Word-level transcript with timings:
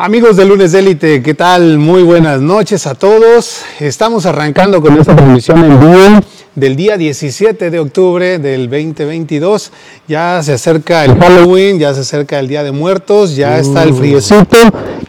Amigos 0.00 0.36
de 0.36 0.44
Lunes 0.44 0.72
Élite, 0.74 1.24
¿qué 1.24 1.34
tal? 1.34 1.76
Muy 1.76 2.04
buenas 2.04 2.40
noches 2.40 2.86
a 2.86 2.94
todos. 2.94 3.62
Estamos 3.80 4.26
arrancando 4.26 4.80
con 4.80 4.96
esta 4.96 5.16
transmisión 5.16 5.64
en 5.64 5.80
vivo 5.80 6.20
del 6.54 6.76
día 6.76 6.96
17 6.96 7.68
de 7.68 7.80
octubre 7.80 8.38
del 8.38 8.70
2022. 8.70 9.72
Ya 10.06 10.40
se 10.44 10.52
acerca 10.52 11.04
el 11.04 11.18
Halloween, 11.18 11.80
ya 11.80 11.92
se 11.94 12.02
acerca 12.02 12.38
el 12.38 12.46
Día 12.46 12.62
de 12.62 12.70
Muertos, 12.70 13.34
ya 13.34 13.58
está 13.58 13.82
el 13.82 13.92
friecito 13.92 14.56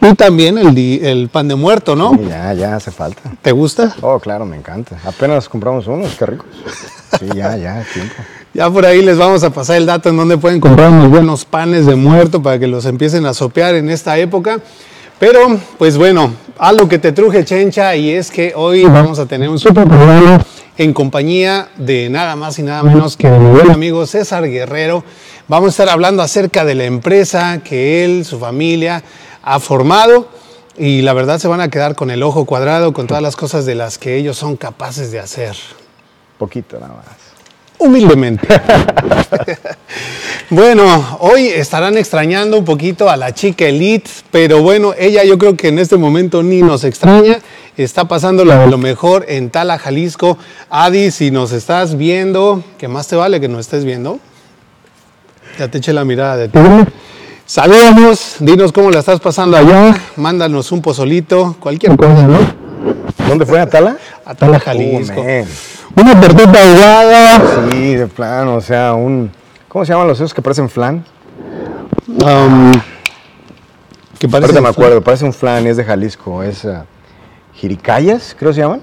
y 0.00 0.12
también 0.16 0.58
el, 0.58 1.28
pan 1.28 1.46
de 1.46 1.54
muerto, 1.54 1.94
¿no? 1.94 2.10
Sí, 2.16 2.26
ya, 2.28 2.52
ya 2.54 2.74
hace 2.74 2.90
falta. 2.90 3.22
¿Te 3.42 3.52
gusta? 3.52 3.94
Oh, 4.00 4.18
claro, 4.18 4.44
me 4.44 4.56
encanta. 4.56 4.98
Apenas 5.04 5.48
compramos 5.48 5.86
unos, 5.86 6.16
qué 6.16 6.26
ricos. 6.26 6.48
Sí, 7.16 7.26
ya, 7.32 7.56
ya, 7.56 7.86
tiempo. 7.94 8.14
Ya 8.52 8.68
por 8.68 8.84
ahí 8.84 9.00
les 9.02 9.16
vamos 9.16 9.44
a 9.44 9.50
pasar 9.50 9.76
el 9.76 9.86
dato 9.86 10.08
en 10.08 10.16
donde 10.16 10.36
pueden 10.36 10.58
comprar 10.58 10.90
unos 10.90 11.08
buenos 11.08 11.44
panes 11.44 11.86
de 11.86 11.94
muerto 11.94 12.42
para 12.42 12.58
que 12.58 12.66
los 12.66 12.84
empiecen 12.84 13.24
a 13.24 13.32
sopear 13.32 13.76
en 13.76 13.88
esta 13.88 14.18
época. 14.18 14.58
Pero, 15.20 15.58
pues 15.78 15.96
bueno, 15.96 16.32
algo 16.58 16.88
que 16.88 16.98
te 16.98 17.12
truje, 17.12 17.44
Chencha, 17.44 17.94
y 17.94 18.10
es 18.10 18.30
que 18.30 18.52
hoy 18.56 18.84
vamos 18.84 19.20
a 19.20 19.26
tener 19.26 19.48
un 19.48 19.58
super 19.58 19.86
programa 19.86 20.44
en 20.76 20.92
compañía 20.92 21.68
de 21.76 22.08
nada 22.10 22.34
más 22.34 22.58
y 22.58 22.62
nada 22.62 22.82
menos 22.82 23.16
que 23.16 23.30
de 23.30 23.38
mi 23.38 23.50
buen 23.50 23.70
amigo 23.70 24.04
César 24.06 24.48
Guerrero. 24.48 25.04
Vamos 25.46 25.68
a 25.68 25.70
estar 25.70 25.88
hablando 25.88 26.22
acerca 26.22 26.64
de 26.64 26.74
la 26.74 26.84
empresa 26.86 27.60
que 27.62 28.04
él, 28.04 28.24
su 28.24 28.38
familia, 28.40 29.04
ha 29.42 29.60
formado. 29.60 30.26
Y 30.76 31.02
la 31.02 31.12
verdad 31.12 31.38
se 31.38 31.46
van 31.46 31.60
a 31.60 31.68
quedar 31.68 31.94
con 31.94 32.10
el 32.10 32.22
ojo 32.22 32.46
cuadrado 32.46 32.92
con 32.92 33.06
todas 33.06 33.22
las 33.22 33.36
cosas 33.36 33.66
de 33.66 33.74
las 33.74 33.98
que 33.98 34.16
ellos 34.16 34.38
son 34.38 34.56
capaces 34.56 35.12
de 35.12 35.20
hacer. 35.20 35.54
Poquito 36.38 36.80
nada 36.80 36.94
más. 36.94 37.19
Humildemente. 37.80 38.46
bueno, 40.50 41.16
hoy 41.20 41.46
estarán 41.46 41.96
extrañando 41.96 42.58
un 42.58 42.64
poquito 42.64 43.08
a 43.08 43.16
la 43.16 43.32
chica 43.32 43.64
Elite, 43.64 44.10
pero 44.30 44.62
bueno, 44.62 44.92
ella 44.98 45.24
yo 45.24 45.38
creo 45.38 45.56
que 45.56 45.68
en 45.68 45.78
este 45.78 45.96
momento 45.96 46.42
ni 46.42 46.60
nos 46.60 46.84
extraña. 46.84 47.38
Está 47.78 48.06
pasando 48.06 48.44
lo, 48.44 48.76
mejor 48.76 49.24
en 49.28 49.48
Tala, 49.48 49.78
Jalisco. 49.78 50.36
Adi, 50.68 51.10
si 51.10 51.30
nos 51.30 51.52
estás 51.52 51.96
viendo, 51.96 52.62
que 52.76 52.86
más 52.86 53.08
te 53.08 53.16
vale 53.16 53.40
que 53.40 53.48
nos 53.48 53.60
estés 53.60 53.86
viendo. 53.86 54.20
Ya 55.58 55.68
te 55.68 55.78
eché 55.78 55.94
la 55.94 56.04
mirada 56.04 56.36
de 56.36 56.48
ti. 56.48 56.58
Saludamos, 57.46 58.36
dinos 58.40 58.72
cómo 58.72 58.90
la 58.90 58.98
estás 58.98 59.20
pasando 59.20 59.56
allá, 59.56 59.98
mándanos 60.16 60.70
un 60.70 60.82
pozolito, 60.82 61.56
cualquier 61.58 61.96
cosa, 61.96 62.26
¿no? 62.26 62.59
¿Dónde 63.30 63.46
fue 63.46 63.60
Atala? 63.60 63.96
A 64.24 64.34
Tala, 64.34 64.58
Jalisco. 64.58 65.20
Oh. 65.20 66.00
Una 66.00 66.20
tortita 66.20 66.68
ahogada, 66.68 67.70
Sí, 67.70 67.94
de 67.94 68.06
plano, 68.08 68.56
o 68.56 68.60
sea, 68.60 68.94
un... 68.94 69.30
¿Cómo 69.68 69.84
se 69.84 69.92
llaman 69.92 70.08
los 70.08 70.18
esos 70.18 70.34
que 70.34 70.42
parecen 70.42 70.68
flan? 70.68 71.04
Um, 72.08 72.72
que 74.18 74.28
parece 74.28 74.60
me 74.60 74.68
acuerdo, 74.68 75.00
parece 75.00 75.24
un 75.24 75.32
flan, 75.32 75.64
es 75.68 75.76
de 75.76 75.84
Jalisco, 75.84 76.42
es... 76.42 76.64
ah, 76.64 76.86
jiricayas, 77.54 78.34
creo 78.36 78.50
que 78.50 78.54
se 78.56 78.60
llaman. 78.62 78.82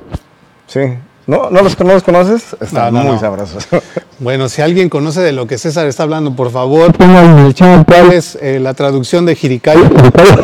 Sí. 0.68 0.80
¿No, 1.28 1.50
no, 1.52 1.62
los, 1.62 1.78
no 1.80 1.94
los 1.94 2.04
conoces? 2.04 2.56
Están 2.62 2.94
No, 2.94 3.00
no, 3.00 3.06
muy 3.06 3.14
no. 3.16 3.20
sabrosos. 3.20 3.68
Bueno, 4.20 4.50
si 4.50 4.64
alguien 4.64 4.90
conoce 4.90 5.22
de 5.22 5.32
lo 5.32 5.46
que 5.46 5.60
César 5.60 5.86
está 5.86 6.02
hablando, 6.02 6.36
por 6.36 6.50
favor, 6.50 6.92
pongan 6.92 7.38
en 7.38 7.46
el 7.46 7.54
chat 7.54 7.86
cuál 7.88 8.12
es 8.14 8.36
eh, 8.42 8.60
la 8.60 8.74
traducción 8.74 9.28
de 9.28 9.36
Jiricaya. 9.36 9.88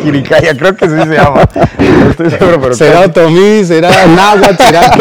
Jiricaya, 0.04 0.56
creo 0.56 0.76
que 0.76 0.88
sí 0.88 0.94
se 0.94 1.06
llama. 1.16 1.42
No 1.80 2.10
estoy 2.10 2.30
seguro, 2.30 2.60
pero 2.60 2.74
¿Será 2.74 3.00
otomí? 3.00 3.64
¿Será 3.64 4.06
náhuatl? 4.06 4.62
¿Será 4.62 4.90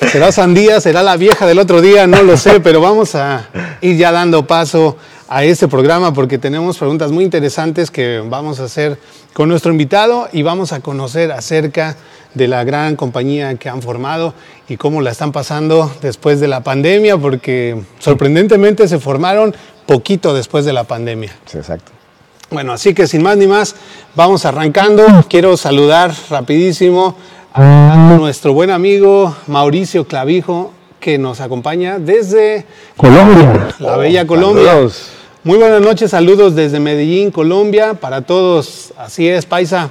qué? 0.00 0.08
¿Será 0.08 0.32
sandía? 0.32 0.80
¿Será 0.80 1.04
la 1.04 1.16
vieja 1.16 1.46
del 1.46 1.60
otro 1.60 1.80
día? 1.80 2.08
No 2.08 2.20
lo 2.24 2.36
sé, 2.36 2.58
pero 2.58 2.80
vamos 2.80 3.14
a 3.14 3.46
ir 3.82 3.96
ya 3.96 4.10
dando 4.10 4.44
paso 4.48 4.96
a 5.28 5.44
este 5.44 5.68
programa 5.68 6.12
porque 6.12 6.38
tenemos 6.38 6.76
preguntas 6.76 7.12
muy 7.12 7.22
interesantes 7.22 7.92
que 7.92 8.20
vamos 8.28 8.58
a 8.58 8.64
hacer 8.64 8.98
con 9.32 9.48
nuestro 9.48 9.70
invitado 9.70 10.28
y 10.32 10.42
vamos 10.42 10.72
a 10.72 10.80
conocer 10.80 11.30
acerca 11.30 11.90
de 11.92 11.96
la 12.34 12.64
gran 12.64 12.96
compañía 12.96 13.54
que 13.56 13.68
han 13.68 13.82
formado 13.82 14.34
y 14.68 14.76
cómo 14.76 15.00
la 15.00 15.10
están 15.10 15.32
pasando 15.32 15.90
después 16.02 16.40
de 16.40 16.48
la 16.48 16.62
pandemia, 16.62 17.16
porque 17.16 17.80
sorprendentemente 17.98 18.86
se 18.86 18.98
formaron 18.98 19.54
poquito 19.86 20.34
después 20.34 20.64
de 20.64 20.72
la 20.72 20.84
pandemia. 20.84 21.32
Sí, 21.46 21.58
exacto. 21.58 21.92
Bueno, 22.50 22.72
así 22.72 22.94
que 22.94 23.06
sin 23.06 23.22
más 23.22 23.36
ni 23.36 23.46
más, 23.46 23.74
vamos 24.14 24.44
arrancando. 24.44 25.04
Quiero 25.28 25.56
saludar 25.56 26.12
rapidísimo 26.30 27.16
a 27.52 28.16
nuestro 28.18 28.52
buen 28.52 28.70
amigo 28.70 29.34
Mauricio 29.46 30.06
Clavijo, 30.06 30.72
que 31.00 31.18
nos 31.18 31.40
acompaña 31.40 31.98
desde 31.98 32.66
Colombia, 32.96 33.68
la 33.78 33.96
bella 33.96 34.26
Colombia. 34.26 34.72
Saludos. 34.72 35.10
Muy 35.44 35.56
buenas 35.56 35.80
noches, 35.80 36.10
saludos 36.10 36.54
desde 36.54 36.80
Medellín, 36.80 37.30
Colombia, 37.30 37.94
para 37.94 38.22
todos. 38.22 38.92
Así 38.98 39.28
es, 39.28 39.46
paisa. 39.46 39.90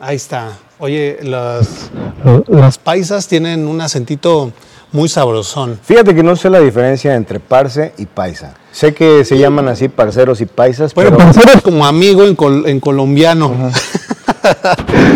Ahí 0.00 0.16
está. 0.16 0.58
Oye, 0.80 1.18
las, 1.22 1.90
las 2.46 2.78
paisas 2.78 3.26
tienen 3.26 3.66
un 3.66 3.80
acentito 3.80 4.52
muy 4.92 5.08
sabrosón. 5.08 5.78
Fíjate 5.82 6.14
que 6.14 6.22
no 6.22 6.36
sé 6.36 6.48
la 6.50 6.60
diferencia 6.60 7.14
entre 7.14 7.40
parce 7.40 7.92
y 7.98 8.06
paisa. 8.06 8.54
Sé 8.70 8.94
que 8.94 9.24
se 9.24 9.36
llaman 9.38 9.68
así 9.68 9.88
parceros 9.88 10.40
y 10.40 10.46
paisas, 10.46 10.94
Bueno, 10.94 11.10
pero 11.16 11.24
parceros 11.24 11.62
como 11.62 11.84
amigo 11.84 12.22
en, 12.24 12.36
col- 12.36 12.64
en 12.68 12.78
colombiano. 12.80 13.70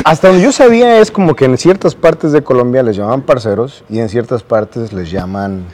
hasta 0.05 0.29
donde 0.29 0.43
yo 0.43 0.53
sabía 0.53 0.99
es 1.01 1.11
como 1.11 1.35
que 1.37 1.45
en 1.45 1.57
ciertas 1.57 1.95
partes 1.95 2.33
de 2.33 2.43
Colombia 2.43 2.83
les 2.83 2.97
llaman 2.97 3.23
parceros 3.23 3.85
y 3.89 3.99
en 4.01 4.09
ciertas 4.09 4.43
partes 4.43 4.93
les 4.93 5.11
llaman 5.11 5.65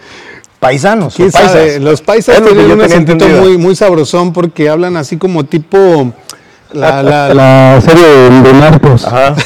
paisanos. 0.60 1.14
¿Quién 1.14 1.28
o 1.28 1.32
paisas. 1.32 1.52
sabe? 1.52 1.80
Los 1.80 2.02
paisas 2.02 2.42
tienen 2.42 2.70
un 2.70 2.80
acentito 2.82 3.26
muy, 3.26 3.56
muy 3.58 3.74
sabrosón 3.74 4.32
porque 4.32 4.68
hablan 4.68 4.96
así 4.96 5.16
como 5.16 5.44
tipo 5.44 6.12
la, 6.72 7.02
la- 7.02 7.34
la 7.34 7.80
serie 7.80 8.04
de, 8.42 8.52
narcos. 8.54 9.04
Ajá. 9.06 9.34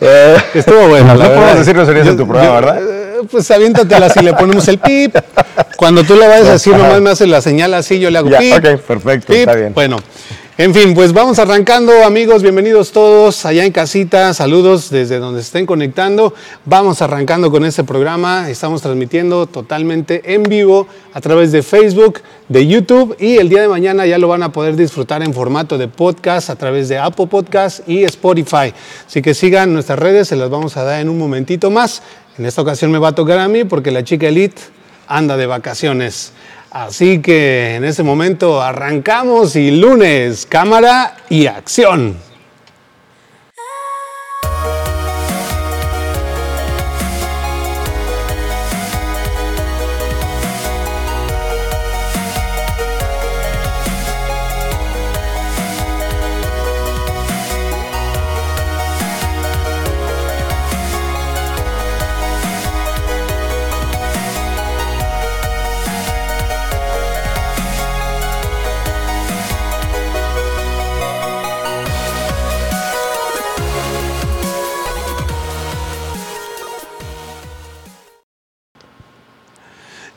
Eh, 0.00 0.36
Estuvo 0.54 0.88
bueno, 0.88 1.14
la 1.14 1.24
No 1.28 1.34
podemos 1.34 1.58
decir 1.58 1.74
groserías 1.74 2.06
en 2.08 2.16
tu 2.16 2.26
programa, 2.26 2.48
yo- 2.48 2.54
¿verdad? 2.54 2.82
eh, 2.82 3.20
Pues 3.30 3.48
aviéntatela 3.50 4.08
si 4.08 4.20
le 4.20 4.32
ponemos 4.34 4.66
el 4.68 4.78
pip. 4.78 5.16
Cuando 5.76 6.02
tú 6.04 6.14
le 6.16 6.26
vayas 6.26 6.48
a 6.48 6.52
decir, 6.52 6.76
nomás 6.76 7.00
me 7.00 7.10
haces 7.10 7.28
la 7.28 7.40
señal 7.40 7.74
así, 7.74 7.98
yo 8.00 8.10
le 8.10 8.18
hago 8.18 8.28
Ya, 8.30 8.38
pip. 8.38 8.54
ok, 8.54 8.80
perfecto, 8.80 9.28
pip. 9.32 9.36
está 9.40 9.54
bien. 9.54 9.72
Bueno, 9.74 9.98
en 10.58 10.74
fin, 10.74 10.92
pues 10.92 11.14
vamos 11.14 11.38
arrancando, 11.38 12.04
amigos. 12.04 12.42
Bienvenidos 12.42 12.92
todos 12.92 13.46
allá 13.46 13.64
en 13.64 13.72
casita. 13.72 14.34
Saludos 14.34 14.90
desde 14.90 15.18
donde 15.18 15.40
estén 15.40 15.64
conectando. 15.64 16.34
Vamos 16.66 17.00
arrancando 17.00 17.50
con 17.50 17.64
este 17.64 17.84
programa. 17.84 18.50
Estamos 18.50 18.82
transmitiendo 18.82 19.46
totalmente 19.46 20.34
en 20.34 20.42
vivo 20.42 20.86
a 21.14 21.22
través 21.22 21.52
de 21.52 21.62
Facebook, 21.62 22.20
de 22.50 22.66
YouTube 22.66 23.16
y 23.18 23.38
el 23.38 23.48
día 23.48 23.62
de 23.62 23.68
mañana 23.68 24.04
ya 24.04 24.18
lo 24.18 24.28
van 24.28 24.42
a 24.42 24.52
poder 24.52 24.76
disfrutar 24.76 25.22
en 25.22 25.32
formato 25.32 25.78
de 25.78 25.88
podcast 25.88 26.50
a 26.50 26.56
través 26.56 26.90
de 26.90 26.98
Apple 26.98 27.28
Podcast 27.28 27.88
y 27.88 28.04
Spotify. 28.04 28.74
Así 29.06 29.22
que 29.22 29.32
sigan 29.32 29.72
nuestras 29.72 29.98
redes, 29.98 30.28
se 30.28 30.36
las 30.36 30.50
vamos 30.50 30.76
a 30.76 30.84
dar 30.84 31.00
en 31.00 31.08
un 31.08 31.16
momentito 31.16 31.70
más. 31.70 32.02
En 32.36 32.44
esta 32.44 32.60
ocasión 32.60 32.90
me 32.90 32.98
va 32.98 33.08
a 33.08 33.14
tocar 33.14 33.38
a 33.38 33.48
mí 33.48 33.64
porque 33.64 33.90
la 33.90 34.04
chica 34.04 34.28
Elite 34.28 34.60
anda 35.08 35.38
de 35.38 35.46
vacaciones. 35.46 36.32
Así 36.72 37.20
que 37.20 37.74
en 37.76 37.84
este 37.84 38.02
momento 38.02 38.62
arrancamos 38.62 39.56
y 39.56 39.72
lunes, 39.72 40.46
cámara 40.46 41.18
y 41.28 41.44
acción. 41.44 42.16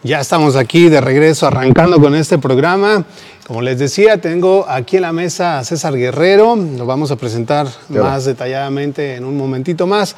Ya 0.05 0.19
estamos 0.19 0.55
aquí 0.55 0.87
de 0.87 1.01
regreso 1.01 1.47
arrancando 1.47 1.99
con 1.99 2.13
este 2.13 2.37
programa. 2.37 3.03
Como 3.47 3.63
les 3.63 3.79
decía, 3.79 4.21
tengo 4.21 4.63
aquí 4.69 4.97
en 4.97 5.01
la 5.01 5.11
mesa 5.11 5.57
a 5.57 5.63
César 5.63 5.95
Guerrero. 5.97 6.55
Lo 6.55 6.85
vamos 6.85 7.09
a 7.09 7.15
presentar 7.15 7.65
Claro. 7.87 8.03
más 8.03 8.23
detalladamente 8.25 9.15
en 9.15 9.25
un 9.25 9.35
momentito 9.35 9.87
más. 9.87 10.15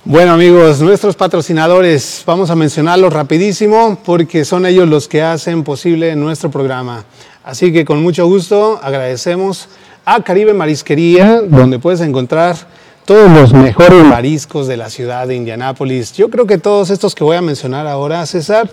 Bueno 0.06 0.32
amigos, 0.32 0.80
nuestros 0.80 1.14
patrocinadores, 1.14 2.22
vamos 2.24 2.48
a 2.48 2.56
mencionarlos 2.56 3.12
rapidísimo 3.12 3.98
porque 4.02 4.46
son 4.46 4.64
ellos 4.64 4.88
los 4.88 5.08
que 5.08 5.20
hacen 5.20 5.62
posible 5.62 6.16
nuestro 6.16 6.50
programa. 6.50 7.04
Así 7.44 7.70
que 7.70 7.84
con 7.84 8.02
mucho 8.02 8.26
gusto 8.26 8.80
agradecemos 8.82 9.68
a 10.06 10.22
Caribe 10.22 10.54
Marisquería, 10.54 11.42
donde 11.42 11.78
puedes 11.78 12.00
encontrar 12.00 12.56
todos 13.04 13.30
los 13.30 13.52
mejores 13.52 14.02
mariscos 14.04 14.66
de 14.66 14.76
la 14.78 14.88
ciudad 14.88 15.28
de 15.28 15.34
Indianápolis. 15.34 16.12
Yo 16.14 16.30
creo 16.30 16.46
que 16.46 16.56
todos 16.58 16.88
estos 16.90 17.14
que 17.14 17.22
voy 17.22 17.36
a 17.36 17.42
mencionar 17.42 17.86
ahora, 17.86 18.24
César, 18.26 18.70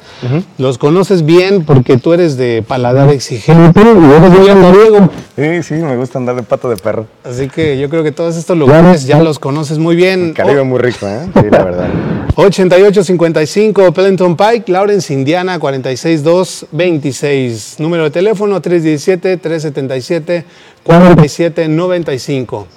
los 0.57 0.77
conoces 0.77 1.25
bien 1.25 1.65
porque 1.65 1.97
tú 1.97 2.13
eres 2.13 2.37
de 2.37 2.63
paladar 2.65 3.09
exigente 3.09 3.81
y 3.81 3.83
eres 3.83 4.31
muy 4.31 4.47
andariego. 4.49 5.09
Sí, 5.35 5.63
sí, 5.63 5.73
me 5.75 5.97
gusta 5.97 6.17
andar 6.19 6.35
de 6.35 6.43
pato 6.43 6.69
de 6.69 6.77
perro. 6.77 7.07
Así 7.23 7.49
que 7.49 7.77
yo 7.77 7.89
creo 7.89 8.03
que 8.03 8.11
todos 8.13 8.37
estos 8.37 8.57
lugares 8.57 9.05
ya 9.05 9.21
los 9.21 9.37
conoces 9.39 9.77
muy 9.79 9.95
bien. 9.97 10.33
Caribe 10.33 10.63
muy 10.63 10.79
rico, 10.79 11.07
¿eh? 11.07 11.27
Sí, 11.33 11.41
la 11.49 11.63
verdad. 11.63 11.89
8855 12.35 13.91
Pellenton 13.91 14.37
Pike, 14.37 14.71
Lawrence, 14.71 15.13
Indiana 15.13 15.59
46226. 15.59 17.75
Número 17.79 18.03
de 18.05 18.11
teléfono 18.11 18.61
317 18.61 19.35
377 19.35 20.45
4795. 20.83 22.67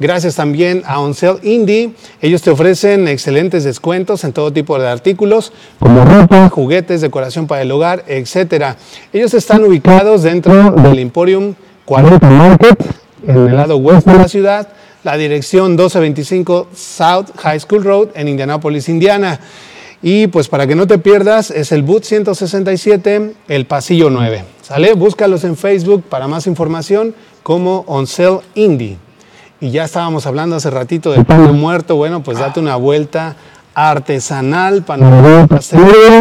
Gracias 0.00 0.34
también 0.34 0.82
a 0.86 0.98
Oncel 0.98 1.36
Indie. 1.44 1.92
Ellos 2.20 2.42
te 2.42 2.50
ofrecen 2.50 3.06
excelentes 3.06 3.62
descuentos 3.62 4.24
en 4.24 4.32
todo 4.32 4.52
tipo 4.52 4.76
de 4.78 4.88
artículos, 4.88 5.52
como 5.78 6.04
ropa, 6.04 6.48
juguetes, 6.48 7.00
decoración 7.00 7.46
para 7.46 7.62
el 7.62 7.70
hogar, 7.70 8.04
etc. 8.08 8.74
Ellos 9.12 9.34
están 9.34 9.62
ubicados 9.62 10.24
dentro 10.24 10.72
del 10.72 10.98
Emporium 10.98 11.54
40 11.84 12.28
Market, 12.28 12.84
en 13.24 13.36
el 13.36 13.56
lado 13.56 13.76
oeste 13.76 14.10
de 14.10 14.18
la 14.18 14.28
ciudad, 14.28 14.68
la 15.04 15.16
dirección 15.16 15.72
1225 15.72 16.68
South 16.74 17.26
High 17.36 17.60
School 17.60 17.84
Road 17.84 18.08
en 18.14 18.26
Indianapolis, 18.26 18.88
Indiana. 18.88 19.38
Y 20.02 20.26
pues 20.26 20.48
para 20.48 20.66
que 20.66 20.74
no 20.74 20.88
te 20.88 20.98
pierdas, 20.98 21.52
es 21.52 21.70
el 21.70 21.82
Boot 21.82 22.02
167, 22.04 23.32
el 23.46 23.66
pasillo 23.66 24.10
9. 24.10 24.44
¿Sale? 24.60 24.92
Búscalos 24.94 25.44
en 25.44 25.56
Facebook 25.56 26.02
para 26.02 26.26
más 26.26 26.48
información 26.48 27.14
como 27.42 27.84
Oncel 27.86 28.40
Indie. 28.56 29.03
Y 29.64 29.70
ya 29.70 29.84
estábamos 29.84 30.26
hablando 30.26 30.56
hace 30.56 30.68
ratito 30.68 31.10
del 31.10 31.24
pan 31.24 31.46
de 31.46 31.52
muerto. 31.52 31.96
Bueno, 31.96 32.22
pues 32.22 32.38
date 32.38 32.60
una 32.60 32.76
vuelta 32.76 33.34
artesanal, 33.74 34.82
panorama 34.82 35.48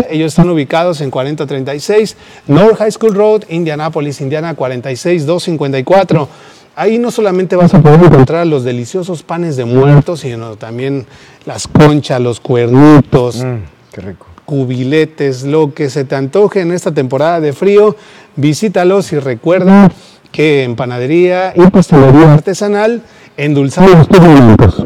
Ellos 0.09 0.31
están 0.31 0.49
ubicados 0.49 1.01
en 1.01 1.11
4036 1.11 2.15
North 2.47 2.77
High 2.77 2.93
School 2.93 3.13
Road, 3.13 3.43
Indianapolis, 3.49 4.21
Indiana 4.21 4.55
46254. 4.55 6.29
Ahí 6.77 6.97
no 6.97 7.11
solamente 7.11 7.57
vas 7.57 7.73
a 7.73 7.81
poder 7.81 8.01
encontrar 8.05 8.47
los 8.47 8.63
deliciosos 8.63 9.23
panes 9.23 9.57
de 9.57 9.65
muerto, 9.65 10.15
sino 10.15 10.55
también 10.55 11.05
las 11.45 11.67
conchas, 11.67 12.21
los 12.21 12.39
cuernitos, 12.39 13.43
Mm, 13.43 13.57
qué 13.91 14.01
rico. 14.03 14.25
cubiletes, 14.45 15.43
lo 15.43 15.73
que 15.73 15.89
se 15.89 16.05
te 16.05 16.15
antoje 16.15 16.61
en 16.61 16.71
esta 16.71 16.93
temporada 16.93 17.41
de 17.41 17.51
frío. 17.51 17.97
Visítalos 18.37 19.11
y 19.11 19.19
recuerda 19.19 19.91
que 20.33 20.63
en 20.63 20.75
panadería 20.75 21.53
y 21.55 21.61
pastelería 21.69 22.33
artesanal 22.33 23.03
endulzamos 23.37 24.09
tus 24.09 24.19
momentos. 24.19 24.83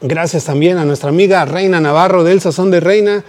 Gracias 0.00 0.44
también 0.44 0.78
a 0.78 0.84
nuestra 0.84 1.10
amiga 1.10 1.44
Reina 1.44 1.78
Navarro 1.78 2.24
del 2.24 2.40
Sazón 2.40 2.70
de 2.70 2.80
Reina. 2.80 3.22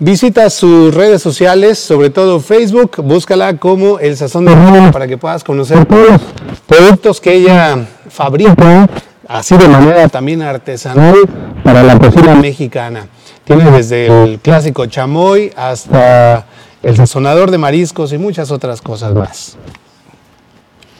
Visita 0.00 0.50
sus 0.50 0.92
redes 0.92 1.22
sociales, 1.22 1.78
sobre 1.78 2.10
todo 2.10 2.40
Facebook, 2.40 2.96
búscala 2.98 3.56
como 3.56 4.00
El 4.00 4.16
Sazón 4.16 4.44
de 4.44 4.54
Reina 4.54 4.90
para 4.90 5.06
que 5.06 5.16
puedas 5.16 5.44
conocer 5.44 5.86
todos 5.86 6.10
los 6.10 6.20
productos 6.66 7.20
que 7.20 7.34
ella 7.34 7.86
fabrica, 8.10 8.88
así 9.28 9.56
de 9.56 9.68
manera 9.68 10.08
también 10.08 10.42
artesanal 10.42 11.14
para 11.62 11.84
la 11.84 11.96
cocina 11.98 12.34
mexicana. 12.34 13.06
Tiene 13.44 13.70
desde 13.70 14.06
el 14.06 14.40
clásico 14.40 14.86
chamoy 14.86 15.52
hasta 15.56 16.46
el 16.82 16.96
sazonador 16.96 17.52
de 17.52 17.58
mariscos 17.58 18.12
y 18.12 18.18
muchas 18.18 18.50
otras 18.50 18.82
cosas 18.82 19.14
más. 19.14 19.56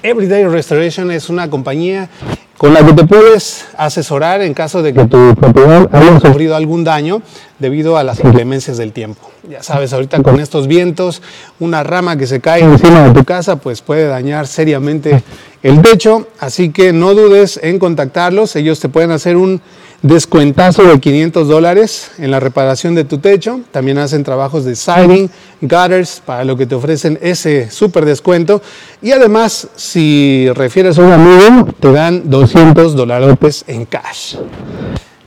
Everyday 0.04 0.44
Restoration 0.44 1.10
es 1.10 1.30
una 1.30 1.48
compañía 1.48 2.10
con 2.58 2.74
la 2.74 2.84
que 2.84 2.92
te 2.92 3.04
puedes 3.04 3.64
asesorar 3.78 4.42
en 4.42 4.52
caso 4.52 4.82
de 4.82 4.92
que 4.92 5.06
tu 5.06 5.34
propiedad 5.34 5.88
haya 5.96 6.20
sufrido 6.20 6.54
algún 6.54 6.84
daño 6.84 7.22
debido 7.58 7.96
a 7.96 8.04
las 8.04 8.20
inclemencias 8.20 8.76
del 8.76 8.92
tiempo. 8.92 9.30
Ya 9.48 9.62
sabes, 9.62 9.94
ahorita 9.94 10.22
con 10.22 10.40
estos 10.40 10.66
vientos, 10.66 11.22
una 11.58 11.82
rama 11.84 12.18
que 12.18 12.26
se 12.26 12.42
cae 12.42 12.60
encima 12.60 13.08
de 13.08 13.14
tu 13.14 13.24
casa 13.24 13.56
pues 13.56 13.80
puede 13.80 14.06
dañar 14.06 14.46
seriamente 14.46 15.22
el 15.62 15.80
techo, 15.80 16.28
así 16.38 16.68
que 16.68 16.92
no 16.92 17.14
dudes 17.14 17.58
en 17.62 17.78
contactarlos, 17.78 18.56
ellos 18.56 18.80
te 18.80 18.90
pueden 18.90 19.10
hacer 19.10 19.38
un 19.38 19.62
descuentazo 20.04 20.82
de 20.82 21.00
500 21.00 21.48
dólares 21.48 22.10
en 22.18 22.30
la 22.30 22.38
reparación 22.38 22.94
de 22.94 23.04
tu 23.04 23.18
techo. 23.18 23.60
También 23.70 23.96
hacen 23.96 24.22
trabajos 24.22 24.64
de 24.66 24.76
siding, 24.76 25.30
gutters, 25.62 26.22
para 26.24 26.44
lo 26.44 26.58
que 26.58 26.66
te 26.66 26.74
ofrecen 26.74 27.18
ese 27.22 27.70
súper 27.70 28.04
descuento. 28.04 28.60
Y 29.00 29.12
además, 29.12 29.66
si 29.76 30.46
refieres 30.54 30.98
a 30.98 31.02
un 31.02 31.12
amigo, 31.12 31.68
te 31.80 31.90
dan 31.90 32.28
200 32.28 32.94
dólares 32.94 33.64
en 33.66 33.86
cash 33.86 34.36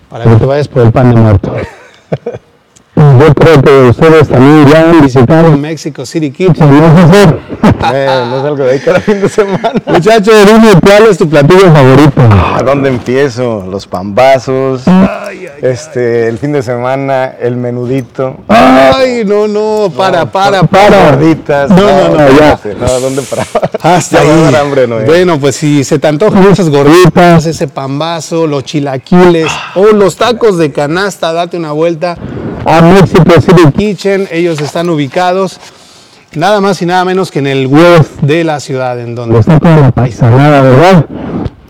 para 0.10 0.26
que 0.26 0.36
te 0.36 0.46
vayas 0.46 0.68
por 0.68 0.84
el 0.84 0.92
pan 0.92 1.14
de 1.14 1.22
muerto. 1.22 1.56
Yo 2.96 3.34
creo 3.34 3.62
que 3.62 3.90
ustedes 3.90 4.28
también 4.28 4.68
ya 4.68 4.90
han 4.90 5.02
visitado 5.02 5.58
Mexico 5.58 6.06
City 6.06 6.32
Kitchen, 6.32 6.70
¿no? 6.70 7.40
Eh, 7.94 8.26
no 8.30 8.42
salgo 8.42 8.64
de 8.64 8.72
ahí 8.72 8.80
cada 8.80 9.00
fin 9.00 9.22
de 9.22 9.30
semana. 9.30 9.74
Muchacho, 9.86 10.32
dime 10.46 10.70
cuál 10.82 11.08
es 11.10 11.18
tu 11.18 11.30
platillo 11.30 11.72
favorito. 11.72 12.22
¿A 12.56 12.64
dónde 12.64 12.90
empiezo? 12.90 13.66
Los 13.70 13.86
pambazos. 13.88 14.88
Ay, 14.88 15.48
ay, 15.48 15.50
Este, 15.62 16.28
el 16.28 16.38
fin 16.38 16.54
de 16.54 16.64
semana, 16.64 17.36
el 17.40 17.56
menudito. 17.56 18.38
Ay, 18.48 19.24
no, 19.26 19.48
no, 19.48 19.92
para, 19.96 20.26
para, 20.26 20.64
para. 20.64 21.12
Gorditas. 21.12 21.70
No, 21.70 21.76
no, 21.78 22.10
no, 22.10 22.30
ya. 22.40 22.60
No, 22.80 23.00
¿dónde 23.00 23.22
para? 23.22 23.46
Hasta 23.82 24.24
Ya 24.24 24.34
ahí. 24.34 24.42
dar 24.52 24.56
hambre, 24.64 24.88
Noé. 24.88 25.06
Bueno, 25.06 25.40
pues 25.40 25.56
si 25.56 25.84
se 25.84 26.00
te 26.00 26.08
antojan 26.08 26.44
esas 26.52 26.70
gorditas, 26.70 27.46
ese 27.46 27.68
pambazo, 27.68 28.48
los 28.48 28.64
chilaquiles 28.64 29.52
o 29.76 29.86
los 29.88 30.16
tacos 30.16 30.58
de 30.58 30.72
canasta, 30.72 31.32
date 31.32 31.58
una 31.58 31.72
vuelta 31.74 32.18
a 32.66 32.82
Mexico 32.82 33.40
City 33.40 33.72
Kitchen. 33.78 34.28
Ellos 34.32 34.60
están 34.62 34.90
ubicados 34.90 35.60
nada 36.38 36.62
más 36.62 36.82
y 36.82 36.86
nada 36.86 37.04
menos 37.04 37.32
que 37.32 37.40
en 37.40 37.48
el 37.48 37.68
west 37.68 38.22
de 38.22 38.44
la 38.44 38.60
ciudad, 38.60 39.00
en 39.00 39.16
donde 39.16 39.40
está 39.40 39.60
toda 39.60 39.78
la 39.78 39.92
paisanada, 39.92 40.62
¿verdad? 40.62 41.06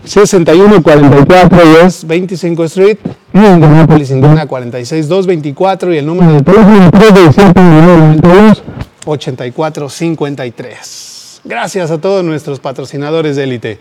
6144 0.04 1.58
West 1.74 2.04
25 2.06 2.64
Street, 2.66 2.98
en 3.34 3.46
Indianapolis, 3.46 4.12
Indiana 4.12 4.46
46224 4.46 5.94
y 5.94 5.98
el 5.98 6.06
número 6.06 6.34
de 6.34 6.42
teléfono 6.42 6.92
317 6.92 8.62
8453. 9.06 11.42
Gracias 11.46 11.92
a 11.92 11.98
todos 12.00 12.24
nuestros 12.24 12.60
patrocinadores 12.60 13.38
de 13.38 13.44
élite. 13.44 13.80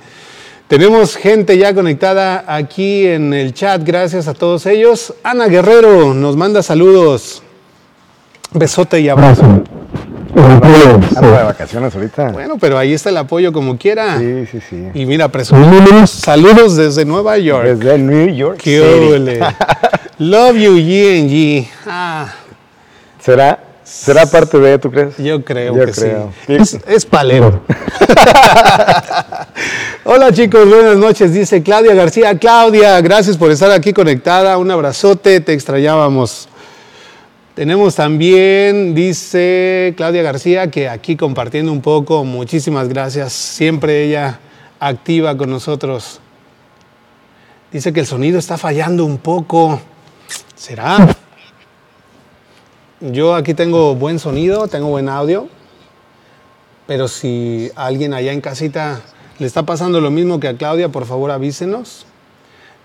Tenemos 0.68 1.16
gente 1.16 1.58
ya 1.58 1.74
conectada 1.74 2.44
aquí 2.46 3.06
en 3.06 3.34
el 3.34 3.54
chat, 3.54 3.82
gracias 3.84 4.28
a 4.28 4.34
todos 4.34 4.66
ellos. 4.66 5.14
Ana 5.22 5.46
Guerrero 5.46 6.14
nos 6.14 6.36
manda 6.36 6.62
saludos. 6.62 7.42
Besote 8.52 9.00
y 9.00 9.08
abrazo. 9.08 9.64
De 10.36 11.42
vacaciones 11.44 11.94
ahorita. 11.94 12.30
Bueno, 12.30 12.58
pero 12.60 12.76
ahí 12.76 12.92
está 12.92 13.08
el 13.08 13.16
apoyo 13.16 13.52
como 13.52 13.78
quiera. 13.78 14.18
Sí, 14.18 14.46
sí, 14.50 14.60
sí. 14.68 14.88
Y 14.92 15.06
mira, 15.06 15.28
presumimos 15.28 16.10
saludos 16.10 16.76
desde 16.76 17.06
Nueva 17.06 17.38
York. 17.38 17.64
Desde 17.64 17.96
New 17.98 18.34
York 18.34 18.60
¡Qué 18.62 18.80
ole! 18.80 19.40
Love 20.18 20.56
you, 20.56 20.76
G&G. 20.76 21.68
Ah, 21.86 22.26
¿Será 23.18 23.60
¿Será 23.82 24.26
parte 24.26 24.58
de, 24.58 24.78
tú 24.78 24.90
crees? 24.90 25.16
Yo 25.16 25.44
creo 25.44 25.74
Yo 25.76 25.86
que 25.86 25.92
creo. 25.92 26.32
sí. 26.46 26.54
Es, 26.54 26.78
es 26.88 27.06
palero. 27.06 27.62
Hola 30.04 30.32
chicos, 30.32 30.68
buenas 30.68 30.96
noches, 30.96 31.32
dice 31.32 31.62
Claudia 31.62 31.94
García. 31.94 32.36
Claudia, 32.36 33.00
gracias 33.00 33.36
por 33.36 33.50
estar 33.52 33.70
aquí 33.70 33.92
conectada. 33.92 34.58
Un 34.58 34.70
abrazote, 34.72 35.40
te 35.40 35.52
extrañábamos. 35.52 36.48
Tenemos 37.56 37.94
también, 37.94 38.94
dice 38.94 39.94
Claudia 39.96 40.20
García, 40.20 40.70
que 40.70 40.90
aquí 40.90 41.16
compartiendo 41.16 41.72
un 41.72 41.80
poco, 41.80 42.22
muchísimas 42.22 42.86
gracias. 42.90 43.32
Siempre 43.32 44.04
ella 44.04 44.40
activa 44.78 45.34
con 45.38 45.48
nosotros. 45.48 46.20
Dice 47.72 47.94
que 47.94 48.00
el 48.00 48.06
sonido 48.06 48.38
está 48.38 48.58
fallando 48.58 49.06
un 49.06 49.16
poco. 49.16 49.80
¿Será? 50.54 51.16
Yo 53.00 53.34
aquí 53.34 53.54
tengo 53.54 53.94
buen 53.94 54.18
sonido, 54.18 54.68
tengo 54.68 54.88
buen 54.88 55.08
audio, 55.08 55.48
pero 56.86 57.08
si 57.08 57.70
alguien 57.74 58.12
allá 58.12 58.34
en 58.34 58.42
casita 58.42 59.00
le 59.38 59.46
está 59.46 59.62
pasando 59.62 60.02
lo 60.02 60.10
mismo 60.10 60.40
que 60.40 60.48
a 60.48 60.58
Claudia, 60.58 60.90
por 60.90 61.06
favor 61.06 61.30
avísenos. 61.30 62.04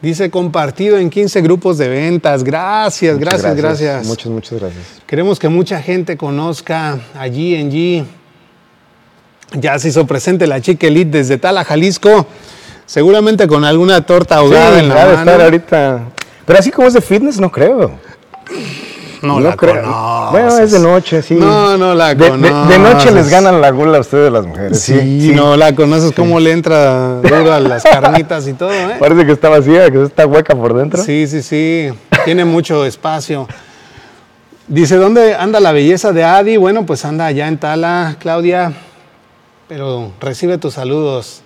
Dice 0.01 0.31
compartido 0.31 0.97
en 0.97 1.09
15 1.11 1.41
grupos 1.41 1.77
de 1.77 1.87
ventas. 1.87 2.43
Gracias, 2.43 3.17
Muchas 3.19 3.29
gracias, 3.43 3.55
gracias. 3.55 4.05
Muchas, 4.07 4.27
muchas 4.31 4.59
gracias. 4.59 4.83
Queremos 5.05 5.37
que 5.37 5.47
mucha 5.47 5.79
gente 5.81 6.17
conozca 6.17 6.97
allí 7.17 7.53
en 7.55 7.71
G. 7.71 8.05
Ya 9.53 9.77
se 9.77 9.89
hizo 9.89 10.07
presente 10.07 10.47
la 10.47 10.59
chica 10.61 10.87
elite 10.87 11.17
desde 11.19 11.37
Tala, 11.37 11.63
Jalisco. 11.63 12.25
Seguramente 12.87 13.47
con 13.47 13.63
alguna 13.63 14.03
torta 14.05 14.37
ahogada 14.37 14.73
Sí, 14.73 14.79
en 14.79 14.89
la 14.89 14.95
mano. 14.95 15.19
estar 15.19 15.41
ahorita. 15.41 16.01
Pero 16.45 16.59
así 16.59 16.71
como 16.71 16.87
es 16.87 16.93
de 16.95 17.01
fitness, 17.01 17.39
no 17.39 17.51
creo. 17.51 17.91
No, 19.21 19.39
la 19.39 19.55
conoces. 19.55 19.83
Bueno, 20.31 20.57
es 20.57 20.71
de 20.71 20.79
noche, 20.79 21.21
sí. 21.21 21.35
No, 21.35 21.77
no 21.77 21.93
la 21.93 22.15
de, 22.15 22.31
de- 22.31 22.37
de 22.37 22.79
noche 22.79 23.11
les 23.11 23.29
ganan 23.29 23.61
la 23.61 23.69
gula 23.69 23.97
a 23.97 24.01
ustedes 24.01 24.31
las 24.31 24.45
mujeres. 24.47 24.79
Sí, 24.79 25.21
Sí, 25.21 25.31
no 25.35 25.55
la 25.57 25.75
conoces 25.75 26.11
cómo 26.13 26.39
le 26.39 26.51
entra 26.51 27.21
duro 27.21 27.53
a 27.53 27.59
las 27.59 27.83
carnitas 27.83 28.47
y 28.47 28.53
todo, 28.53 28.71
¿eh? 28.71 28.95
Parece 28.99 29.25
que 29.25 29.31
está 29.31 29.49
vacía, 29.49 29.91
que 29.91 30.01
está 30.03 30.25
hueca 30.25 30.55
por 30.55 30.73
dentro. 30.73 31.03
Sí, 31.03 31.27
sí, 31.27 31.41
sí. 31.43 31.89
Tiene 32.25 32.45
mucho 32.45 32.83
espacio. 32.85 33.47
Dice, 34.67 34.95
¿dónde 34.95 35.35
anda 35.35 35.59
la 35.59 35.71
belleza 35.71 36.11
de 36.13 36.23
Adi? 36.23 36.57
Bueno, 36.57 36.85
pues 36.85 37.03
anda 37.05 37.25
allá 37.27 37.47
en 37.47 37.57
Tala, 37.57 38.15
Claudia. 38.19 38.73
Pero 39.67 40.11
recibe 40.19 40.57
tus 40.57 40.73
saludos. 40.75 41.41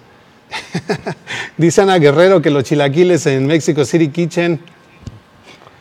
Dice 1.57 1.81
Ana 1.81 1.97
Guerrero 1.97 2.41
que 2.41 2.49
los 2.51 2.63
chilaquiles 2.63 3.25
en 3.25 3.47
Mexico 3.47 3.83
City 3.85 4.09
Kitchen. 4.09 4.59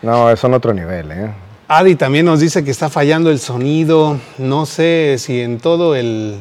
No, 0.02 0.34
son 0.36 0.54
otro 0.54 0.72
nivel, 0.74 1.10
¿eh? 1.12 1.30
Adi 1.66 1.94
también 1.94 2.26
nos 2.26 2.40
dice 2.40 2.62
que 2.62 2.71
está 2.71 2.90
fallando 2.90 3.30
el 3.30 3.38
sonido. 3.38 4.21
No 4.37 4.66
sé 4.66 5.16
si 5.18 5.40
en 5.40 5.59
todo 5.59 5.94
el. 5.94 6.38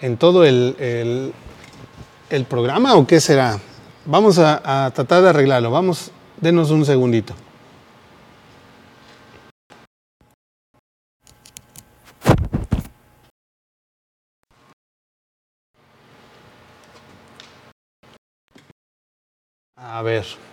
En 0.00 0.16
todo 0.18 0.44
el, 0.44 1.32
el, 2.30 2.44
programa 2.44 2.94
o 2.94 3.06
qué 3.06 3.20
será. 3.20 3.58
Vamos 4.04 4.38
a, 4.38 4.86
a 4.86 4.90
tratar 4.92 5.22
de 5.22 5.30
arreglarlo. 5.30 5.70
Vamos, 5.72 6.12
denos 6.40 6.70
un 6.70 6.84
segundito. 6.84 7.34
A 19.74 20.02
ver. 20.02 20.45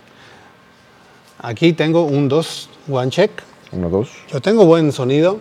Aquí 1.44 1.74
tengo 1.74 2.04
un 2.06 2.26
2, 2.26 2.68
one 2.90 3.10
check. 3.10 3.30
Uno, 3.72 3.90
dos. 3.90 4.08
Yo 4.32 4.40
tengo 4.40 4.64
buen 4.64 4.92
sonido. 4.92 5.40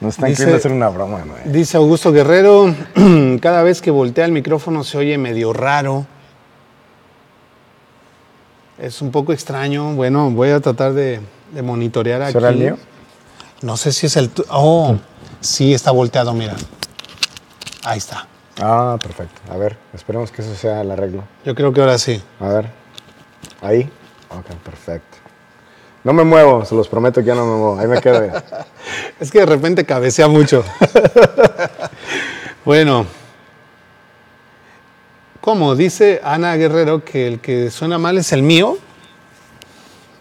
Nos 0.00 0.14
están 0.14 0.30
Dice- 0.30 0.38
queriendo 0.42 0.56
hacer 0.58 0.72
una 0.72 0.88
broma, 0.88 1.24
¿no? 1.24 1.34
Dice 1.52 1.76
Augusto 1.76 2.12
Guerrero, 2.12 2.72
cada 3.42 3.64
vez 3.64 3.82
que 3.82 3.90
voltea 3.90 4.24
el 4.24 4.30
micrófono 4.32 4.84
se 4.84 4.98
oye 4.98 5.18
medio 5.18 5.52
raro. 5.52 6.06
Es 8.78 9.02
un 9.02 9.10
poco 9.10 9.32
extraño. 9.32 9.94
Bueno, 9.94 10.30
voy 10.30 10.50
a 10.50 10.60
tratar 10.60 10.92
de, 10.94 11.20
de 11.52 11.62
monitorear 11.62 12.22
aquí. 12.22 12.32
¿Será 12.34 12.50
el 12.50 12.56
mío? 12.56 12.78
No 13.62 13.76
sé 13.76 13.90
si 13.92 14.06
es 14.06 14.16
el... 14.16 14.30
Oh, 14.48 14.96
sí, 15.40 15.74
está 15.74 15.90
volteado, 15.90 16.32
mira. 16.34 16.54
Ahí 17.84 17.98
está. 17.98 18.28
Ah, 18.60 18.98
perfecto. 19.02 19.40
A 19.50 19.56
ver, 19.56 19.76
esperemos 19.94 20.30
que 20.30 20.42
eso 20.42 20.54
sea 20.54 20.82
el 20.82 20.90
arreglo. 20.90 21.24
Yo 21.44 21.54
creo 21.54 21.72
que 21.72 21.80
ahora 21.80 21.98
sí. 21.98 22.22
A 22.38 22.48
ver. 22.48 22.66
Ahí. 23.62 23.90
Ok, 24.28 24.46
perfecto. 24.62 25.16
No 26.04 26.12
me 26.12 26.24
muevo, 26.24 26.64
se 26.64 26.74
los 26.74 26.88
prometo 26.88 27.20
que 27.20 27.26
ya 27.26 27.34
no 27.34 27.44
me 27.44 27.56
muevo. 27.56 27.78
Ahí 27.78 27.86
me 27.86 28.00
quedo. 28.00 28.22
Es 29.20 29.30
que 29.30 29.40
de 29.40 29.46
repente 29.46 29.84
cabecea 29.84 30.28
mucho. 30.28 30.64
bueno. 32.64 33.06
¿Cómo? 35.40 35.74
Dice 35.74 36.20
Ana 36.24 36.54
Guerrero 36.56 37.04
que 37.04 37.26
el 37.26 37.40
que 37.40 37.70
suena 37.70 37.98
mal 37.98 38.18
es 38.18 38.32
el 38.32 38.42
mío. 38.42 38.78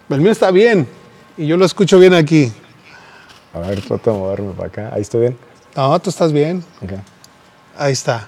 El 0.10 0.22
mío 0.22 0.32
está 0.32 0.52
bien. 0.52 0.88
Y 1.38 1.48
yo 1.48 1.56
lo 1.56 1.66
escucho 1.66 1.98
bien 2.00 2.14
aquí. 2.14 2.52
A 3.54 3.60
ver, 3.60 3.82
trato 3.82 4.12
de 4.12 4.18
moverme 4.18 4.52
para 4.54 4.68
acá. 4.68 4.90
Ahí 4.94 5.02
estoy 5.02 5.22
bien. 5.22 5.38
No, 5.76 5.98
tú 6.00 6.10
estás 6.10 6.34
bien. 6.34 6.64
Ok. 6.82 6.92
Ahí 7.80 7.94
está. 7.94 8.28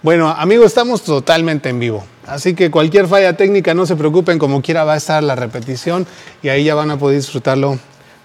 Bueno, 0.00 0.30
amigos, 0.30 0.68
estamos 0.68 1.02
totalmente 1.02 1.68
en 1.68 1.78
vivo. 1.78 2.02
Así 2.26 2.54
que 2.54 2.70
cualquier 2.70 3.06
falla 3.06 3.36
técnica, 3.36 3.74
no 3.74 3.84
se 3.84 3.94
preocupen, 3.94 4.38
como 4.38 4.62
quiera 4.62 4.84
va 4.84 4.94
a 4.94 4.96
estar 4.96 5.22
la 5.22 5.34
repetición 5.34 6.06
y 6.42 6.48
ahí 6.48 6.64
ya 6.64 6.74
van 6.74 6.90
a 6.90 6.98
poder 6.98 7.18
disfrutarlo 7.18 7.78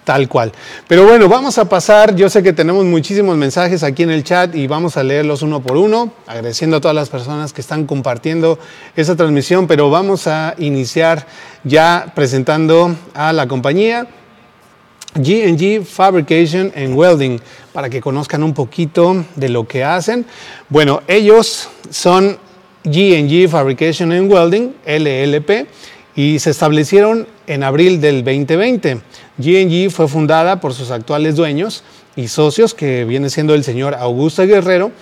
tal 0.04 0.30
cual. 0.30 0.50
Pero 0.88 1.04
bueno, 1.04 1.28
vamos 1.28 1.58
a 1.58 1.66
pasar, 1.66 2.16
yo 2.16 2.30
sé 2.30 2.42
que 2.42 2.54
tenemos 2.54 2.86
muchísimos 2.86 3.36
mensajes 3.36 3.82
aquí 3.82 4.02
en 4.02 4.12
el 4.12 4.24
chat 4.24 4.54
y 4.54 4.66
vamos 4.66 4.96
a 4.96 5.02
leerlos 5.02 5.42
uno 5.42 5.60
por 5.60 5.76
uno, 5.76 6.10
agradeciendo 6.26 6.78
a 6.78 6.80
todas 6.80 6.94
las 6.94 7.10
personas 7.10 7.52
que 7.52 7.60
están 7.60 7.84
compartiendo 7.84 8.58
esa 8.96 9.14
transmisión, 9.14 9.66
pero 9.66 9.90
vamos 9.90 10.26
a 10.26 10.54
iniciar 10.56 11.26
ya 11.64 12.12
presentando 12.14 12.96
a 13.12 13.34
la 13.34 13.46
compañía. 13.46 14.06
G&G 15.14 15.84
Fabrication 15.84 16.72
and 16.74 16.94
Welding 16.94 17.40
para 17.72 17.90
que 17.90 18.00
conozcan 18.00 18.42
un 18.42 18.54
poquito 18.54 19.24
de 19.36 19.48
lo 19.48 19.66
que 19.66 19.84
hacen. 19.84 20.24
Bueno, 20.68 21.02
ellos 21.06 21.68
son 21.90 22.38
G&G 22.84 23.48
Fabrication 23.48 24.12
and 24.12 24.32
Welding, 24.32 24.74
LLP, 24.86 25.66
y 26.16 26.38
se 26.38 26.50
establecieron 26.50 27.26
en 27.46 27.62
abril 27.62 28.00
del 28.00 28.24
2020. 28.24 29.00
G&G 29.38 29.90
fue 29.90 30.08
fundada 30.08 30.60
por 30.60 30.74
sus 30.74 30.90
actuales 30.90 31.36
dueños 31.36 31.84
y 32.16 32.28
socios, 32.28 32.74
que 32.74 33.04
viene 33.04 33.30
siendo 33.30 33.54
el 33.54 33.64
señor 33.64 33.94
Augusto 33.94 34.46
Guerrero 34.46 34.92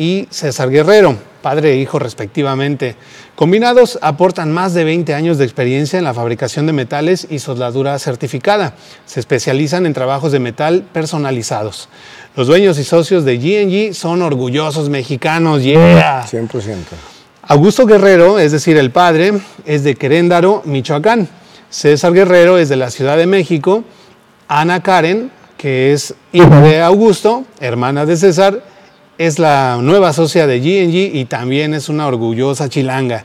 y 0.00 0.26
César 0.30 0.70
Guerrero, 0.70 1.14
padre 1.42 1.72
e 1.72 1.76
hijo 1.76 1.98
respectivamente. 1.98 2.96
Combinados 3.36 3.98
aportan 4.00 4.50
más 4.50 4.72
de 4.72 4.84
20 4.84 5.12
años 5.12 5.36
de 5.36 5.44
experiencia 5.44 5.98
en 5.98 6.06
la 6.06 6.14
fabricación 6.14 6.66
de 6.66 6.72
metales 6.72 7.26
y 7.28 7.38
soldadura 7.38 7.98
certificada. 7.98 8.72
Se 9.04 9.20
especializan 9.20 9.84
en 9.84 9.92
trabajos 9.92 10.32
de 10.32 10.38
metal 10.38 10.84
personalizados. 10.90 11.90
Los 12.34 12.46
dueños 12.46 12.78
y 12.78 12.84
socios 12.84 13.26
de 13.26 13.38
G&G 13.38 13.92
son 13.92 14.22
orgullosos 14.22 14.88
mexicanos. 14.88 15.62
Yeah. 15.62 16.24
100%. 16.24 16.76
Augusto 17.42 17.84
Guerrero, 17.84 18.38
es 18.38 18.52
decir, 18.52 18.78
el 18.78 18.90
padre, 18.90 19.34
es 19.66 19.84
de 19.84 19.96
Queréndaro, 19.96 20.62
Michoacán. 20.64 21.28
César 21.68 22.14
Guerrero 22.14 22.56
es 22.56 22.70
de 22.70 22.76
la 22.76 22.90
Ciudad 22.90 23.18
de 23.18 23.26
México. 23.26 23.84
Ana 24.48 24.82
Karen, 24.82 25.30
que 25.58 25.92
es 25.92 26.14
hija 26.32 26.62
de 26.62 26.80
Augusto, 26.80 27.44
hermana 27.60 28.06
de 28.06 28.16
César, 28.16 28.69
es 29.20 29.38
la 29.38 29.78
nueva 29.82 30.14
socia 30.14 30.46
de 30.46 30.62
G&G 30.62 31.10
y 31.12 31.26
también 31.26 31.74
es 31.74 31.90
una 31.90 32.06
orgullosa 32.06 32.70
chilanga. 32.70 33.24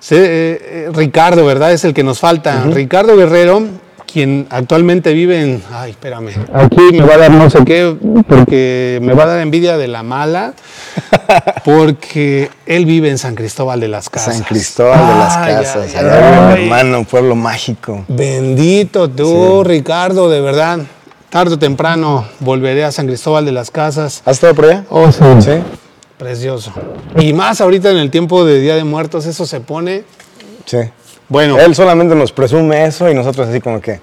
Se- 0.00 0.16
eh, 0.16 0.58
eh, 0.62 0.88
Ricardo, 0.94 1.44
¿verdad? 1.44 1.72
Es 1.72 1.84
el 1.84 1.92
que 1.92 2.02
nos 2.02 2.20
falta. 2.20 2.64
Ricardo 2.70 3.14
Guerrero, 3.18 3.62
quien 4.10 4.46
actualmente 4.48 5.12
vive 5.12 5.42
en... 5.42 5.62
Ay, 5.70 5.90
espérame. 5.90 6.30
Aquí 6.54 6.80
me 6.92 7.00
va 7.02 7.14
a 7.14 7.18
dar 7.18 7.30
no 7.32 7.50
sé 7.50 7.58
qué, 7.66 7.94
porque 8.26 8.98
me 9.02 9.12
va 9.12 9.24
a 9.24 9.26
dar 9.26 9.40
envidia 9.40 9.76
de 9.76 9.88
la 9.88 10.02
mala, 10.02 10.54
porque 11.66 12.48
él 12.64 12.86
vive 12.86 13.10
en 13.10 13.18
San 13.18 13.34
Cristóbal 13.34 13.78
de 13.80 13.88
las 13.88 14.08
Casas. 14.08 14.36
San 14.36 14.44
Cristóbal 14.44 14.98
de 15.06 15.14
las 15.18 15.36
Casas. 15.36 15.94
allá 15.96 16.02
vive 16.02 16.46
mi 16.46 16.52
ay. 16.54 16.62
hermano, 16.64 16.98
un 17.00 17.04
pueblo 17.04 17.34
mágico. 17.36 18.06
Bendito 18.08 19.10
tú, 19.10 19.62
Ricardo, 19.64 20.30
de 20.30 20.40
verdad. 20.40 20.78
Tarde 21.36 21.52
o 21.52 21.58
temprano 21.58 22.24
volveré 22.40 22.82
a 22.82 22.90
San 22.90 23.06
Cristóbal 23.06 23.44
de 23.44 23.52
las 23.52 23.70
Casas. 23.70 24.22
¿Has 24.24 24.36
estado 24.36 24.54
por 24.54 24.64
allá? 24.64 24.84
Oh, 24.88 25.12
sí. 25.12 25.22
Sí. 25.40 25.50
Precioso. 26.16 26.72
Y 27.18 27.34
más 27.34 27.60
ahorita 27.60 27.90
en 27.90 27.98
el 27.98 28.10
tiempo 28.10 28.46
de 28.46 28.58
Día 28.58 28.74
de 28.74 28.84
Muertos, 28.84 29.26
eso 29.26 29.44
se 29.44 29.60
pone. 29.60 30.04
Sí. 30.64 30.78
Bueno, 31.28 31.58
Él 31.58 31.74
solamente 31.74 32.14
nos 32.14 32.32
presume 32.32 32.86
eso 32.86 33.10
y 33.10 33.14
nosotros 33.14 33.48
así 33.48 33.60
como 33.60 33.82
que... 33.82 34.00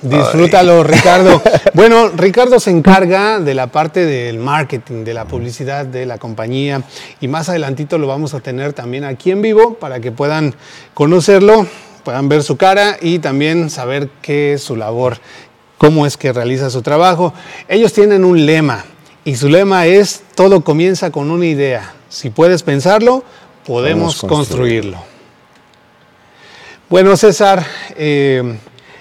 disfrútalo, 0.00 0.84
Ricardo. 0.84 1.42
Bueno, 1.74 2.10
Ricardo 2.10 2.60
se 2.60 2.70
encarga 2.70 3.40
de 3.40 3.54
la 3.54 3.66
parte 3.66 4.06
del 4.06 4.38
marketing, 4.38 5.02
de 5.02 5.14
la 5.14 5.24
publicidad 5.24 5.86
de 5.86 6.06
la 6.06 6.18
compañía. 6.18 6.84
Y 7.20 7.26
más 7.26 7.48
adelantito 7.48 7.98
lo 7.98 8.06
vamos 8.06 8.32
a 8.32 8.38
tener 8.38 8.74
también 8.74 9.02
aquí 9.02 9.32
en 9.32 9.42
vivo 9.42 9.74
para 9.74 9.98
que 9.98 10.12
puedan 10.12 10.54
conocerlo. 10.94 11.66
puedan 12.04 12.28
ver 12.28 12.44
su 12.44 12.56
cara 12.56 12.96
y 13.00 13.18
también 13.18 13.70
saber 13.70 14.08
qué 14.22 14.52
es 14.52 14.62
su 14.62 14.76
labor, 14.76 15.18
cómo 15.82 16.06
es 16.06 16.16
que 16.16 16.32
realiza 16.32 16.70
su 16.70 16.80
trabajo. 16.80 17.34
Ellos 17.66 17.92
tienen 17.92 18.24
un 18.24 18.46
lema 18.46 18.84
y 19.24 19.34
su 19.34 19.48
lema 19.48 19.86
es 19.86 20.22
todo 20.36 20.62
comienza 20.62 21.10
con 21.10 21.28
una 21.28 21.44
idea. 21.44 21.92
Si 22.08 22.30
puedes 22.30 22.62
pensarlo, 22.62 23.24
podemos, 23.66 24.20
construirlo. 24.20 24.98
Bueno, 26.88 27.16
César, 27.16 27.66
eh, 27.96 28.56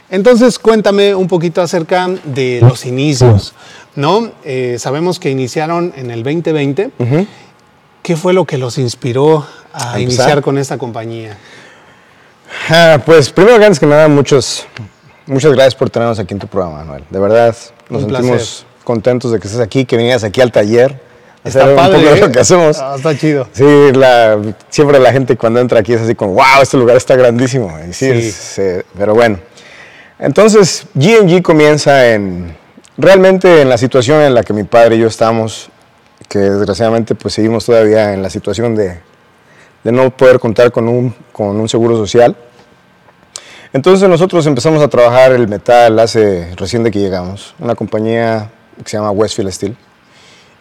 entonces 0.09 0.57
cuéntame 0.57 1.13
un 1.13 1.27
poquito 1.27 1.61
acerca 1.61 2.09
de 2.23 2.61
los 2.61 2.88
inicios, 2.88 3.53
¿no? 3.95 4.31
Eh, 4.43 4.77
sabemos 4.79 5.19
que 5.19 5.29
iniciaron 5.29 5.93
en 5.95 6.09
el 6.09 6.23
2020. 6.23 6.89
¿Qué 8.01 8.15
fue 8.15 8.33
lo 8.33 8.45
que 8.45 8.57
los 8.57 8.79
inspiró 8.79 9.45
a, 9.71 9.93
A 9.93 10.00
empezar. 10.00 10.01
iniciar 10.01 10.41
con 10.41 10.57
esta 10.57 10.79
compañía? 10.79 11.38
Ah, 12.69 13.00
pues 13.05 13.29
primero 13.29 13.57
antes 13.57 13.79
que 13.79 13.85
nada, 13.85 14.07
muchos, 14.07 14.65
muchas 15.25 15.51
gracias 15.53 15.75
por 15.75 15.89
tenernos 15.89 16.19
aquí 16.19 16.33
en 16.33 16.39
tu 16.39 16.47
programa, 16.47 16.79
Manuel. 16.79 17.03
De 17.09 17.19
verdad, 17.19 17.55
nos 17.89 18.03
Un 18.03 18.09
sentimos 18.09 18.37
placer. 18.37 18.65
contentos 18.83 19.31
de 19.31 19.39
que 19.39 19.47
estés 19.47 19.61
aquí, 19.61 19.85
que 19.85 19.97
vinieras 19.97 20.23
aquí 20.23 20.41
al 20.41 20.51
taller. 20.51 20.99
Está 21.43 21.63
hacer 21.63 21.75
padre, 21.75 21.95
un 21.97 22.01
poco 22.03 22.13
de 22.13 22.19
¿eh? 22.19 22.21
lo 22.27 22.31
que 22.31 22.39
hacemos. 22.39 22.77
Ah, 22.79 22.93
está 22.97 23.17
chido. 23.17 23.47
Sí, 23.51 23.91
la, 23.93 24.39
siempre 24.69 24.99
la 24.99 25.11
gente 25.11 25.35
cuando 25.37 25.59
entra 25.59 25.79
aquí 25.79 25.93
es 25.93 26.01
así 26.01 26.13
como, 26.13 26.33
wow, 26.33 26.61
este 26.61 26.77
lugar 26.77 26.97
está 26.97 27.15
grandísimo. 27.15 27.71
Y 27.89 27.93
sí, 27.93 28.05
Sí. 28.21 28.27
es, 28.27 28.59
eh, 28.59 28.85
pero 28.97 29.15
bueno. 29.15 29.39
Entonces, 30.19 30.85
G&G 30.95 31.41
comienza 31.41 32.09
en, 32.13 32.55
realmente 32.97 33.61
en 33.61 33.69
la 33.69 33.77
situación 33.79 34.21
en 34.21 34.35
la 34.35 34.43
que 34.43 34.53
mi 34.53 34.63
padre 34.65 34.97
y 34.97 34.99
yo 34.99 35.07
estamos, 35.07 35.69
que 36.29 36.37
desgraciadamente 36.37 37.15
pues 37.15 37.33
seguimos 37.33 37.65
todavía 37.65 38.13
en 38.13 38.21
la 38.21 38.29
situación 38.29 38.75
de, 38.75 38.99
de 39.83 39.91
no 39.91 40.11
poder 40.15 40.39
contar 40.39 40.71
con 40.71 40.87
un, 40.87 41.15
con 41.31 41.59
un 41.59 41.67
seguro 41.67 41.97
social. 41.97 42.35
Entonces 43.73 44.09
nosotros 44.09 44.45
empezamos 44.47 44.83
a 44.83 44.89
trabajar 44.89 45.31
el 45.31 45.47
metal 45.47 45.97
hace 45.99 46.53
recién 46.57 46.83
de 46.83 46.91
que 46.91 46.99
llegamos, 46.99 47.55
una 47.57 47.73
compañía 47.73 48.51
que 48.83 48.89
se 48.89 48.97
llama 48.97 49.11
Westfield 49.11 49.51
Steel. 49.51 49.77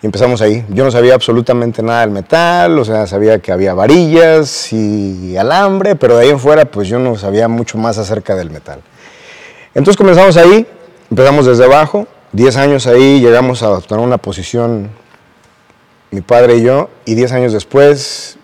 Y 0.01 0.07
empezamos 0.07 0.41
ahí. 0.41 0.65
Yo 0.69 0.85
no 0.85 0.93
sabía 0.93 1.15
absolutamente 1.15 1.83
nada 1.83 2.03
del 2.03 2.11
metal, 2.11 2.79
o 2.79 2.85
sea, 2.85 3.09
sabía 3.09 3.41
que 3.41 3.51
había 3.51 3.75
varillas 3.75 4.73
y 4.73 5.37
alambre, 5.37 5.97
pero 5.97 6.17
de 6.17 6.25
ahí 6.25 6.31
en 6.31 6.39
fuera, 6.39 6.65
pues 6.65 6.87
yo 6.87 7.01
no 7.01 7.17
sabía 7.17 7.49
mucho 7.49 7.79
más 7.79 7.99
acerca 7.99 8.37
del 8.37 8.51
metal. 8.51 8.81
Entonces 9.75 9.97
comenzamos 9.97 10.37
ahí, 10.37 10.65
empezamos 11.11 11.47
desde 11.47 11.65
abajo, 11.65 12.07
10 12.33 12.57
años 12.59 12.87
ahí, 12.87 13.21
llegamos 13.21 13.65
a 13.65 13.73
obtener 13.73 14.05
una 14.05 14.19
posición, 14.19 14.89
mi 16.13 16.21
padre 16.21 16.59
y 16.59 16.63
yo, 16.63 16.91
y 17.05 17.17
10 17.17 17.33
años 17.33 17.53
después, 17.53 18.39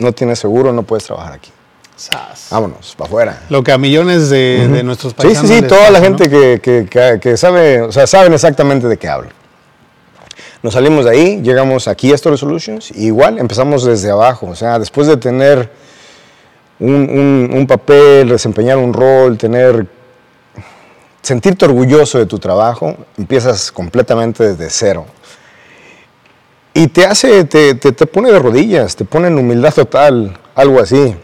no 0.00 0.12
tienes 0.12 0.40
seguro, 0.40 0.72
no 0.72 0.82
puedes 0.82 1.04
trabajar 1.04 1.34
aquí. 1.34 1.53
Sas. 1.96 2.48
Vámonos, 2.50 2.94
para 2.96 3.06
afuera. 3.08 3.42
Lo 3.50 3.62
que 3.62 3.70
a 3.72 3.78
millones 3.78 4.28
de, 4.28 4.66
de 4.68 4.82
nuestros 4.82 5.12
Sí, 5.12 5.16
paisanos 5.22 5.48
sí, 5.48 5.54
sí, 5.56 5.60
les 5.62 5.68
toda 5.70 5.90
la 5.90 6.00
gente 6.00 6.28
que, 6.28 6.60
que- 6.60 6.86
que- 6.90 7.18
que 7.20 7.36
sabe, 7.36 7.82
o 7.82 7.92
sea, 7.92 8.06
saben 8.06 8.32
exactamente 8.32 8.88
de 8.88 8.96
qué 8.96 9.08
hablo. 9.08 9.30
Nos 10.62 10.74
salimos 10.74 11.04
de 11.04 11.10
ahí, 11.12 11.40
llegamos 11.42 11.86
aquí 11.88 12.10
a 12.10 12.14
Store 12.16 12.36
Solutions, 12.36 12.90
y 12.90 13.06
igual 13.06 13.38
empezamos 13.38 13.84
desde 13.84 14.10
abajo, 14.10 14.46
o 14.48 14.56
sea, 14.56 14.78
después 14.78 15.06
de 15.06 15.16
tener 15.18 15.70
un, 16.80 16.90
un- 16.94 17.50
un 17.54 17.66
papel, 17.66 18.28
desempeñar 18.30 18.78
un 18.78 18.92
rol, 18.92 19.38
tener, 19.38 19.86
sentirte 21.22 21.64
orgulloso 21.66 22.18
de 22.18 22.26
tu 22.26 22.38
trabajo, 22.38 22.96
empiezas 23.16 23.70
completamente 23.70 24.42
desde 24.54 24.68
cero. 24.70 25.06
Y 26.72 26.88
te 26.88 27.06
hace, 27.06 27.44
te, 27.44 27.74
te, 27.76 27.92
te 27.92 28.06
pone 28.06 28.32
de 28.32 28.38
rodillas, 28.40 28.96
te 28.96 29.04
pone 29.04 29.28
en 29.28 29.38
humildad 29.38 29.72
total, 29.72 30.36
algo 30.56 30.80
así. 30.80 31.14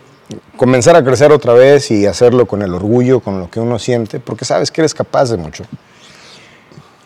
Comenzar 0.61 0.95
a 0.95 1.02
crecer 1.02 1.33
otra 1.33 1.55
vez 1.55 1.90
y 1.90 2.05
hacerlo 2.05 2.45
con 2.45 2.61
el 2.61 2.75
orgullo, 2.75 3.21
con 3.21 3.40
lo 3.40 3.50
que 3.50 3.61
uno 3.61 3.79
siente, 3.79 4.21
porque 4.21 4.45
sabes 4.45 4.71
que 4.71 4.83
eres 4.83 4.93
capaz 4.93 5.31
de 5.31 5.38
mucho. 5.38 5.64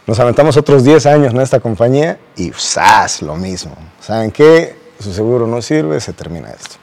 Nos 0.08 0.18
aventamos 0.18 0.56
otros 0.56 0.82
10 0.82 1.06
años 1.06 1.32
en 1.32 1.40
esta 1.40 1.60
compañía 1.60 2.18
y 2.34 2.50
¡zas! 2.50 3.22
lo 3.22 3.36
mismo. 3.36 3.76
¿Saben 4.00 4.32
qué? 4.32 4.74
Su 4.98 5.14
seguro 5.14 5.46
no 5.46 5.62
sirve, 5.62 6.00
se 6.00 6.12
termina 6.12 6.48
esto. 6.50 6.74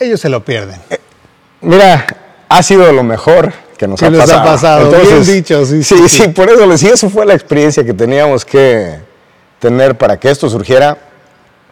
Ellos 0.00 0.20
se 0.20 0.28
lo 0.28 0.44
pierden. 0.44 0.80
Mira, 1.60 2.08
ha 2.48 2.62
sido 2.64 2.92
lo 2.92 3.04
mejor 3.04 3.52
que 3.78 3.86
nos 3.86 4.00
Que 4.00 4.06
ha 4.06 4.10
les 4.10 4.20
ha 4.32 4.42
pasado. 4.42 4.90
pasado. 4.90 5.06
Bien 5.06 5.24
dicho, 5.24 5.64
sí, 5.64 5.84
sí, 5.84 5.96
sí, 5.96 6.08
sí. 6.08 6.22
sí, 6.24 6.28
por 6.30 6.50
eso 6.50 6.66
les 6.66 6.82
eso 6.82 7.08
fue 7.08 7.24
la 7.24 7.34
experiencia 7.34 7.84
que 7.84 7.94
teníamos 7.94 8.44
que 8.44 8.98
tener 9.60 9.96
para 9.96 10.18
que 10.18 10.28
esto 10.28 10.50
surgiera. 10.50 10.98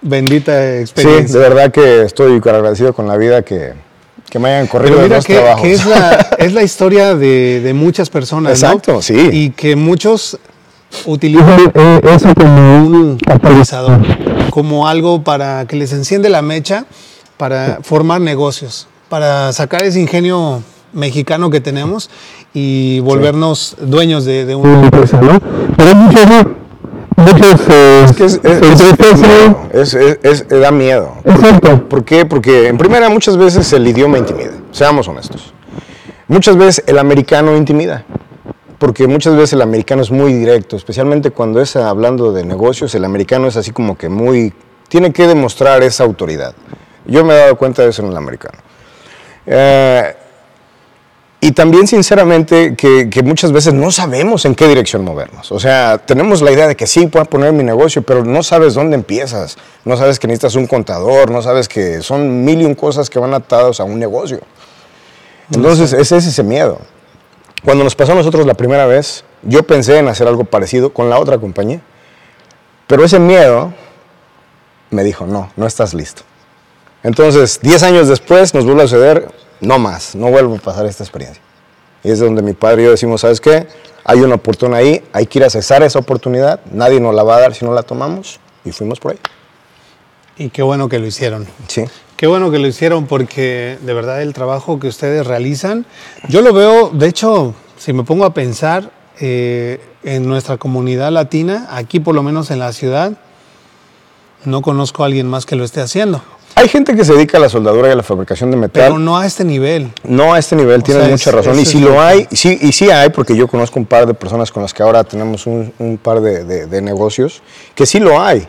Bendita 0.02 0.52
Sí, 0.52 0.58
de 0.58 0.80
experiencia. 0.80 1.40
verdad 1.40 1.70
que 1.70 2.02
estoy 2.02 2.36
agradecido 2.36 2.92
con 2.94 3.06
la 3.06 3.16
vida 3.16 3.42
que, 3.42 3.72
que 4.30 4.38
me 4.38 4.48
hayan 4.50 4.66
corrido 4.66 4.96
Pero 4.96 5.02
de 5.02 5.04
mira 5.08 5.16
dos 5.16 5.26
que, 5.26 5.34
trabajos. 5.34 5.62
que 5.62 5.72
es, 5.72 5.86
la, 5.86 6.10
es 6.38 6.52
la 6.52 6.62
historia 6.62 7.14
de, 7.14 7.60
de 7.60 7.74
muchas 7.74 8.08
personas, 8.10 8.60
¿no? 8.62 8.68
Exacto, 8.68 9.02
sí. 9.02 9.28
Y 9.32 9.50
que 9.50 9.76
muchos 9.76 10.38
utilizan 11.06 11.72
eso 12.14 12.34
como 12.34 12.78
un 12.78 13.18
catalizador, 13.18 14.00
como 14.50 14.88
algo 14.88 15.22
para 15.22 15.66
que 15.66 15.76
les 15.76 15.92
enciende 15.92 16.28
la 16.28 16.42
mecha 16.42 16.84
para 17.36 17.78
formar 17.82 18.20
negocios, 18.20 18.88
para 19.08 19.52
sacar 19.52 19.82
ese 19.84 20.00
ingenio 20.00 20.62
mexicano 20.92 21.50
que 21.50 21.60
tenemos 21.60 22.10
y 22.52 22.98
volvernos 23.00 23.76
dueños 23.80 24.24
de, 24.24 24.44
de 24.44 24.54
una 24.56 24.82
empresa, 24.82 25.20
¿no? 25.20 25.38
Pero 25.76 25.88
hay 25.88 25.94
muchos, 25.94 26.26
muchos 27.20 27.60
Es 27.60 28.12
que 28.16 28.24
es, 28.24 28.40
es- 28.42 28.80
es- 29.72 29.94
es- 29.94 29.94
es- 29.94 30.44
es- 30.50 30.60
da 30.60 30.70
miedo. 30.70 31.14
Exacto. 31.24 31.88
¿Por 31.88 32.04
qué? 32.04 32.24
Porque 32.26 32.68
en 32.68 32.78
primera 32.78 33.08
muchas 33.08 33.36
veces 33.36 33.72
el 33.72 33.86
idioma 33.86 34.18
intimida, 34.18 34.52
seamos 34.72 35.06
honestos. 35.08 35.52
Muchas 36.28 36.56
veces 36.56 36.84
el 36.86 36.98
americano 36.98 37.56
intimida, 37.56 38.04
porque 38.78 39.06
muchas 39.06 39.34
veces 39.34 39.54
el 39.54 39.62
americano 39.62 40.02
es 40.02 40.10
muy 40.10 40.32
directo, 40.32 40.76
especialmente 40.76 41.30
cuando 41.32 41.60
es 41.60 41.74
hablando 41.76 42.32
de 42.32 42.44
negocios, 42.44 42.94
el 42.94 43.04
americano 43.04 43.48
es 43.48 43.56
así 43.56 43.72
como 43.72 43.98
que 43.98 44.08
muy, 44.08 44.52
tiene 44.88 45.12
que 45.12 45.26
demostrar 45.26 45.82
esa 45.82 46.04
autoridad. 46.04 46.54
Yo 47.06 47.24
me 47.24 47.34
he 47.34 47.38
dado 47.38 47.56
cuenta 47.56 47.82
de 47.82 47.90
eso 47.90 48.02
en 48.02 48.10
el 48.12 48.16
americano. 48.16 48.58
Eh, 49.46 50.14
y 51.42 51.52
también, 51.52 51.86
sinceramente, 51.86 52.76
que, 52.76 53.08
que 53.08 53.22
muchas 53.22 53.50
veces 53.50 53.72
no 53.72 53.90
sabemos 53.90 54.44
en 54.44 54.54
qué 54.54 54.68
dirección 54.68 55.04
movernos. 55.04 55.50
O 55.52 55.58
sea, 55.58 55.96
tenemos 55.96 56.42
la 56.42 56.52
idea 56.52 56.68
de 56.68 56.76
que 56.76 56.86
sí, 56.86 57.06
puedo 57.06 57.24
poner 57.24 57.52
mi 57.52 57.64
negocio, 57.64 58.02
pero 58.02 58.24
no 58.24 58.42
sabes 58.42 58.74
dónde 58.74 58.94
empiezas. 58.94 59.56
No 59.86 59.96
sabes 59.96 60.18
que 60.18 60.26
necesitas 60.26 60.54
un 60.54 60.66
contador, 60.66 61.30
no 61.30 61.40
sabes 61.40 61.66
que 61.66 62.02
son 62.02 62.44
mil 62.44 62.60
y 62.60 62.66
un 62.66 62.74
cosas 62.74 63.08
que 63.08 63.18
van 63.18 63.32
atados 63.32 63.80
a 63.80 63.84
un 63.84 63.98
negocio. 63.98 64.40
Entonces, 65.50 65.94
ese 65.94 66.18
es 66.18 66.26
ese 66.26 66.42
miedo. 66.42 66.78
Cuando 67.64 67.84
nos 67.84 67.94
pasó 67.94 68.12
a 68.12 68.16
nosotros 68.16 68.46
la 68.46 68.54
primera 68.54 68.86
vez, 68.86 69.24
yo 69.42 69.62
pensé 69.62 69.98
en 69.98 70.08
hacer 70.08 70.28
algo 70.28 70.44
parecido 70.44 70.92
con 70.92 71.08
la 71.08 71.18
otra 71.18 71.38
compañía, 71.38 71.80
pero 72.86 73.04
ese 73.04 73.18
miedo 73.18 73.72
me 74.90 75.04
dijo, 75.04 75.26
no, 75.26 75.50
no 75.56 75.66
estás 75.66 75.94
listo. 75.94 76.22
Entonces, 77.02 77.60
10 77.62 77.82
años 77.82 78.08
después 78.08 78.54
nos 78.54 78.64
vuelve 78.64 78.82
a 78.82 78.86
suceder, 78.86 79.28
no 79.60 79.78
más, 79.78 80.14
no 80.14 80.30
vuelvo 80.30 80.56
a 80.56 80.58
pasar 80.58 80.86
esta 80.86 81.04
experiencia. 81.04 81.42
Y 82.02 82.10
es 82.10 82.18
donde 82.18 82.42
mi 82.42 82.52
padre 82.52 82.82
y 82.82 82.84
yo 82.86 82.90
decimos, 82.92 83.20
¿sabes 83.20 83.40
qué? 83.40 83.66
Hay 84.04 84.20
una 84.20 84.36
oportunidad 84.36 84.80
ahí, 84.80 85.02
hay 85.12 85.26
que 85.26 85.38
ir 85.38 85.44
a 85.44 85.50
cesar 85.50 85.82
esa 85.82 85.98
oportunidad, 85.98 86.60
nadie 86.72 87.00
nos 87.00 87.14
la 87.14 87.22
va 87.22 87.36
a 87.36 87.40
dar 87.40 87.54
si 87.54 87.64
no 87.64 87.74
la 87.74 87.82
tomamos, 87.82 88.40
y 88.64 88.72
fuimos 88.72 88.98
por 88.98 89.12
ahí. 89.12 89.18
Y 90.38 90.48
qué 90.48 90.62
bueno 90.62 90.88
que 90.88 90.98
lo 90.98 91.06
hicieron. 91.06 91.46
Sí. 91.68 91.84
Qué 92.16 92.26
bueno 92.26 92.50
que 92.50 92.58
lo 92.58 92.66
hicieron 92.66 93.06
porque 93.06 93.78
de 93.80 93.94
verdad 93.94 94.22
el 94.22 94.32
trabajo 94.32 94.78
que 94.78 94.88
ustedes 94.88 95.26
realizan, 95.26 95.86
yo 96.28 96.42
lo 96.42 96.52
veo, 96.52 96.90
de 96.90 97.08
hecho, 97.08 97.54
si 97.78 97.92
me 97.92 98.04
pongo 98.04 98.24
a 98.26 98.34
pensar 98.34 98.90
eh, 99.20 99.80
en 100.02 100.26
nuestra 100.26 100.56
comunidad 100.58 101.12
latina, 101.12 101.68
aquí 101.70 102.00
por 102.00 102.14
lo 102.14 102.22
menos 102.22 102.50
en 102.50 102.58
la 102.58 102.72
ciudad, 102.72 103.12
no 104.44 104.62
conozco 104.62 105.02
a 105.02 105.06
alguien 105.06 105.26
más 105.26 105.46
que 105.46 105.56
lo 105.56 105.64
esté 105.64 105.80
haciendo, 105.80 106.22
Hay 106.56 106.68
gente 106.68 106.94
que 106.94 107.04
se 107.04 107.14
dedica 107.14 107.38
a 107.38 107.40
la 107.40 107.48
soldadura 107.48 107.88
y 107.88 107.92
a 107.92 107.96
la 107.96 108.02
fabricación 108.02 108.50
de 108.50 108.56
metal. 108.56 108.82
pero 108.84 108.98
no 108.98 109.16
a 109.16 109.24
este 109.26 109.44
nivel. 109.44 109.90
No 110.04 110.34
a 110.34 110.38
este 110.38 110.56
nivel, 110.56 110.80
O 110.80 110.82
tienes 110.82 111.04
sea, 111.04 111.10
mucha 111.12 111.30
es- 111.30 111.36
razón. 111.36 111.58
Y 111.58 111.64
si 111.64 111.80
lo 111.80 112.00
hay, 112.00 112.26
sí, 112.32 112.58
y 112.60 112.72
sí 112.72 112.90
hay, 112.90 113.08
porque 113.10 113.34
yo 113.34 113.48
conozco 113.48 113.78
un 113.78 113.86
par 113.86 114.06
de 114.06 114.12
personas 114.14 114.50
con 114.52 114.62
las 114.62 114.74
que 114.74 114.82
ahora 114.82 115.02
tenemos 115.04 115.46
un, 115.46 115.72
un 115.78 115.96
par 115.96 116.20
de, 116.20 116.44
de- 116.44 116.66
de 116.66 116.82
negocios, 116.82 117.42
que 117.74 117.86
sí 117.86 117.98
lo 117.98 118.20
hay. 118.20 118.46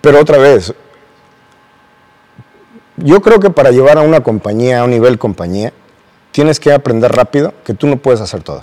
Pero 0.00 0.20
otra 0.20 0.38
vez, 0.38 0.72
yo 2.96 3.20
creo 3.20 3.40
que 3.40 3.50
para 3.50 3.70
llevar 3.70 3.98
a 3.98 4.02
una 4.02 4.20
compañía 4.22 4.80
a 4.80 4.84
un 4.84 4.90
nivel 4.90 5.18
compañía, 5.18 5.72
tienes 6.32 6.60
que 6.60 6.72
aprender 6.72 7.10
rápido 7.12 7.52
que 7.64 7.74
tú 7.74 7.86
no 7.88 7.96
puedes 7.96 8.20
hacer 8.20 8.42
todo. 8.42 8.62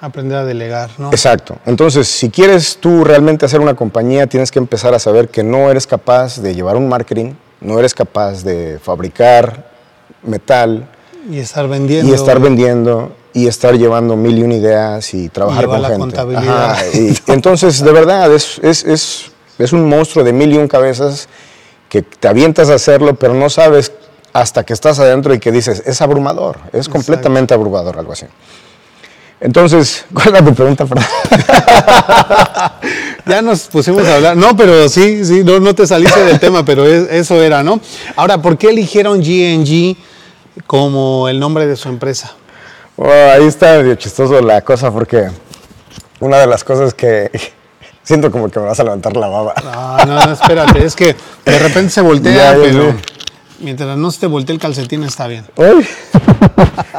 Aprender 0.00 0.38
a 0.38 0.44
delegar, 0.44 0.90
¿no? 0.98 1.08
Exacto. 1.10 1.56
Entonces, 1.64 2.06
si 2.08 2.30
quieres 2.30 2.76
tú 2.80 3.02
realmente 3.04 3.46
hacer 3.46 3.60
una 3.60 3.74
compañía, 3.74 4.26
tienes 4.26 4.50
que 4.50 4.58
empezar 4.58 4.94
a 4.94 4.98
saber 4.98 5.28
que 5.28 5.42
no 5.42 5.70
eres 5.70 5.86
capaz 5.86 6.38
de 6.40 6.54
llevar 6.54 6.76
un 6.76 6.88
marketing, 6.88 7.32
no 7.60 7.78
eres 7.78 7.94
capaz 7.94 8.42
de 8.44 8.78
fabricar 8.82 9.70
metal, 10.22 10.88
Y 11.30 11.38
estar 11.38 11.66
vendiendo. 11.68 12.10
y 12.10 12.14
estar 12.14 12.38
vendiendo 12.40 13.12
y 13.32 13.46
estar 13.48 13.74
llevando 13.74 14.16
mil 14.16 14.38
y 14.38 14.42
una 14.42 14.54
ideas 14.54 15.12
y 15.14 15.28
trabajar 15.28 15.66
con 15.66 15.82
la 15.82 15.88
gente. 15.88 16.00
contabilidad. 16.00 16.70
Ajá, 16.72 16.86
y 16.94 17.16
entonces, 17.28 17.82
de 17.82 17.92
verdad, 17.92 18.32
es, 18.34 18.58
es, 18.62 18.84
es, 18.84 19.30
es 19.58 19.72
un 19.72 19.88
monstruo 19.88 20.24
de 20.24 20.32
mil 20.32 20.52
y 20.52 20.56
un 20.56 20.68
cabezas 20.68 21.28
que 21.88 22.02
te 22.02 22.28
avientas 22.28 22.68
a 22.70 22.74
hacerlo, 22.74 23.14
pero 23.14 23.34
no 23.34 23.48
sabes 23.50 23.92
hasta 24.32 24.64
que 24.64 24.72
estás 24.72 24.98
adentro 24.98 25.32
y 25.34 25.38
que 25.38 25.50
dices, 25.50 25.82
es 25.86 26.02
abrumador, 26.02 26.58
es 26.72 26.88
completamente 26.88 27.54
abrumador, 27.54 27.98
algo 27.98 28.12
así. 28.12 28.26
Entonces, 29.40 30.06
¿cuál 30.14 30.28
era 30.28 30.44
tu 30.44 30.54
pregunta, 30.54 30.86
Fernando? 30.86 31.10
ya 33.26 33.42
nos 33.42 33.62
pusimos 33.62 34.06
a 34.06 34.16
hablar. 34.16 34.36
No, 34.36 34.56
pero 34.56 34.88
sí, 34.88 35.24
sí, 35.24 35.44
no, 35.44 35.60
no 35.60 35.74
te 35.74 35.86
saliste 35.86 36.24
del 36.24 36.40
tema, 36.40 36.64
pero 36.64 36.86
eso 36.86 37.42
era, 37.42 37.62
¿no? 37.62 37.80
Ahora, 38.16 38.40
¿por 38.40 38.56
qué 38.56 38.70
eligieron 38.70 39.20
GNG 39.20 39.96
como 40.66 41.28
el 41.28 41.38
nombre 41.38 41.66
de 41.66 41.76
su 41.76 41.88
empresa? 41.88 42.32
ahí 42.98 43.44
está 43.44 43.76
medio 43.76 43.94
chistoso 43.96 44.40
la 44.40 44.62
cosa 44.62 44.90
porque 44.90 45.28
una 46.20 46.38
de 46.38 46.46
las 46.46 46.64
cosas 46.64 46.94
que 46.94 47.30
siento 48.02 48.30
como 48.30 48.48
que 48.48 48.58
me 48.58 48.66
vas 48.66 48.80
a 48.80 48.84
levantar 48.84 49.14
la 49.16 49.28
baba. 49.28 49.54
No, 50.06 50.06
no, 50.06 50.32
espérate, 50.32 50.84
es 50.84 50.96
que 50.96 51.14
de 51.44 51.58
repente 51.58 51.90
se 51.90 52.00
voltea, 52.00 52.56
pero 52.60 52.94
mientras 53.60 53.96
no 53.98 54.10
se 54.10 54.20
te 54.20 54.26
voltee 54.26 54.54
el 54.54 54.60
calcetín 54.60 55.02
está 55.04 55.26
bien. 55.26 55.44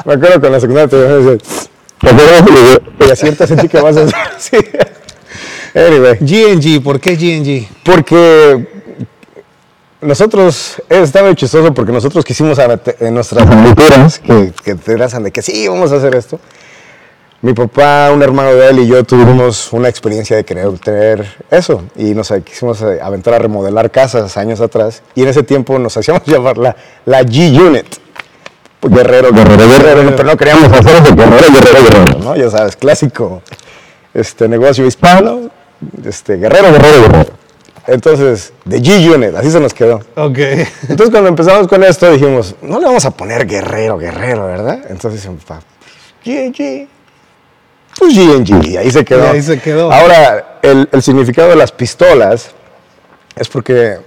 me 0.06 0.14
acuerdo 0.14 0.40
con 0.40 0.52
la 0.52 0.60
secundaria 0.60 0.88
te 0.88 0.98
y 3.00 3.12
acierta 3.12 3.48
sentí 3.48 3.68
que 3.68 3.82
vas 3.82 3.98
a 3.98 4.04
hacer. 4.04 4.16
sí. 4.38 4.58
Anyway. 5.74 6.18
GNG, 6.20 6.82
¿por 6.84 7.00
qué 7.00 7.16
GNG? 7.16 7.68
Porque 7.84 8.68
nosotros, 10.02 10.82
estaba 10.90 11.34
chistoso 11.36 11.74
porque 11.74 11.92
nosotros 11.92 12.24
quisimos 12.24 12.60
en 13.00 13.14
nuestras 13.14 13.48
aventuras 13.48 14.20
que, 14.20 14.54
que 14.64 14.76
te 14.76 14.96
de 14.96 15.32
que 15.32 15.42
sí, 15.42 15.68
vamos 15.68 15.92
a 15.92 15.96
hacer 15.96 16.16
esto. 16.16 16.40
Mi 17.42 17.54
papá, 17.54 18.10
un 18.12 18.24
hermano 18.24 18.54
de 18.56 18.70
él 18.70 18.80
y 18.80 18.88
yo 18.88 19.04
tuvimos 19.04 19.72
una 19.72 19.90
experiencia 19.90 20.36
de 20.36 20.44
querer 20.44 20.70
tener 20.80 21.36
eso 21.52 21.84
y 21.96 22.16
nos 22.16 22.34
quisimos 22.44 22.82
eh, 22.82 23.00
aventar 23.02 23.36
a 23.36 23.40
remodelar 23.40 23.92
casas 23.92 24.38
años 24.38 24.60
atrás 24.60 25.04
y 25.14 25.22
en 25.22 25.28
ese 25.28 25.44
tiempo 25.44 25.78
nos 25.78 25.96
hacíamos 25.98 26.24
llamar 26.28 26.58
la, 26.58 26.76
la 27.06 27.22
G-Unit. 27.22 28.07
Guerrero, 28.82 29.32
guerrero, 29.32 29.68
guerrero, 29.68 30.16
pero 30.16 30.24
no 30.24 30.38
queríamos 30.38 30.72
hacer 30.72 31.04
eso, 31.04 31.16
guerrero, 31.16 31.52
guerrero, 31.52 31.84
guerrero, 31.84 32.20
¿no? 32.20 32.36
Ya 32.36 32.50
sabes, 32.50 32.76
clásico 32.76 33.42
este, 34.14 34.48
negocio 34.48 34.86
hispano, 34.86 35.50
este, 36.06 36.38
guerrero, 36.38 36.72
guerrero, 36.72 37.02
guerrero. 37.04 37.32
Entonces, 37.88 38.54
de 38.66 38.82
G-Unit, 38.82 39.36
así 39.36 39.50
se 39.50 39.60
nos 39.60 39.74
quedó. 39.74 40.02
Ok. 40.16 40.38
Entonces, 40.90 41.10
cuando 41.10 41.30
empezamos 41.30 41.68
con 41.68 41.84
esto, 41.84 42.12
dijimos, 42.12 42.56
no 42.62 42.80
le 42.80 42.86
vamos 42.86 43.06
a 43.06 43.12
poner 43.12 43.48
guerrero, 43.48 43.98
guerrero, 43.98 44.46
¿verdad? 44.46 44.82
Entonces, 44.90 45.28
G&G. 46.26 46.88
Pues 47.98 48.14
G&G, 48.14 48.78
ahí 48.78 48.92
se 48.92 49.06
quedó. 49.06 49.30
ahí 49.30 49.42
se 49.42 49.60
quedó. 49.60 49.92
Ahora, 49.92 50.60
el, 50.62 50.90
el 50.92 51.02
significado 51.02 51.50
de 51.50 51.56
las 51.56 51.72
pistolas 51.72 52.52
es 53.36 53.48
porque 53.48 54.00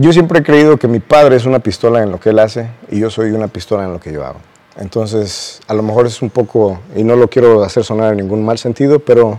yo 0.00 0.14
siempre 0.14 0.38
he 0.38 0.42
creído 0.42 0.78
que 0.78 0.88
mi 0.88 0.98
padre 0.98 1.36
es 1.36 1.44
una 1.44 1.58
pistola 1.58 2.02
en 2.02 2.10
lo 2.10 2.18
que 2.18 2.30
él 2.30 2.38
hace 2.38 2.70
y 2.90 3.00
yo 3.00 3.10
soy 3.10 3.32
una 3.32 3.48
pistola 3.48 3.84
en 3.84 3.92
lo 3.92 4.00
que 4.00 4.10
yo 4.10 4.24
hago. 4.24 4.38
Entonces, 4.78 5.60
a 5.68 5.74
lo 5.74 5.82
mejor 5.82 6.06
es 6.06 6.22
un 6.22 6.30
poco, 6.30 6.80
y 6.96 7.04
no 7.04 7.16
lo 7.16 7.28
quiero 7.28 7.62
hacer 7.62 7.84
sonar 7.84 8.12
en 8.12 8.16
ningún 8.16 8.42
mal 8.42 8.56
sentido, 8.56 8.98
pero 8.98 9.38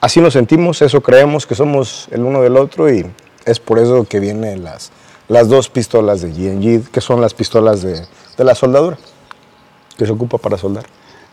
así 0.00 0.20
nos 0.20 0.34
sentimos, 0.34 0.80
eso 0.80 1.00
creemos 1.00 1.44
que 1.44 1.56
somos 1.56 2.06
el 2.12 2.22
uno 2.22 2.40
del 2.40 2.56
otro 2.56 2.92
y 2.92 3.04
es 3.46 3.58
por 3.58 3.80
eso 3.80 4.04
que 4.04 4.20
vienen 4.20 4.62
las, 4.62 4.92
las 5.26 5.48
dos 5.48 5.68
pistolas 5.70 6.20
de 6.20 6.30
GNG, 6.30 6.92
que 6.92 7.00
son 7.00 7.20
las 7.20 7.34
pistolas 7.34 7.82
de, 7.82 8.00
de, 8.36 8.44
la 8.44 8.54
soldadura, 8.54 8.96
que 9.98 10.06
se 10.06 10.12
ocupa 10.12 10.38
para 10.38 10.56
soldar. 10.56 10.84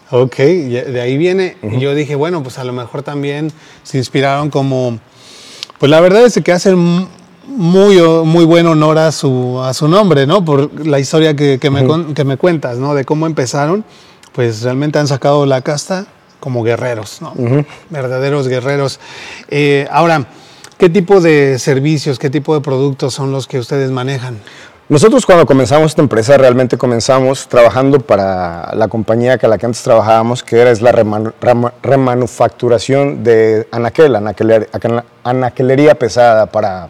Ok, 0.10 0.38
de 0.38 1.00
ahí 1.00 1.16
viene. 1.16 1.58
y 1.62 1.80
Yo 1.80 1.94
dije, 1.94 2.16
bueno, 2.16 2.42
pues 2.42 2.58
a 2.58 2.64
lo 2.64 2.74
mejor 2.74 3.04
también 3.04 3.52
se 3.84 4.00
inspiraron 4.00 4.50
como, 4.50 4.98
pues 5.78 5.92
la 5.92 6.02
verdad 6.02 6.26
es 6.26 6.42
que 6.44 6.52
hacen 6.52 7.08
muy, 7.48 8.00
muy 8.26 8.46
buen 8.46 8.68
honor 8.68 8.98
a 8.98 9.12
su, 9.12 9.62
a 9.62 9.74
su 9.74 9.88
nombre, 9.88 10.26
¿no? 10.26 10.44
Por 10.44 10.86
la 10.86 11.00
historia 11.00 11.36
que, 11.36 11.60
que, 11.60 11.70
me, 11.70 11.86
que 12.14 12.24
me 12.24 12.38
cuentas, 12.38 12.78
¿no? 12.78 12.94
De 12.94 13.06
cómo 13.06 13.26
empezaron, 13.26 13.84
pues 14.34 14.62
realmente 14.64 15.00
han 15.00 15.08
sacado 15.08 15.46
la 15.46 15.62
casta 15.62 16.06
como 16.40 16.64
guerreros, 16.64 17.22
¿no? 17.22 17.34
Verdaderos 17.90 18.48
guerreros. 18.48 19.00
Eh, 19.50 19.88
ahora, 19.92 20.26
¿qué 20.78 20.90
tipo 20.90 21.22
de 21.22 21.58
servicios, 21.60 22.20
qué 22.20 22.30
tipo 22.30 22.54
de 22.54 22.62
productos 22.62 23.14
son 23.14 23.32
los 23.32 23.48
que 23.48 23.60
ustedes 23.60 23.92
manejan? 23.92 24.40
Nosotros 24.90 25.26
cuando 25.26 25.46
comenzamos 25.46 25.92
esta 25.92 26.02
empresa 26.02 26.38
realmente 26.38 26.78
comenzamos 26.78 27.48
trabajando 27.48 28.02
para 28.02 28.76
la 28.76 28.90
compañía 28.90 29.38
que 29.38 29.46
a 29.46 29.50
la 29.50 29.58
que 29.58 29.66
antes 29.66 29.82
trabajábamos, 29.84 30.44
que 30.44 30.60
era 30.60 30.70
es 30.70 30.82
la 30.82 30.92
remanufacturación 31.82 33.24
de 33.24 33.70
anaquel, 33.72 34.18
anaquelería 35.24 35.96
pesada 35.96 36.48
para, 36.48 36.90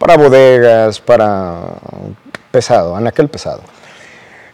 para 0.00 0.16
bodegas, 0.16 0.98
para 0.98 1.58
pesado, 2.50 2.96
anaquel 2.96 3.28
pesado. 3.28 3.60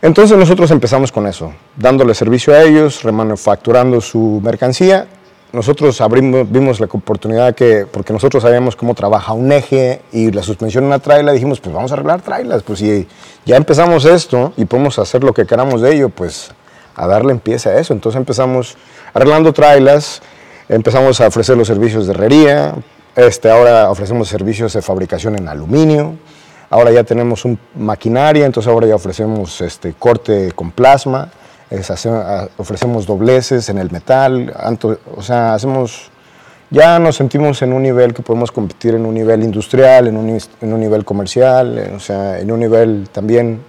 Entonces 0.03 0.37
nosotros 0.37 0.73
empezamos 0.73 1.13
con 1.13 1.29
eso, 1.29 1.53
dándole 1.77 2.15
servicio 2.15 2.53
a 2.53 2.63
ellos, 2.63 3.05
remanufacturando 3.05 4.01
su 4.01 4.41
mercancía. 4.43 5.07
Nosotros 5.53 6.01
abrimos, 6.01 6.51
vimos 6.51 6.81
la 6.81 6.87
oportunidad 6.87 7.55
que, 7.55 7.87
porque 7.89 8.13
nosotros 8.13 8.43
sabíamos 8.43 8.75
cómo 8.75 8.95
trabaja 8.95 9.35
un 9.35 9.53
eje 9.53 10.03
y 10.11 10.33
la 10.33 10.43
suspensión 10.43 10.83
en 10.83 10.89
una 10.89 10.99
traila, 10.99 11.31
dijimos, 11.31 11.61
pues 11.61 11.73
vamos 11.73 11.93
a 11.93 11.95
arreglar 11.95 12.23
trailas, 12.23 12.65
pues 12.65 12.81
si 12.81 13.07
ya 13.45 13.57
empezamos 13.57 14.05
esto 14.05 14.53
y 14.57 14.65
podemos 14.65 14.99
hacer 14.99 15.23
lo 15.23 15.33
que 15.33 15.47
queramos 15.47 15.81
de 15.81 15.95
ello, 15.95 16.09
pues 16.09 16.51
a 16.97 17.07
darle 17.07 17.31
empieza 17.31 17.71
a 17.71 17.79
eso. 17.79 17.95
Entonces 17.95 18.19
empezamos 18.19 18.77
arreglando 19.15 19.53
trailas, 19.53 20.23
empezamos 20.69 21.21
a 21.21 21.29
ofrecer 21.29 21.57
los 21.57 21.69
servicios 21.69 22.09
de 22.09 22.15
herrería, 22.15 22.75
este, 23.17 23.51
ahora 23.51 23.91
ofrecemos 23.91 24.29
servicios 24.29 24.75
de 24.75 24.83
fabricación 24.83 25.37
en 25.37 25.49
aluminio, 25.49 26.17
Ahora 26.69 26.91
ya 26.91 27.05
tenemos 27.05 27.45
un 27.45 27.59
maquinaria, 27.77 28.45
entonces 28.45 28.71
ahora 28.71 28.87
ya 28.89 28.97
ofrecemos 28.97 29.61
este, 29.61 29.93
corte 29.95 30.51
con 30.53 30.73
plasma, 30.73 31.31
ofrecemos 32.57 33.07
dobleces 33.07 33.69
en 33.69 33.79
el 33.79 33.91
metal, 33.91 34.53
o 35.15 35.23
sea, 35.23 35.55
hacemos, 35.55 36.11
ya 36.71 36.99
nos 36.99 37.17
sentimos 37.17 37.63
en 37.63 37.73
un 37.73 37.83
nivel 37.83 38.13
que 38.13 38.23
podemos 38.23 38.51
competir 38.51 38.95
en 38.95 39.07
un 39.07 39.15
nivel 39.15 39.45
industrial, 39.45 40.09
en 40.09 40.17
un, 40.17 40.29
en 40.61 40.73
un 40.73 40.81
nivel 40.81 41.05
comercial, 41.05 41.79
eh, 41.79 41.93
o 41.95 42.01
sea, 42.01 42.41
en 42.41 42.51
un 42.51 42.59
nivel 42.59 43.09
también, 43.13 43.61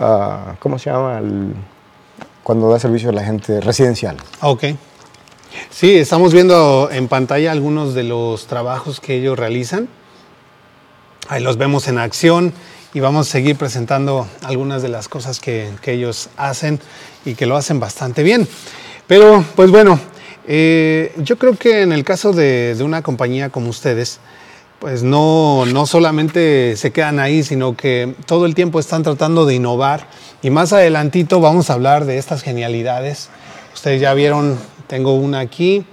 uh, 0.00 0.56
¿cómo 0.58 0.78
se 0.78 0.90
llama? 0.90 1.20
cuando 2.42 2.70
da 2.70 2.78
servicio 2.78 3.10
a 3.10 3.12
la 3.12 3.24
gente 3.24 3.60
residencial. 3.60 4.16
Ok. 4.40 4.64
Sí, 5.70 5.96
estamos 5.96 6.32
viendo 6.32 6.88
en 6.90 7.08
pantalla 7.08 7.52
algunos 7.52 7.94
de 7.94 8.04
los 8.04 8.46
trabajos 8.46 9.00
que 9.00 9.16
ellos 9.16 9.38
realizan. 9.38 9.88
Ahí 11.28 11.42
los 11.42 11.56
vemos 11.56 11.88
en 11.88 11.98
acción 11.98 12.52
y 12.94 13.00
vamos 13.00 13.28
a 13.28 13.32
seguir 13.32 13.56
presentando 13.56 14.26
algunas 14.42 14.80
de 14.80 14.88
las 14.88 15.08
cosas 15.08 15.38
que, 15.40 15.70
ellos 15.84 16.30
hacen 16.36 16.80
y 17.24 17.34
que 17.34 17.46
lo 17.46 17.56
hacen 17.56 17.78
bastante 17.78 18.22
bien. 18.22 18.48
Pero 19.06 19.44
pues 19.54 19.70
bueno, 19.70 20.00
eh, 20.46 21.12
yo 21.18 21.36
creo 21.36 21.56
que 21.56 21.82
en 21.82 21.92
el 21.92 22.04
caso 22.04 22.32
de, 22.32 22.74
una 22.80 23.02
compañía 23.02 23.50
como 23.50 23.68
ustedes, 23.68 24.20
pues 24.78 25.02
no, 25.02 25.66
no 25.66 25.84
solamente 25.84 26.76
se 26.76 26.90
quedan 26.90 27.18
ahí, 27.18 27.42
sino 27.42 27.76
que 27.76 28.14
todo 28.24 28.46
el 28.46 28.54
tiempo 28.54 28.80
están 28.80 29.02
tratando 29.02 29.46
de 29.46 29.56
innovar. 29.56 30.08
Y 30.42 30.50
más 30.50 30.72
adelantito 30.72 31.40
vamos 31.40 31.70
a 31.70 31.74
hablar 31.74 32.04
de 32.04 32.18
estas 32.18 32.42
genialidades. 32.42 33.28
Ustedes 33.74 34.00
ya 34.00 34.14
vieron, 34.14 34.58
tengo 34.86 35.14
una 35.14 35.40
aquí, 35.40 35.84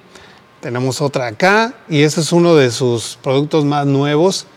tenemos 0.60 1.02
otra 1.02 1.28
acá, 1.28 1.74
y 1.90 2.04
ese 2.04 2.22
es 2.22 2.32
uno 2.32 2.56
de 2.56 2.72
sus 2.72 3.18
productos 3.22 3.66
más 3.66 3.86
nuevos 3.86 4.48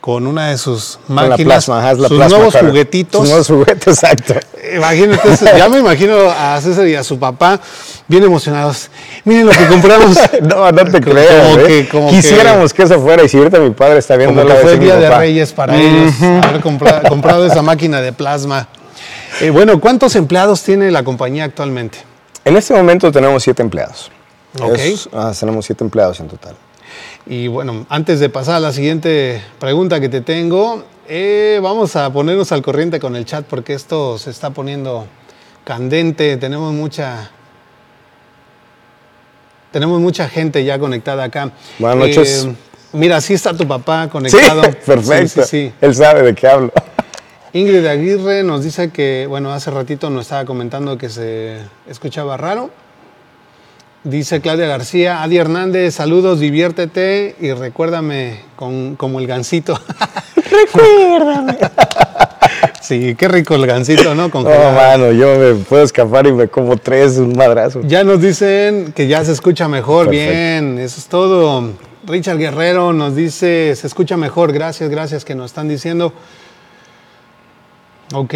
con 0.00 0.26
una 0.26 0.48
de 0.48 0.58
sus 0.58 0.98
máquinas, 1.08 1.64
sus 1.64 2.10
nuevos 2.10 2.54
juguetitos. 2.54 3.20
Sus 3.20 3.28
nuevos 3.28 3.46
juguetes, 3.48 3.86
exacto. 4.02 4.34
Imagínate, 4.74 5.28
ya 5.56 5.68
me 5.68 5.78
imagino 5.78 6.30
a 6.30 6.60
César 6.60 6.86
y 6.86 6.94
a 6.94 7.02
su 7.02 7.18
papá 7.18 7.60
bien 8.06 8.22
emocionados. 8.22 8.90
Miren 9.24 9.46
lo 9.46 9.52
que 9.52 9.66
compramos. 9.66 10.16
no, 10.42 10.70
no 10.70 10.84
te 10.84 11.00
creo. 11.00 11.58
¿eh? 11.66 11.88
Quisiéramos 12.10 12.72
que, 12.72 12.84
eso 12.84 13.00
fuera. 13.00 13.24
Y 13.24 13.28
si 13.28 13.38
ahorita 13.38 13.58
mi 13.58 13.70
padre 13.70 13.98
está 13.98 14.16
viendo 14.16 14.40
como 14.40 14.54
que 14.54 14.60
fue 14.60 14.72
el 14.74 14.80
día 14.80 14.96
de 14.96 15.10
Reyes 15.10 15.52
para 15.52 15.76
ellos 15.76 16.14
haber 16.22 16.60
comprado, 16.60 17.46
esa 17.46 17.62
máquina 17.62 18.00
de 18.00 18.12
plasma. 18.12 18.68
Eh, 19.40 19.50
bueno, 19.50 19.80
¿cuántos 19.80 20.16
empleados 20.16 20.62
tiene 20.62 20.90
la 20.90 21.02
compañía 21.02 21.44
actualmente? 21.44 21.98
En 22.48 22.56
este 22.56 22.72
momento 22.72 23.12
tenemos 23.12 23.42
siete 23.42 23.62
empleados. 23.62 24.10
Ok. 24.58 24.78
Ah, 25.12 25.32
tenemos 25.38 25.66
siete 25.66 25.84
empleados 25.84 26.18
en 26.20 26.28
total. 26.28 26.56
Y 27.26 27.46
bueno, 27.46 27.84
antes 27.90 28.20
de 28.20 28.30
pasar 28.30 28.54
a 28.54 28.60
la 28.60 28.72
siguiente 28.72 29.42
pregunta 29.58 30.00
que 30.00 30.08
te 30.08 30.22
tengo, 30.22 30.82
eh, 31.06 31.60
vamos 31.62 31.94
a 31.94 32.10
ponernos 32.10 32.50
al 32.50 32.62
corriente 32.62 32.98
con 33.00 33.16
el 33.16 33.26
chat 33.26 33.44
porque 33.44 33.74
esto 33.74 34.16
se 34.16 34.30
está 34.30 34.48
poniendo 34.48 35.06
candente. 35.64 36.38
Tenemos 36.38 36.72
mucha, 36.72 37.30
tenemos 39.70 40.00
mucha 40.00 40.26
gente 40.26 40.64
ya 40.64 40.78
conectada 40.78 41.24
acá. 41.24 41.52
Buenas 41.78 41.98
noches. 41.98 42.44
Eh, 42.46 42.54
mira, 42.94 43.20
sí 43.20 43.34
está 43.34 43.54
tu 43.54 43.68
papá 43.68 44.08
conectado. 44.08 44.62
Sí, 44.70 44.70
perfecto. 44.86 45.42
Sí, 45.42 45.70
Él 45.82 45.94
sabe 45.94 46.22
de 46.22 46.34
qué 46.34 46.48
hablo. 46.48 46.72
Ingrid 47.52 47.86
Aguirre 47.86 48.42
nos 48.42 48.62
dice 48.62 48.90
que, 48.90 49.26
bueno, 49.28 49.52
hace 49.52 49.70
ratito 49.70 50.10
nos 50.10 50.22
estaba 50.22 50.44
comentando 50.44 50.98
que 50.98 51.08
se 51.08 51.58
escuchaba 51.88 52.36
raro. 52.36 52.70
Dice 54.04 54.40
Claudia 54.40 54.66
García, 54.66 55.22
Adi 55.22 55.38
Hernández, 55.38 55.94
saludos, 55.94 56.40
diviértete 56.40 57.34
y 57.40 57.52
recuérdame 57.52 58.40
con, 58.56 58.96
como 58.96 59.18
el 59.18 59.26
gancito. 59.26 59.78
Recuérdame. 60.36 61.58
Sí, 62.80 63.14
qué 63.16 63.28
rico 63.28 63.54
el 63.54 63.66
gancito, 63.66 64.14
¿no? 64.14 64.30
Con 64.30 64.44
No, 64.44 64.50
mano, 64.72 65.12
yo 65.12 65.36
me 65.38 65.54
puedo 65.64 65.82
escapar 65.82 66.26
y 66.26 66.32
me 66.32 66.48
como 66.48 66.76
tres, 66.78 67.18
un 67.18 67.36
madrazo. 67.36 67.82
Ya 67.82 68.02
nos 68.02 68.20
dicen 68.20 68.92
que 68.94 69.06
ya 69.06 69.22
se 69.24 69.32
escucha 69.32 69.68
mejor, 69.68 70.06
Perfecto. 70.06 70.32
bien, 70.32 70.78
eso 70.78 70.98
es 70.98 71.06
todo. 71.06 71.72
Richard 72.06 72.38
Guerrero 72.38 72.94
nos 72.94 73.14
dice, 73.14 73.74
se 73.76 73.86
escucha 73.86 74.16
mejor, 74.16 74.52
gracias, 74.52 74.88
gracias 74.88 75.24
que 75.26 75.34
nos 75.34 75.46
están 75.50 75.68
diciendo. 75.68 76.14
Ok. 78.14 78.34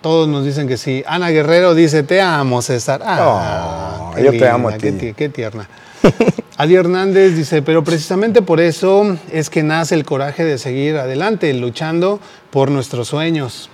Todos 0.00 0.28
nos 0.28 0.44
dicen 0.44 0.68
que 0.68 0.76
sí. 0.76 1.02
Ana 1.06 1.30
Guerrero 1.30 1.74
dice, 1.74 2.02
te 2.02 2.20
amo, 2.20 2.60
César. 2.60 3.00
Ah, 3.04 4.12
Oh, 4.16 4.18
yo 4.18 4.30
te 4.32 4.48
amo 4.48 4.68
a 4.68 4.76
qué 4.76 4.92
ti. 4.92 5.12
Qué, 5.14 5.28
tierna. 5.28 5.68
Adi 6.56 6.74
Hernández 6.74 7.34
dice, 7.34 7.62
pero 7.62 7.82
precisamente 7.82 8.42
por 8.42 8.60
eso 8.60 9.16
es 9.32 9.50
que 9.50 9.62
nace 9.62 9.94
el 9.94 10.04
coraje 10.04 10.44
de 10.44 10.58
seguir 10.58 10.96
adelante, 10.96 11.52
luchando 11.54 12.20
por 12.50 12.70
nuestros 12.70 13.08
sueños. 13.08 13.70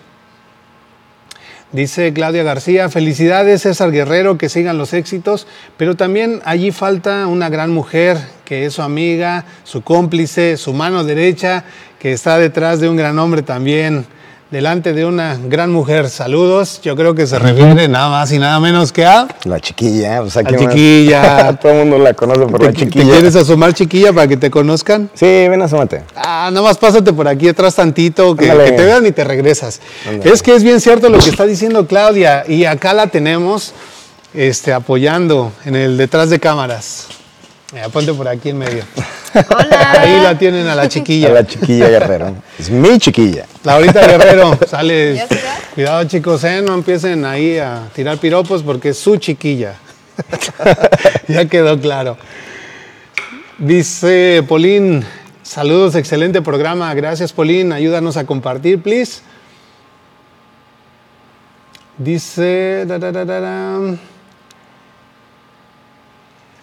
Dice 1.73 2.13
Claudia 2.13 2.43
García, 2.43 2.89
felicidades 2.89 3.63
César 3.63 3.93
Guerrero, 3.93 4.39
que 4.39 4.49
sigan 4.49 4.79
los 4.79 4.93
éxitos, 4.93 5.47
pero 5.77 5.95
también 5.95 6.41
allí 6.45 6.73
falta 6.73 7.27
una 7.29 7.49
gran 7.49 7.71
mujer 7.71 8.19
que 8.45 8.67
es 8.67 8.75
su 8.75 8.83
amiga, 8.83 9.45
su 9.63 9.83
cómplice, 9.83 10.57
su 10.57 10.73
mano 10.73 11.05
derecha, 11.05 11.65
que 12.01 12.13
está 12.13 12.39
detrás 12.39 12.81
de 12.81 12.89
un 12.89 12.97
gran 12.97 13.19
hombre 13.21 13.43
también, 13.43 14.07
delante 14.51 14.93
de 14.93 15.05
una 15.05 15.39
gran 15.43 15.71
mujer. 15.71 16.09
Saludos, 16.11 16.81
yo 16.83 16.97
creo 16.97 17.15
que 17.15 17.27
se 17.27 17.39
refiere 17.39 17.87
nada 17.89 18.09
más 18.09 18.33
y 18.33 18.39
nada 18.39 18.59
menos 18.59 18.93
que 18.93 19.07
a... 19.07 19.29
La 19.45 19.61
chiquilla, 19.61 20.23
o 20.23 20.31
sea, 20.31 20.43
La 20.43 20.57
chiquilla. 20.59 21.57
Todo 21.63 21.73
el 21.73 21.79
mundo 21.79 21.99
la 21.99 22.15
conoce 22.15 22.41
por 22.47 22.63
la 22.63 22.71
¿Te, 22.71 22.73
te 22.73 22.85
chiquilla. 22.87 23.13
quieres 23.13 23.37
asomar 23.37 23.73
chiquilla 23.75 24.13
para 24.13 24.27
que 24.27 24.37
te 24.37 24.51
conozcan? 24.51 25.11
Sí, 25.15 25.27
ven, 25.27 25.63
asómate. 25.63 26.03
Ah, 26.17 26.51
nada 26.53 26.63
más 26.63 26.79
pásate 26.79 27.13
por 27.13 27.29
aquí 27.29 27.49
atrás 27.49 27.77
tantito, 27.77 28.35
que, 28.35 28.49
te 28.49 28.85
vean 28.85 29.07
y 29.07 29.13
te 29.13 29.25
regresas. 29.25 29.81
Es 30.25 30.43
que 30.43 30.55
es 30.55 30.65
bien 30.65 30.81
cierto 30.81 31.09
lo 31.09 31.19
que 31.19 31.31
está 31.31 31.47
diciendo 31.47 31.87
Claudia 31.87 32.45
y 32.47 32.65
acá 32.65 32.93
la 32.93 33.07
tenemos 33.07 33.73
este, 34.35 34.73
apoyando 34.73 35.53
en 35.65 35.77
el 35.77 35.97
detrás 35.97 36.31
de 36.31 36.41
cámaras. 36.41 37.20
Mira, 37.73 37.89
ponte 37.89 38.13
por 38.13 38.27
aquí 38.27 38.49
en 38.49 38.59
medio. 38.59 38.83
Hola. 39.49 39.93
Ahí 40.01 40.21
la 40.21 40.37
tienen 40.37 40.67
a 40.67 40.75
la 40.75 40.83
A 40.83 40.89
chiquilla. 40.89 41.29
la 41.29 41.47
chiquilla 41.47 41.89
Guerrero. 41.89 42.35
Es 42.59 42.69
mi 42.69 42.99
chiquilla. 42.99 43.47
Laurita 43.63 44.05
Guerrero, 44.07 44.59
sale. 44.67 45.25
Cuidado 45.75 46.03
chicos, 46.05 46.43
eh, 46.45 46.63
no 46.63 46.75
empiecen 46.75 47.25
ahí 47.25 47.59
a 47.59 47.89
tirar 47.95 48.19
piropos 48.19 48.65
porque 48.65 48.89
es 48.89 48.99
su 48.99 49.19
chiquilla. 49.19 49.75
ya 51.29 51.45
quedó 51.45 51.81
claro. 51.81 52.17
Dice 53.59 54.45
Polín, 54.49 55.05
saludos, 55.43 55.95
excelente 55.95 56.43
programa. 56.43 56.93
Gracias 56.95 57.33
Polín, 57.33 57.73
ayúdanos 57.73 58.17
a 58.17 58.27
compartir, 58.27 58.83
please. 58.83 59.21
Dice... 61.99 62.85
da, 62.87 62.99
da, 62.99 63.13
da, 63.13 63.25
da, 63.25 63.41
da. 63.41 63.79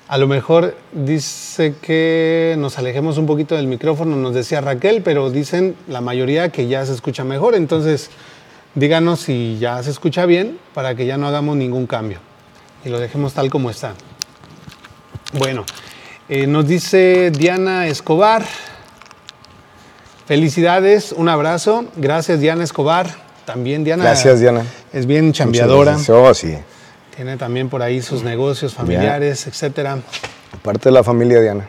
A 0.10 0.18
lo 0.18 0.28
mejor 0.28 0.78
dice 0.94 1.76
que 1.82 2.56
nos 2.58 2.78
alejemos 2.78 3.18
un 3.18 3.26
poquito 3.26 3.56
del 3.56 3.68
micrófono, 3.68 4.16
nos 4.16 4.34
decía 4.34 4.62
Raquel, 4.62 5.02
pero 5.02 5.30
dicen 5.30 5.76
la 5.90 6.00
mayoría 6.00 6.50
que 6.50 6.68
ya 6.68 6.86
se 6.86 6.94
escucha 6.94 7.26
mejor. 7.26 7.56
Entonces, 7.56 8.10
díganos 8.74 9.20
si 9.20 9.58
ya 9.60 9.84
se 9.84 9.90
escucha 9.92 10.26
bien 10.26 10.60
para 10.74 10.96
que 10.96 11.06
ya 11.06 11.18
no 11.18 11.28
hagamos 11.28 11.58
ningún 11.58 11.88
cambio 11.88 12.20
y 12.86 12.90
lo 12.90 13.00
dejemos 13.00 13.34
tal 13.34 13.50
como 13.50 13.70
está. 13.70 13.96
Bueno, 15.34 15.66
eh, 16.30 16.48
nos 16.48 16.66
dice 16.68 17.32
Diana 17.32 17.88
Escobar. 17.88 18.46
Felicidades, 20.26 21.12
un 21.12 21.28
abrazo. 21.28 21.86
Gracias, 21.98 22.40
Diana 22.40 22.64
Escobar. 22.64 23.10
También 23.46 23.84
Diana. 23.84 24.04
Gracias, 24.04 24.40
Diana. 24.40 24.64
Es 24.94 25.06
bien 25.06 25.34
chambeadora. 25.34 25.98
Oh, 26.10 26.34
sí. 26.34 26.58
Tiene 27.18 27.36
también 27.36 27.68
por 27.68 27.82
ahí 27.82 28.00
sus 28.04 28.22
negocios 28.22 28.76
familiares, 28.76 29.48
etcétera. 29.48 29.98
Parte 30.62 30.90
de 30.90 30.92
la 30.92 31.04
familia 31.04 31.42
Diana. 31.42 31.68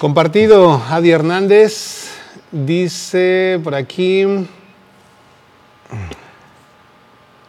Compartido, 0.00 0.82
Adi 0.90 1.12
Hernández 1.12 2.08
dice 2.50 3.60
por 3.62 3.76
aquí 3.76 4.26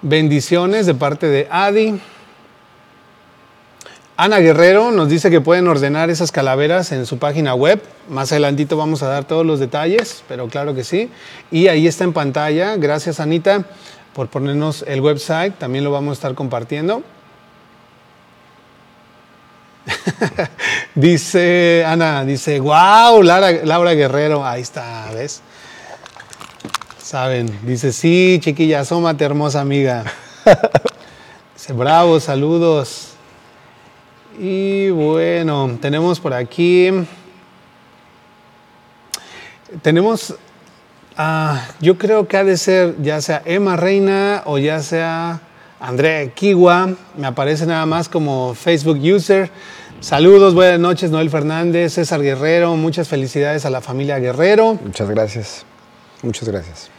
bendiciones 0.04 0.86
de 0.86 0.94
parte 0.94 1.26
de 1.26 1.48
Adi. 1.50 2.00
Ana 4.16 4.38
Guerrero 4.38 4.92
nos 4.92 5.10
dice 5.10 5.32
que 5.32 5.42
pueden 5.42 5.68
ordenar 5.68 6.12
esas 6.12 6.32
calaveras 6.32 6.92
en 6.92 7.08
su 7.08 7.18
página 7.18 7.56
web. 7.56 7.82
Más 8.10 8.32
adelantito 8.32 8.78
vamos 8.78 9.02
a 9.02 9.08
dar 9.08 9.26
todos 9.26 9.44
los 9.44 9.60
detalles, 9.60 10.24
pero 10.28 10.48
claro 10.50 10.76
que 10.76 10.84
sí. 10.84 11.10
Y 11.50 11.68
ahí 11.68 11.88
está 11.88 12.04
en 12.04 12.14
pantalla. 12.14 12.76
Gracias 12.78 13.20
Anita 13.20 13.66
por 14.18 14.28
ponernos 14.30 14.84
el 14.88 15.00
website. 15.00 15.60
También 15.60 15.84
lo 15.84 15.92
vamos 15.92 16.10
a 16.10 16.14
estar 16.14 16.34
compartiendo. 16.34 17.04
dice 20.96 21.86
Ana, 21.86 22.26
dice, 22.26 22.60
wow, 22.60 23.22
Laura, 23.22 23.52
Laura 23.64 23.94
Guerrero. 23.94 24.44
Ahí 24.44 24.64
está, 24.64 25.12
¿ves? 25.14 25.44
Saben, 27.00 27.60
dice, 27.62 27.94
sí, 27.94 28.40
chiquilla, 28.42 28.80
asómate, 28.80 29.24
hermosa 29.24 29.62
amiga. 29.62 30.04
Dice, 31.54 31.74
bravo, 31.74 32.20
saludos. 32.20 33.10
Y 34.40 34.90
bueno, 34.90 35.78
tenemos 35.80 36.20
por 36.20 36.34
aquí. 36.34 36.90
Tenemos. 39.84 40.36
Ah, 41.18 41.68
yo 41.82 41.98
creo 41.98 42.28
que 42.28 42.38
ha 42.38 42.44
de 42.44 42.58
ser 42.58 42.96
ya 43.02 43.20
sea 43.22 43.42
Emma 43.46 43.76
Reina 43.76 44.44
o 44.46 44.58
ya 44.58 44.82
sea 44.82 45.42
Andrea 45.80 46.30
Kiwa. 46.30 46.90
Me 47.18 47.28
aparece 47.28 47.66
nada 47.66 47.86
más 47.86 48.10
como 48.10 48.54
Facebook 48.54 49.00
user. 49.02 49.50
Saludos, 50.00 50.54
buenas 50.54 50.80
noches, 50.80 51.10
Noel 51.10 51.30
Fernández, 51.30 51.94
César 51.94 52.22
Guerrero. 52.22 52.76
Muchas 52.76 53.08
felicidades 53.08 53.66
a 53.66 53.70
la 53.70 53.82
familia 53.82 54.20
Guerrero. 54.20 54.80
Muchas 54.84 55.10
gracias. 55.10 55.66
Muchas 56.22 56.48
gracias. 56.48 56.90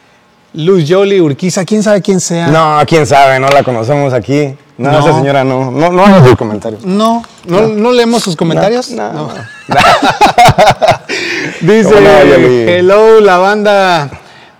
Luz 0.54 0.84
Jolie 0.88 1.20
Urquiza, 1.20 1.64
quién 1.64 1.82
sabe 1.82 2.02
quién 2.02 2.20
sea. 2.20 2.48
No, 2.48 2.80
quién 2.86 3.06
sabe, 3.06 3.38
no 3.38 3.48
la 3.48 3.62
conocemos 3.62 4.12
aquí. 4.12 4.56
No, 4.78 4.92
No. 4.92 4.98
esa 5.00 5.14
señora 5.18 5.44
no. 5.44 5.70
No, 5.72 5.90
no 5.90 6.04
haga 6.06 6.24
sus 6.24 6.36
comentarios. 6.36 6.84
No, 6.84 7.22
no, 7.46 7.66
no 7.68 7.92
leemos 7.92 8.22
sus 8.22 8.36
comentarios. 8.36 8.90
No, 8.92 9.12
no. 9.12 9.28
Dice, 11.60 12.78
hello, 12.78 13.20
la 13.20 13.38
banda 13.38 14.10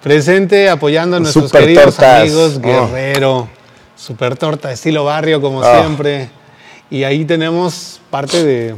presente 0.03 0.69
apoyando 0.69 1.17
a 1.17 1.21
nuestros 1.21 1.47
Super 1.47 1.63
queridos 1.63 1.85
tortas. 1.97 2.21
amigos 2.23 2.55
Oh. 2.57 2.61
Guerrero. 2.61 3.49
Super 3.97 4.37
torta, 4.37 4.73
estilo 4.73 5.05
barrio, 5.05 5.41
como 5.41 5.63
Ah. 5.63 5.81
siempre. 5.81 6.31
Y 6.91 7.05
ahí 7.05 7.25
tenemos 7.25 8.01
parte 8.11 8.43
de, 8.45 8.75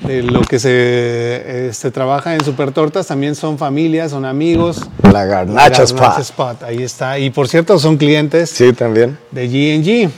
de 0.00 0.22
lo 0.22 0.40
que 0.42 0.58
se 0.58 1.68
este, 1.68 1.90
trabaja 1.90 2.34
en 2.34 2.44
Super 2.44 2.70
Tortas. 2.72 3.06
También 3.06 3.34
son 3.34 3.58
familias, 3.58 4.12
son 4.12 4.24
amigos. 4.24 4.88
La 5.12 5.24
Garnacha 5.24 5.82
Spa. 5.82 6.00
Garnacha 6.00 6.22
Spot, 6.22 6.62
ahí 6.62 6.82
está. 6.82 7.18
Y 7.18 7.30
por 7.30 7.48
cierto, 7.48 7.78
son 7.78 7.96
clientes 7.96 8.50
Sí, 8.50 8.72
también. 8.72 9.18
de 9.30 9.46
GNG. 9.48 10.10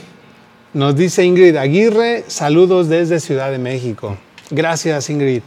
Nos 0.73 0.95
dice 0.95 1.25
Ingrid 1.25 1.55
Aguirre, 1.57 2.23
saludos 2.27 2.87
desde 2.87 3.19
Ciudad 3.19 3.51
de 3.51 3.57
México. 3.57 4.17
Gracias, 4.49 5.09
Ingrid. 5.09 5.41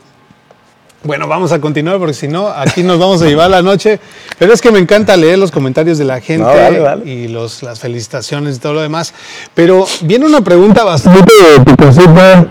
Bueno, 1.02 1.28
vamos 1.28 1.52
a 1.52 1.60
continuar 1.60 1.98
porque 1.98 2.14
si 2.14 2.28
no, 2.28 2.48
aquí 2.48 2.82
nos 2.82 2.98
vamos 2.98 3.20
a 3.22 3.26
llevar 3.26 3.50
la 3.50 3.60
noche. 3.62 4.00
Pero 4.38 4.52
es 4.54 4.60
que 4.60 4.70
me 4.70 4.78
encanta 4.78 5.16
leer 5.16 5.38
los 5.38 5.50
comentarios 5.50 5.98
de 5.98 6.04
la 6.04 6.20
gente 6.20 6.44
No, 6.44 7.04
y 7.04 7.28
los, 7.28 7.62
las 7.62 7.78
felicitaciones 7.80 8.56
y 8.56 8.58
todo 8.60 8.72
lo 8.74 8.80
demás. 8.82 9.12
Pero 9.54 9.86
viene 10.02 10.24
una 10.26 10.42
pregunta 10.42 10.82
bastante 10.84 11.32
picosita 11.64 12.46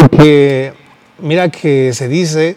porque 0.00 0.72
mira 1.20 1.48
que 1.50 1.92
se 1.92 2.06
dice 2.08 2.56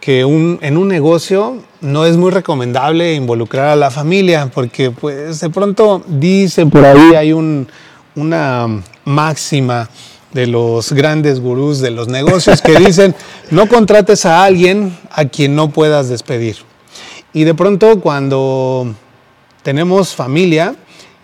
que 0.00 0.24
un- 0.24 0.58
en 0.62 0.76
un 0.76 0.88
negocio 0.88 1.56
no 1.80 2.04
es 2.06 2.16
muy 2.16 2.30
recomendable 2.32 3.14
involucrar 3.14 3.68
a 3.68 3.76
la 3.76 3.90
familia 3.90 4.50
porque 4.52 4.90
pues 4.92 5.40
de 5.40 5.50
pronto 5.50 6.02
dice 6.06 6.66
por 6.66 6.84
ahí 6.84 7.14
hay 7.16 7.32
un- 7.32 7.68
una 8.14 8.66
máxima 9.04 9.88
de 10.32 10.46
los 10.46 10.92
grandes 10.92 11.40
gurús 11.40 11.80
de 11.80 11.90
los 11.90 12.08
negocios 12.08 12.62
que 12.62 12.78
dicen 12.78 13.14
no 13.50 13.68
contrates 13.68 14.24
a 14.24 14.44
alguien 14.44 14.96
a 15.10 15.26
quien 15.26 15.54
no 15.54 15.70
puedas 15.70 16.08
despedir. 16.08 16.56
Y 17.32 17.44
de 17.44 17.54
pronto 17.54 18.00
cuando 18.00 18.94
tenemos 19.62 20.14
familia, 20.14 20.74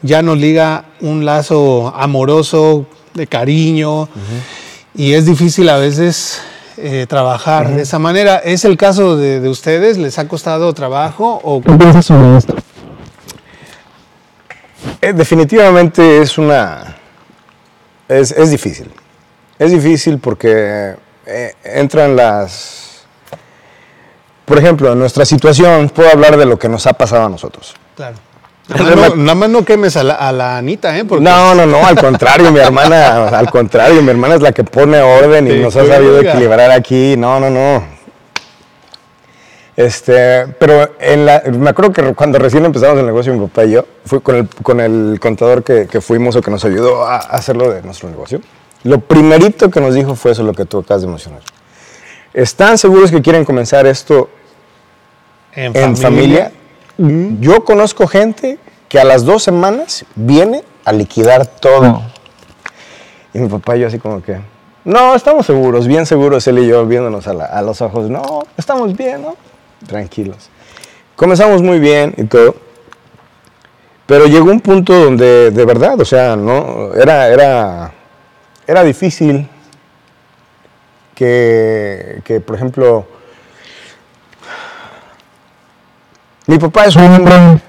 ya 0.02 0.22
nos 0.22 0.38
liga 0.38 0.84
un 1.00 1.24
lazo 1.24 1.92
amoroso, 1.96 2.86
de 3.14 3.26
cariño, 3.26 4.08
y 4.94 5.12
es 5.12 5.26
difícil 5.26 5.68
a 5.68 5.76
veces 5.76 6.40
eh, 6.76 7.06
trabajar 7.08 7.74
de 7.74 7.82
esa 7.82 7.98
manera. 7.98 8.36
¿Es 8.36 8.64
el 8.64 8.76
caso 8.76 9.16
de, 9.16 9.40
de 9.40 9.48
ustedes? 9.48 9.98
¿Les 9.98 10.18
ha 10.18 10.28
costado 10.28 10.72
trabajo? 10.72 11.40
¿O 11.42 11.60
qué 11.60 11.72
piensas 11.72 12.06
sobre 12.06 12.38
esto? 12.38 12.54
Eh, 15.08 15.12
definitivamente 15.14 16.20
es 16.20 16.36
una. 16.36 16.96
Es, 18.08 18.30
es 18.30 18.50
difícil. 18.50 18.90
Es 19.58 19.70
difícil 19.70 20.18
porque 20.18 20.94
eh, 21.26 21.54
entran 21.64 22.14
las. 22.14 23.06
por 24.44 24.58
ejemplo, 24.58 24.92
en 24.92 24.98
nuestra 24.98 25.24
situación, 25.24 25.88
puedo 25.88 26.10
hablar 26.10 26.36
de 26.36 26.44
lo 26.44 26.58
que 26.58 26.68
nos 26.68 26.86
ha 26.86 26.92
pasado 26.92 27.26
a 27.26 27.28
nosotros. 27.28 27.74
Claro. 27.96 28.16
Nada 28.68 28.96
más, 28.96 29.10
no, 29.10 29.16
nada 29.16 29.34
más 29.34 29.48
no 29.48 29.64
quemes 29.64 29.96
a 29.96 30.04
la, 30.04 30.14
a 30.14 30.30
la 30.30 30.58
Anita, 30.58 30.94
¿eh? 30.98 31.04
Porque 31.06 31.24
No, 31.24 31.54
no, 31.54 31.64
no, 31.64 31.86
al 31.86 31.96
contrario, 31.96 32.52
mi 32.52 32.60
hermana, 32.60 33.28
al 33.28 33.48
contrario, 33.50 34.02
mi 34.02 34.10
hermana 34.10 34.34
es 34.34 34.42
la 34.42 34.52
que 34.52 34.62
pone 34.62 35.00
orden 35.00 35.50
y 35.50 35.58
nos 35.58 35.74
ha 35.74 35.86
sabido 35.86 36.20
equilibrar 36.20 36.70
aquí. 36.70 37.16
No, 37.16 37.40
no, 37.40 37.48
no. 37.48 37.97
Este, 39.78 40.48
pero 40.58 40.90
en 40.98 41.24
la, 41.24 41.40
me 41.56 41.70
acuerdo 41.70 41.92
que 41.92 42.12
cuando 42.14 42.36
recién 42.40 42.64
empezamos 42.64 42.98
el 42.98 43.06
negocio, 43.06 43.32
mi 43.32 43.46
papá 43.46 43.64
y 43.64 43.70
yo, 43.70 43.84
fui 44.04 44.20
con 44.20 44.34
el, 44.34 44.48
con 44.64 44.80
el 44.80 45.20
contador 45.20 45.62
que, 45.62 45.86
que 45.86 46.00
fuimos 46.00 46.34
o 46.34 46.42
que 46.42 46.50
nos 46.50 46.64
ayudó 46.64 47.04
a 47.04 47.18
hacerlo 47.18 47.70
de 47.70 47.82
nuestro 47.82 48.08
negocio. 48.10 48.40
Lo 48.82 48.98
primerito 48.98 49.70
que 49.70 49.80
nos 49.80 49.94
dijo 49.94 50.16
fue 50.16 50.32
eso, 50.32 50.42
lo 50.42 50.52
que 50.52 50.64
tú 50.64 50.80
acabas 50.80 51.02
de 51.02 51.06
mencionar. 51.08 51.42
¿Están 52.34 52.76
seguros 52.76 53.12
que 53.12 53.22
quieren 53.22 53.44
comenzar 53.44 53.86
esto 53.86 54.28
en, 55.54 55.76
en 55.76 55.96
familia. 55.96 56.50
Yo 57.40 57.64
conozco 57.64 58.08
gente 58.08 58.58
que 58.88 58.98
a 58.98 59.04
las 59.04 59.24
dos 59.24 59.44
semanas 59.44 60.04
viene 60.16 60.64
a 60.84 60.92
liquidar 60.92 61.46
todo. 61.46 62.02
Y 63.32 63.38
mi 63.38 63.48
papá 63.48 63.76
y 63.76 63.80
yo 63.82 63.86
así 63.86 64.00
como 64.00 64.20
que, 64.22 64.38
no, 64.84 65.14
estamos 65.14 65.46
seguros, 65.46 65.86
bien 65.86 66.04
seguros 66.04 66.44
él 66.48 66.58
y 66.58 66.66
yo 66.66 66.84
viéndonos 66.84 67.28
a, 67.28 67.34
la- 67.34 67.44
a 67.44 67.62
los 67.62 67.80
ojos. 67.80 68.10
No, 68.10 68.42
estamos 68.56 68.96
bien, 68.96 69.22
¿no? 69.22 69.36
Tranquilos. 69.86 70.50
Comenzamos 71.16 71.62
muy 71.62 71.78
bien 71.78 72.14
y 72.16 72.24
todo. 72.24 72.54
Pero 74.06 74.26
llegó 74.26 74.50
un 74.50 74.60
punto 74.60 74.92
donde, 74.94 75.50
de 75.50 75.64
verdad, 75.64 76.00
o 76.00 76.04
sea, 76.04 76.34
no, 76.36 76.94
era, 76.94 77.28
era, 77.28 77.92
era 78.66 78.82
difícil 78.82 79.46
que, 81.14 82.20
que, 82.24 82.40
por 82.40 82.56
ejemplo, 82.56 83.06
Mi 86.46 86.58
papá 86.58 86.86
es 86.86 86.96
un 86.96 87.02
hombre 87.04 87.60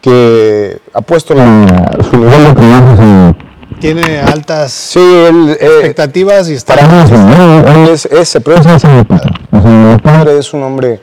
que 0.00 0.80
ha 0.94 1.02
puesto 1.02 1.34
la- 1.34 1.94
su 2.10 2.16
nivel 2.16 2.54
de 2.54 3.34
Tiene 3.80 4.18
altas 4.18 4.72
Sí, 4.72 4.98
él, 4.98 5.50
eh, 5.60 5.66
expectativas 5.66 6.48
y 6.48 6.54
está... 6.54 6.74
para 6.74 6.88
mí 6.88 7.02
es, 7.02 7.10
¿no? 7.10 7.68
Él 7.84 7.88
es, 7.90 8.06
es- 8.06 8.32
decir 8.32 8.90
mi 8.90 9.04
padre. 9.04 9.30
Mi 9.66 9.98
padre 9.98 10.38
es 10.38 10.52
un 10.54 10.62
hombre 10.62 11.00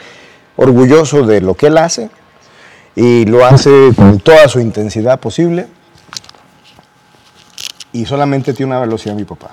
orgulloso 0.55 1.23
de 1.23 1.41
lo 1.41 1.53
que 1.55 1.67
él 1.67 1.77
hace 1.77 2.09
y 2.95 3.25
lo 3.25 3.45
hace 3.45 3.91
con 3.95 4.19
toda 4.19 4.47
su 4.47 4.59
intensidad 4.59 5.19
posible 5.19 5.67
y 7.91 8.05
solamente 8.05 8.53
tiene 8.53 8.71
una 8.71 8.79
velocidad 8.79 9.15
mi 9.15 9.25
papá. 9.25 9.51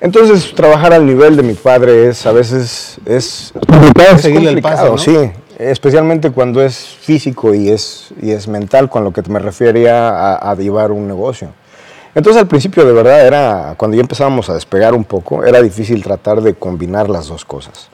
Entonces, 0.00 0.54
trabajar 0.54 0.92
al 0.92 1.06
nivel 1.06 1.36
de 1.36 1.42
mi 1.42 1.54
padre 1.54 2.08
es 2.08 2.26
a 2.26 2.32
veces 2.32 2.98
es 3.06 3.52
complicado, 3.66 4.18
seguirle 4.18 4.50
el 4.50 4.62
paso, 4.62 4.86
¿no? 4.86 4.98
sí, 4.98 5.16
especialmente 5.58 6.30
cuando 6.30 6.62
es 6.62 6.76
físico 6.76 7.54
y 7.54 7.70
es, 7.70 8.08
y 8.20 8.30
es 8.30 8.48
mental, 8.48 8.88
con 8.88 9.04
lo 9.04 9.12
que 9.12 9.22
me 9.28 9.38
refería 9.38 10.08
a, 10.08 10.50
a 10.50 10.54
llevar 10.56 10.92
un 10.92 11.06
negocio. 11.06 11.52
Entonces, 12.14 12.40
al 12.40 12.46
principio, 12.48 12.84
de 12.84 12.92
verdad, 12.92 13.26
era 13.26 13.74
cuando 13.76 13.96
ya 13.96 14.02
empezábamos 14.02 14.48
a 14.48 14.54
despegar 14.54 14.94
un 14.94 15.04
poco, 15.04 15.44
era 15.44 15.60
difícil 15.60 16.02
tratar 16.02 16.40
de 16.40 16.54
combinar 16.54 17.10
las 17.10 17.26
dos 17.26 17.44
cosas. 17.44 17.88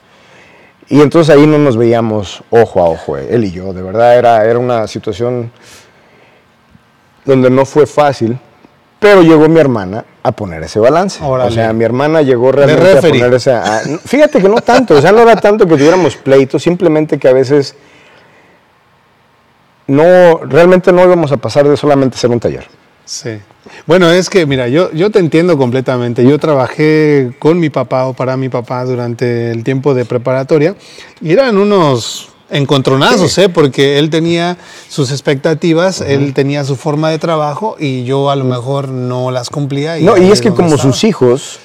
Y 0.87 1.01
entonces 1.01 1.33
ahí 1.35 1.47
no 1.47 1.57
nos 1.57 1.77
veíamos 1.77 2.43
ojo 2.49 2.81
a 2.81 2.89
ojo, 2.89 3.17
eh, 3.17 3.27
él 3.31 3.45
y 3.45 3.51
yo, 3.51 3.73
de 3.73 3.81
verdad, 3.81 4.17
era, 4.17 4.43
era 4.45 4.59
una 4.59 4.87
situación 4.87 5.51
donde 7.25 7.49
no 7.49 7.65
fue 7.65 7.85
fácil, 7.85 8.37
pero 8.99 9.21
llegó 9.23 9.47
mi 9.47 9.59
hermana 9.59 10.03
a 10.21 10.31
poner 10.31 10.61
ese 10.63 10.79
balance. 10.79 11.23
Órale. 11.23 11.49
O 11.49 11.53
sea, 11.53 11.71
mi 11.73 11.83
hermana 11.83 12.21
llegó 12.21 12.51
realmente 12.51 12.97
a 12.97 13.01
poner 13.01 13.33
ese... 13.33 13.51
a- 13.53 13.81
no, 13.87 13.97
fíjate 13.99 14.39
que 14.41 14.49
no 14.49 14.61
tanto, 14.61 14.95
o 14.95 15.01
sea, 15.01 15.11
no 15.11 15.19
era 15.21 15.35
tanto 15.35 15.65
que 15.65 15.75
tuviéramos 15.75 16.15
pleitos, 16.17 16.61
simplemente 16.61 17.17
que 17.17 17.27
a 17.27 17.33
veces 17.33 17.75
no, 19.87 20.37
realmente 20.45 20.91
no 20.91 21.03
íbamos 21.03 21.31
a 21.31 21.37
pasar 21.37 21.67
de 21.67 21.75
solamente 21.75 22.17
ser 22.17 22.29
un 22.29 22.39
taller. 22.39 22.65
Sí. 23.05 23.39
Bueno, 23.85 24.09
es 24.09 24.29
que, 24.29 24.45
mira, 24.45 24.67
yo, 24.67 24.91
yo 24.91 25.11
te 25.11 25.19
entiendo 25.19 25.57
completamente. 25.57 26.23
Yo 26.23 26.39
trabajé 26.39 27.33
con 27.39 27.59
mi 27.59 27.69
papá 27.69 28.05
o 28.05 28.13
para 28.13 28.37
mi 28.37 28.49
papá 28.49 28.83
durante 28.85 29.51
el 29.51 29.63
tiempo 29.63 29.93
de 29.93 30.05
preparatoria 30.05 30.75
y 31.21 31.31
eran 31.31 31.57
unos 31.57 32.29
encontronazos, 32.49 33.37
¿eh? 33.37 33.49
Porque 33.49 33.97
él 33.97 34.09
tenía 34.09 34.57
sus 34.89 35.11
expectativas, 35.11 36.01
él 36.01 36.33
tenía 36.33 36.63
su 36.63 36.75
forma 36.75 37.09
de 37.09 37.17
trabajo 37.17 37.75
y 37.79 38.03
yo 38.03 38.29
a 38.29 38.35
lo 38.35 38.43
mejor 38.43 38.89
no 38.89 39.31
las 39.31 39.49
cumplía. 39.49 39.97
No, 39.99 40.17
y 40.17 40.31
es 40.31 40.41
que 40.41 40.49
como 40.49 40.75
estaba. 40.75 40.91
sus 40.91 41.03
hijos, 41.03 41.59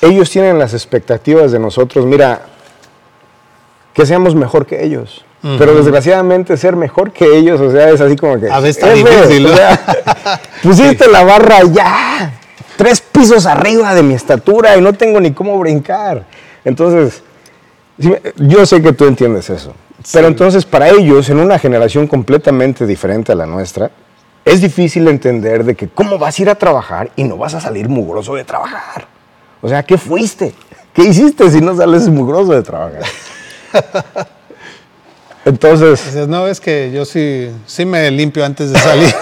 ellos 0.00 0.30
tienen 0.30 0.58
las 0.58 0.72
expectativas 0.72 1.52
de 1.52 1.58
nosotros, 1.58 2.06
mira, 2.06 2.46
que 3.92 4.06
seamos 4.06 4.34
mejor 4.34 4.66
que 4.66 4.84
ellos. 4.84 5.24
Pero 5.42 5.74
desgraciadamente 5.74 6.56
ser 6.56 6.76
mejor 6.76 7.12
que 7.12 7.36
ellos, 7.36 7.60
o 7.60 7.70
sea, 7.70 7.90
es 7.90 8.00
así 8.00 8.14
como 8.16 8.38
que... 8.38 8.50
A 8.50 8.60
veces 8.60 8.76
está 8.76 8.92
difícil, 8.92 9.46
o 9.46 9.56
sea, 9.56 9.80
pusiste 10.62 11.08
la 11.08 11.24
barra 11.24 11.62
ya, 11.64 12.38
tres 12.76 13.00
pisos 13.00 13.46
arriba 13.46 13.94
de 13.94 14.02
mi 14.02 14.12
estatura 14.14 14.76
y 14.76 14.82
no 14.82 14.92
tengo 14.92 15.18
ni 15.18 15.32
cómo 15.32 15.58
brincar. 15.58 16.24
Entonces, 16.62 17.22
sí 17.98 18.12
yo 18.36 18.66
sé 18.66 18.82
que 18.82 18.92
tú 18.92 19.06
entiendes 19.06 19.48
eso. 19.48 19.72
Pero 20.12 20.28
entonces 20.28 20.64
para 20.66 20.90
ellos, 20.90 21.28
en 21.30 21.40
una 21.40 21.58
generación 21.58 22.06
completamente 22.06 22.86
diferente 22.86 23.32
a 23.32 23.34
la 23.34 23.46
nuestra, 23.46 23.90
es 24.44 24.60
difícil 24.60 25.08
entender 25.08 25.64
de 25.64 25.74
que 25.74 25.88
cómo 25.88 26.18
vas 26.18 26.38
a 26.38 26.42
ir 26.42 26.50
a 26.50 26.54
trabajar 26.54 27.10
y 27.16 27.24
no 27.24 27.36
vas 27.36 27.54
a 27.54 27.60
salir 27.60 27.88
mugroso 27.88 28.34
de 28.34 28.44
trabajar. 28.44 29.06
O 29.62 29.68
sea, 29.68 29.82
¿qué 29.82 29.98
fuiste? 29.98 30.54
¿Qué 30.92 31.04
hiciste 31.04 31.50
si 31.50 31.60
no 31.60 31.76
sales 31.76 32.08
mugroso 32.08 32.52
de 32.52 32.62
trabajar? 32.62 33.02
Entonces, 35.44 36.04
Dices, 36.04 36.28
no, 36.28 36.46
es 36.46 36.60
que 36.60 36.90
yo 36.92 37.04
sí, 37.04 37.50
sí 37.66 37.84
me 37.84 38.10
limpio 38.10 38.44
antes 38.44 38.72
de 38.72 38.78
salir. 38.78 39.14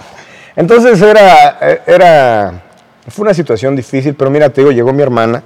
entonces 0.56 1.00
era, 1.00 1.82
era, 1.86 2.62
fue 3.08 3.24
una 3.24 3.34
situación 3.34 3.76
difícil, 3.76 4.14
pero 4.14 4.30
mira, 4.30 4.48
te 4.50 4.60
digo, 4.60 4.72
llegó 4.72 4.92
mi 4.92 5.02
hermana. 5.02 5.42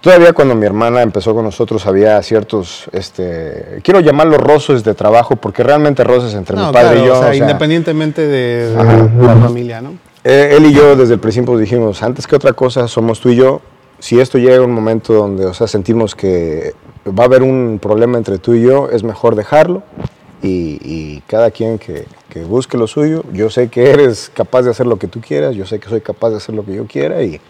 Todavía 0.00 0.32
cuando 0.32 0.54
mi 0.54 0.64
hermana 0.64 1.02
empezó 1.02 1.34
con 1.34 1.44
nosotros 1.44 1.84
había 1.86 2.22
ciertos, 2.22 2.84
este, 2.92 3.80
quiero 3.82 4.00
llamarlos 4.00 4.38
roces 4.38 4.82
de 4.82 4.94
trabajo, 4.94 5.36
porque 5.36 5.62
realmente 5.62 6.04
roces 6.04 6.32
entre 6.34 6.56
mi 6.56 6.62
no, 6.62 6.72
padre 6.72 6.92
claro, 6.92 7.04
y 7.04 7.06
yo. 7.06 7.12
o 7.12 7.16
sea, 7.16 7.28
o 7.28 7.32
sea, 7.32 7.36
independientemente 7.36 8.26
de, 8.26 8.74
la 8.74 9.36
familia, 9.36 9.82
¿no? 9.82 9.94
Eh, 10.24 10.54
él 10.56 10.66
y 10.66 10.72
yo 10.72 10.96
desde 10.96 11.14
el 11.14 11.20
principio 11.20 11.56
dijimos, 11.58 12.02
antes 12.02 12.26
que 12.26 12.36
otra 12.36 12.52
cosa, 12.54 12.88
somos 12.88 13.20
tú 13.20 13.30
y 13.30 13.36
yo. 13.36 13.60
Si 14.00 14.18
esto 14.18 14.38
llega 14.38 14.56
a 14.56 14.62
un 14.62 14.72
momento 14.72 15.12
donde, 15.12 15.46
o 15.46 15.54
sea, 15.54 15.66
sentimos 15.66 16.14
que 16.14 16.74
va 17.06 17.24
a 17.24 17.26
haber 17.26 17.42
un 17.42 17.78
problema 17.80 18.18
entre 18.18 18.38
tú 18.38 18.54
y 18.54 18.62
yo, 18.62 18.88
es 18.90 19.02
mejor 19.04 19.36
dejarlo 19.36 19.82
y, 20.42 20.78
y 20.82 21.22
cada 21.26 21.50
quien 21.50 21.78
que, 21.78 22.06
que 22.28 22.42
busque 22.44 22.76
lo 22.76 22.86
suyo. 22.86 23.22
Yo 23.32 23.50
sé 23.50 23.68
que 23.68 23.90
eres 23.90 24.30
capaz 24.34 24.62
de 24.62 24.70
hacer 24.70 24.86
lo 24.86 24.98
que 24.98 25.06
tú 25.06 25.20
quieras, 25.20 25.54
yo 25.54 25.66
sé 25.66 25.78
que 25.78 25.88
soy 25.88 26.00
capaz 26.00 26.30
de 26.30 26.36
hacer 26.36 26.54
lo 26.54 26.64
que 26.64 26.74
yo 26.74 26.86
quiera 26.86 27.22
y, 27.22 27.40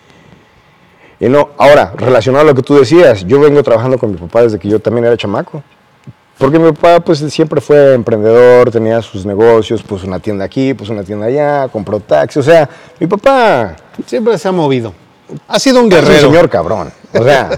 y 1.21 1.29
no. 1.29 1.51
Ahora, 1.57 1.93
relacionado 1.97 2.45
a 2.45 2.47
lo 2.49 2.55
que 2.55 2.63
tú 2.63 2.75
decías, 2.75 3.25
yo 3.27 3.41
vengo 3.41 3.63
trabajando 3.63 3.99
con 3.99 4.11
mi 4.11 4.17
papá 4.17 4.43
desde 4.43 4.59
que 4.59 4.69
yo 4.69 4.81
también 4.81 5.07
era 5.07 5.17
chamaco. 5.17 5.63
Porque 6.37 6.59
mi 6.59 6.73
papá 6.73 7.01
pues 7.01 7.19
siempre 7.19 7.61
fue 7.61 7.93
emprendedor, 7.93 8.71
tenía 8.71 9.03
sus 9.03 9.27
negocios, 9.27 9.83
puso 9.83 10.07
una 10.07 10.19
tienda 10.19 10.43
aquí, 10.47 10.73
puso 10.73 10.93
una 10.95 11.05
tienda 11.05 11.27
allá, 11.27 11.69
compró 11.69 12.01
taxi. 12.01 12.39
O 12.39 12.43
sea, 12.43 12.69
mi 12.99 13.07
papá 13.07 13.77
Siempre 14.07 14.39
se 14.39 14.49
ha 14.49 14.53
movido. 14.53 14.95
Ha 15.49 15.59
sido 15.59 15.81
un 15.83 15.93
es 15.93 15.99
un 15.99 16.05
guerrero. 16.07 16.29
señor 16.29 16.51
cabrón. 16.51 16.93
O 17.13 17.25
sea, 17.25 17.51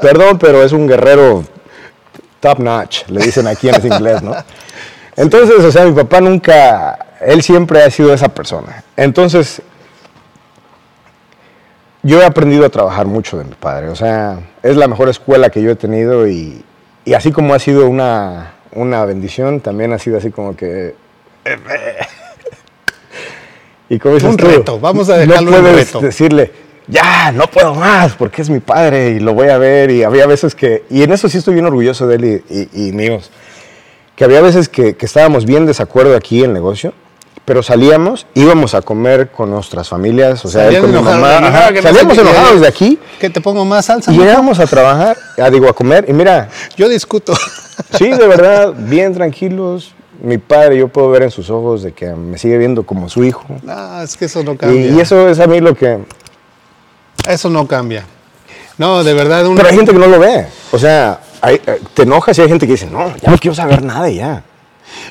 perdón, 0.00 0.38
pero 0.38 0.62
es 0.62 0.72
un 0.72 0.86
guerrero 0.86 1.44
top 2.40 2.58
notch, 2.58 3.06
le 3.08 3.20
dicen 3.24 3.46
aquí 3.46 3.68
en 3.68 3.86
inglés, 3.86 4.22
¿no? 4.22 4.34
Entonces, 5.16 5.60
o 5.64 5.70
sea, 5.70 5.84
mi 5.84 5.92
papá 5.92 6.20
nunca, 6.20 6.98
él 7.20 7.42
siempre 7.42 7.82
ha 7.82 7.90
sido 7.90 8.12
esa 8.14 8.28
persona. 8.28 8.82
Entonces, 8.96 9.60
yo 12.02 12.20
he 12.20 12.24
aprendido 12.24 12.64
a 12.64 12.68
trabajar 12.70 13.06
mucho 13.06 13.38
de 13.38 13.44
mi 13.44 13.54
padre. 13.54 13.88
O 13.88 13.96
sea, 13.96 14.38
es 14.62 14.76
la 14.76 14.88
mejor 14.88 15.08
escuela 15.08 15.50
que 15.50 15.62
yo 15.62 15.70
he 15.70 15.76
tenido 15.76 16.26
y, 16.26 16.64
y 17.04 17.14
así 17.14 17.30
como 17.30 17.54
ha 17.54 17.58
sido 17.58 17.86
una, 17.88 18.54
una 18.72 19.04
bendición, 19.04 19.60
también 19.60 19.92
ha 19.92 19.98
sido 19.98 20.18
así 20.18 20.30
como 20.30 20.56
que... 20.56 20.94
Y 23.88 23.98
como 23.98 24.14
dices 24.14 24.30
Un 24.30 24.36
tú, 24.38 24.46
reto, 24.46 24.80
vamos 24.80 25.10
a 25.10 25.18
dejarlo 25.18 25.50
no 25.50 25.58
puedes 25.60 25.76
reto. 25.76 26.00
decirle, 26.00 26.50
ya, 26.88 27.32
no 27.32 27.46
puedo 27.46 27.74
más, 27.74 28.12
porque 28.14 28.42
es 28.42 28.50
mi 28.50 28.60
padre 28.60 29.10
y 29.10 29.20
lo 29.20 29.34
voy 29.34 29.48
a 29.48 29.58
ver. 29.58 29.90
Y 29.90 30.02
había 30.02 30.26
veces 30.26 30.54
que, 30.54 30.84
y 30.90 31.02
en 31.02 31.12
eso 31.12 31.28
sí 31.28 31.38
estoy 31.38 31.54
bien 31.54 31.66
orgulloso 31.66 32.06
de 32.06 32.16
él 32.16 32.24
y, 32.50 32.68
y- 32.74 32.88
y 32.88 32.92
míos, 32.92 33.30
que 34.16 34.24
había 34.24 34.40
veces 34.40 34.68
que, 34.68 34.94
que 34.96 35.06
estábamos 35.06 35.44
bien 35.46 35.66
desacuerdo 35.66 36.16
aquí 36.16 36.40
en 36.40 36.46
el 36.46 36.52
negocio, 36.52 36.92
pero 37.44 37.62
salíamos, 37.62 38.26
íbamos 38.34 38.74
a 38.74 38.82
comer 38.82 39.30
con 39.30 39.50
nuestras 39.50 39.88
familias, 39.88 40.44
o 40.44 40.48
sea, 40.48 40.68
él 40.68 40.80
con 40.80 40.92
mi 40.92 41.00
mamá, 41.00 41.38
ajá, 41.38 41.66
"Ah, 41.66 41.72
que 41.72 41.82
no 41.82 41.82
sé 41.82 41.88
salíamos 41.88 42.18
enojados 42.18 42.42
quieres". 42.44 42.60
de 42.60 42.68
aquí 42.68 42.98
Que 43.18 43.30
te 43.30 43.40
pongo 43.40 43.64
más 43.64 43.86
salsa. 43.86 44.12
y 44.12 44.18
llegábamos 44.18 44.60
a 44.60 44.66
trabajar, 44.66 45.16
ah, 45.38 45.50
digo, 45.50 45.68
a 45.68 45.72
comer, 45.72 46.04
y 46.08 46.12
mira, 46.12 46.48
Yo 46.76 46.88
discuto. 46.88 47.34
Sí, 47.98 48.10
de 48.10 48.26
verdad, 48.28 48.74
bien 48.76 49.12
tranquilos. 49.14 49.94
Mi 50.22 50.38
padre, 50.38 50.76
yo 50.76 50.88
puedo 50.88 51.10
ver 51.10 51.22
en 51.22 51.30
sus 51.32 51.50
ojos 51.50 51.82
de 51.82 51.92
que 51.92 52.06
me 52.14 52.38
sigue 52.38 52.58
viendo 52.58 52.84
como 52.84 53.08
su 53.08 53.24
hijo. 53.24 53.44
No, 53.62 54.02
es 54.02 54.16
que 54.16 54.26
eso 54.26 54.44
no 54.44 54.52
Y, 54.52 54.56
cambia. 54.56 54.86
y 54.90 55.00
eso 55.00 55.28
es 55.28 55.40
a 55.40 55.46
mí 55.48 55.58
lo 55.60 55.74
que... 55.74 55.98
Eso 57.28 57.48
no 57.50 57.66
cambia. 57.66 58.04
No, 58.78 59.04
de 59.04 59.14
verdad, 59.14 59.46
una, 59.46 59.56
Pero 59.56 59.68
hay 59.68 59.76
gente 59.76 59.92
que 59.92 59.98
no 59.98 60.06
lo 60.06 60.18
ve. 60.18 60.46
O 60.72 60.78
sea, 60.78 61.20
hay- 61.40 61.60
eh, 61.66 61.80
te 61.94 62.02
enojas 62.02 62.36
y 62.38 62.42
hay 62.42 62.48
gente 62.48 62.66
que 62.66 62.72
dice, 62.72 62.86
no, 62.90 63.14
ya 63.20 63.30
no 63.30 63.38
quiero 63.38 63.54
saber 63.54 63.82
nada 63.82 64.08
y 64.10 64.16
ya. 64.16 64.42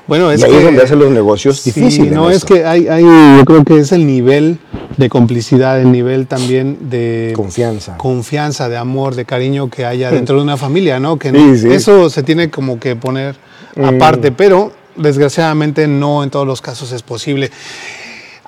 Bueno, 0.07 0.31
es 0.31 0.41
y 0.41 0.43
ahí 0.45 0.51
que, 0.51 0.57
es 0.59 0.63
donde 0.63 0.83
hacen 0.83 0.99
los 0.99 1.09
negocios 1.11 1.59
Sí, 1.59 1.71
difíciles. 1.71 2.11
no, 2.11 2.29
es 2.29 2.37
esto. 2.37 2.53
que 2.53 2.65
hay, 2.65 2.87
hay, 2.87 3.03
yo 3.03 3.45
creo 3.45 3.63
que 3.63 3.79
es 3.79 3.91
el 3.91 4.05
nivel 4.05 4.59
de 4.97 5.09
complicidad, 5.09 5.79
el 5.81 5.91
nivel 5.91 6.27
también 6.27 6.89
de 6.89 7.33
Confianza. 7.35 7.97
confianza, 7.97 8.69
de 8.69 8.77
amor, 8.77 9.15
de 9.15 9.25
cariño 9.25 9.69
que 9.69 9.85
haya 9.85 10.11
dentro 10.11 10.35
de 10.37 10.43
una 10.43 10.57
familia, 10.57 10.99
¿no? 10.99 11.17
Que 11.17 11.31
Sí, 11.31 11.57
sí. 11.57 11.71
eso 11.71 12.09
se 12.09 12.21
tiene 12.23 12.49
como 12.51 12.79
que 12.79 12.95
poner 12.95 13.35
aparte, 13.83 14.31
pero 14.31 14.71
desgraciadamente 14.95 15.87
no 15.87 16.23
en 16.23 16.29
todos 16.29 16.45
los 16.45 16.61
casos 16.61 16.91
es 16.91 17.01
posible. 17.01 17.49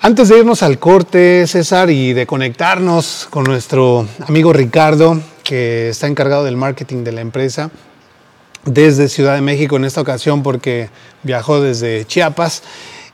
Antes 0.05 0.27
de 0.27 0.39
irnos 0.39 0.63
al 0.63 0.79
corte, 0.79 1.47
César, 1.47 1.89
y 1.89 2.11
de 2.11 2.27
conectarnos 2.27 3.25
con 3.29 3.45
nuestro 3.45 4.05
amigo 4.27 4.51
Ricardo, 4.51 5.17
que 5.45 5.87
está 5.87 6.07
encargado 6.07 6.43
del 6.43 6.57
marketing 6.57 7.05
de 7.05 7.13
la 7.13 7.21
empresa, 7.21 7.71
desde 8.65 9.07
Ciudad 9.07 9.35
de 9.35 9.39
México 9.39 9.77
en 9.77 9.85
esta 9.85 10.01
ocasión 10.01 10.43
porque 10.43 10.89
viajó 11.23 11.61
desde 11.61 12.03
Chiapas. 12.03 12.63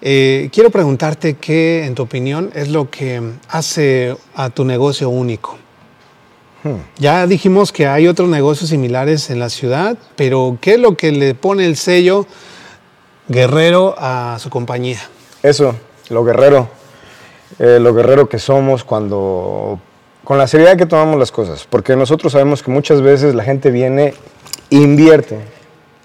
Eh, 0.01 0.49
quiero 0.51 0.71
preguntarte 0.71 1.35
qué, 1.35 1.85
en 1.85 1.93
tu 1.93 2.01
opinión, 2.01 2.49
es 2.55 2.69
lo 2.69 2.89
que 2.89 3.21
hace 3.49 4.17
a 4.33 4.49
tu 4.49 4.65
negocio 4.65 5.09
único. 5.09 5.59
Ya 6.97 7.27
dijimos 7.27 7.71
que 7.71 7.85
hay 7.85 8.07
otros 8.07 8.29
negocios 8.29 8.71
similares 8.71 9.29
en 9.29 9.37
la 9.37 9.49
ciudad, 9.49 9.95
pero 10.15 10.57
¿qué 10.59 10.73
es 10.73 10.79
lo 10.79 10.97
que 10.97 11.11
le 11.11 11.35
pone 11.35 11.67
el 11.67 11.77
sello 11.77 12.25
guerrero 13.27 13.93
a 13.95 14.37
su 14.39 14.49
compañía? 14.49 14.99
Eso, 15.43 15.75
lo 16.09 16.23
guerrero. 16.23 16.78
Eh, 17.57 17.79
lo 17.81 17.93
guerrero 17.93 18.29
que 18.29 18.37
somos 18.39 18.83
cuando. 18.83 19.79
con 20.23 20.37
la 20.37 20.45
seriedad 20.47 20.77
que 20.77 20.85
tomamos 20.85 21.17
las 21.17 21.31
cosas. 21.31 21.65
Porque 21.69 21.95
nosotros 21.95 22.31
sabemos 22.33 22.61
que 22.61 22.69
muchas 22.71 23.01
veces 23.01 23.33
la 23.33 23.43
gente 23.43 23.71
viene 23.71 24.13
e 24.69 24.75
invierte 24.75 25.39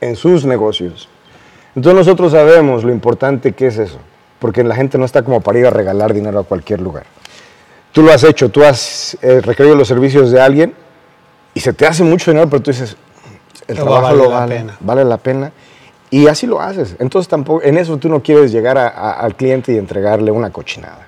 en 0.01 0.16
sus 0.16 0.45
negocios. 0.47 1.09
Entonces 1.76 1.99
nosotros 1.99 2.32
sabemos 2.32 2.84
lo 2.84 2.92
importante 2.92 3.53
que 3.53 3.66
es 3.66 3.78
eso. 3.78 3.99
Porque 4.38 4.62
la 4.64 4.74
gente 4.74 4.97
no 4.99 5.05
está 5.05 5.22
como 5.22 5.40
para 5.40 5.59
ir 5.59 5.66
a 5.66 5.70
regalar 5.70 6.14
dinero 6.14 6.38
a 6.38 6.45
cualquier 6.45 6.80
lugar. 6.80 7.05
Tú 7.92 8.03
lo 8.03 8.12
has 8.12 8.24
hecho, 8.24 8.49
tú 8.51 8.64
has 8.64 9.16
eh, 9.22 9.40
requerido 9.40 9.74
los 9.76 9.86
servicios 9.88 10.30
de 10.30 10.40
alguien 10.40 10.74
y 11.55 11.61
se 11.61 11.72
te 11.72 11.86
hace 11.86 12.03
mucho 12.03 12.30
dinero, 12.30 12.49
pero 12.51 12.62
tú 12.62 12.70
dices, 12.72 12.97
el 13.68 13.76
Pero 13.76 13.84
trabajo 13.84 14.03
vale 14.03 14.16
lo 14.18 14.30
la 14.30 14.36
vale, 14.40 14.57
pena. 14.57 14.76
vale 14.80 15.05
la 15.05 15.16
pena. 15.18 15.53
Y 16.11 16.26
así 16.28 16.47
lo 16.47 16.61
haces. 16.61 16.97
Entonces 16.99 17.28
tampoco, 17.28 17.62
en 17.62 17.78
eso 17.78 17.97
tú 17.97 18.09
no 18.09 18.22
quieres 18.22 18.51
llegar 18.53 18.76
a- 18.78 18.88
a- 18.88 19.12
al 19.20 19.34
cliente 19.36 19.72
y 19.72 19.78
entregarle 19.78 20.30
una 20.30 20.51
cochinada. 20.51 21.07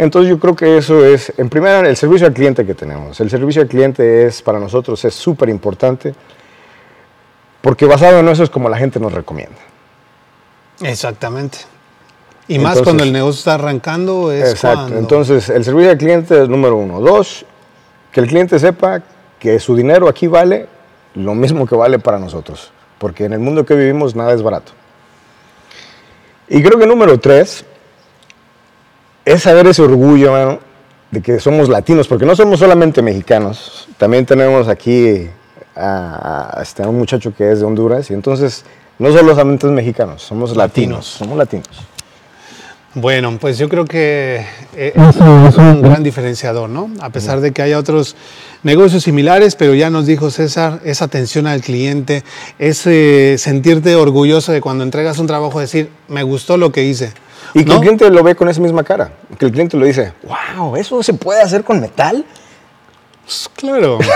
Entonces 0.00 0.30
yo 0.30 0.38
creo 0.40 0.56
que 0.56 0.78
eso 0.78 1.04
es, 1.04 1.30
en 1.36 1.50
primera, 1.50 1.86
el 1.86 1.94
servicio 1.94 2.26
al 2.26 2.32
cliente 2.32 2.64
que 2.64 2.74
tenemos. 2.74 3.20
El 3.20 3.28
servicio 3.28 3.60
al 3.60 3.68
cliente 3.68 4.24
es, 4.24 4.40
para 4.40 4.58
nosotros, 4.58 5.04
es 5.04 5.14
súper 5.14 5.50
importante, 5.50 6.14
porque 7.60 7.84
basado 7.84 8.20
en 8.20 8.28
eso 8.30 8.42
es 8.42 8.48
como 8.48 8.70
la 8.70 8.78
gente 8.78 8.98
nos 8.98 9.12
recomienda. 9.12 9.58
Exactamente. 10.82 11.58
Y 12.48 12.58
más 12.58 12.78
Entonces- 12.78 12.84
cuando 12.84 13.04
el 13.04 13.12
negocio 13.12 13.38
está 13.40 13.54
arrancando 13.56 14.32
es 14.32 14.48
Exacto. 14.52 14.78
cuando- 14.78 14.98
Entonces, 15.00 15.50
el 15.50 15.64
servicio 15.64 15.90
al 15.90 15.98
cliente 15.98 16.44
es 16.44 16.48
número 16.48 16.76
uno. 16.76 16.98
Dos, 17.00 17.44
que 18.10 18.20
el 18.20 18.26
cliente 18.26 18.58
sepa 18.58 19.02
que 19.38 19.60
su 19.60 19.76
dinero 19.76 20.08
aquí 20.08 20.26
vale 20.28 20.66
lo 21.14 21.34
mismo 21.34 21.66
que 21.66 21.74
vale 21.74 21.98
para 21.98 22.18
nosotros. 22.18 22.72
Porque 22.98 23.26
en 23.26 23.34
el 23.34 23.40
mundo 23.40 23.66
que 23.66 23.74
vivimos 23.74 24.16
nada 24.16 24.32
es 24.32 24.40
barato. 24.42 24.72
Y 26.48 26.62
creo 26.62 26.78
que 26.78 26.86
número 26.86 27.20
tres 27.20 27.66
es 29.24 29.42
saber 29.42 29.66
ese 29.66 29.82
orgullo, 29.82 30.60
de 31.10 31.20
que 31.22 31.40
somos 31.40 31.68
latinos, 31.68 32.06
porque 32.06 32.24
no 32.24 32.36
somos 32.36 32.60
solamente 32.60 33.02
mexicanos. 33.02 33.88
También 33.98 34.24
tenemos 34.26 34.68
aquí 34.68 35.28
a, 35.74 36.52
a- 36.58 36.62
este, 36.62 36.86
un 36.86 36.98
muchacho 36.98 37.34
que 37.34 37.50
es 37.52 37.60
de 37.60 37.66
Honduras. 37.66 38.10
Y 38.10 38.14
entonces, 38.14 38.64
no 38.98 39.10
solamente 39.12 39.66
es 39.66 39.72
mexicanos, 39.72 40.22
somos. 40.22 40.56
Latinos. 40.56 41.06
Somos 41.06 41.36
latinos. 41.36 41.68
Bueno, 42.94 43.38
pues 43.40 43.56
yo 43.56 43.68
creo 43.68 43.84
que 43.84 44.44
eh, 44.74 44.92
eso 44.96 45.48
es 45.48 45.56
un 45.56 45.80
gran 45.80 46.02
diferenciador, 46.02 46.68
¿no? 46.68 46.90
A 47.00 47.10
pesar 47.10 47.40
de 47.40 47.52
que 47.52 47.62
haya 47.62 47.78
otros 47.78 48.16
negocios 48.64 49.04
similares, 49.04 49.54
pero 49.54 49.74
ya 49.74 49.90
nos 49.90 50.06
dijo 50.06 50.28
César, 50.30 50.80
esa 50.84 51.04
atención 51.04 51.46
al 51.46 51.60
cliente, 51.60 52.24
ese 52.58 53.36
sentirte 53.38 53.94
orgulloso 53.94 54.50
de 54.50 54.60
cuando 54.60 54.82
entregas 54.82 55.18
un 55.18 55.28
trabajo, 55.28 55.60
decir, 55.60 55.88
me 56.08 56.24
gustó 56.24 56.56
lo 56.56 56.72
que 56.72 56.82
hice. 56.82 57.12
Y 57.54 57.60
que 57.60 57.66
¿no? 57.66 57.74
el 57.74 57.80
cliente 57.80 58.10
lo 58.10 58.24
ve 58.24 58.34
con 58.34 58.48
esa 58.48 58.60
misma 58.60 58.82
cara. 58.82 59.12
Que 59.38 59.46
el 59.46 59.52
cliente 59.52 59.76
lo 59.76 59.86
dice, 59.86 60.12
wow, 60.24 60.74
¿eso 60.74 61.00
se 61.04 61.14
puede 61.14 61.42
hacer 61.42 61.62
con 61.62 61.80
metal? 61.80 62.24
Pues, 63.22 63.48
Claro. 63.54 64.00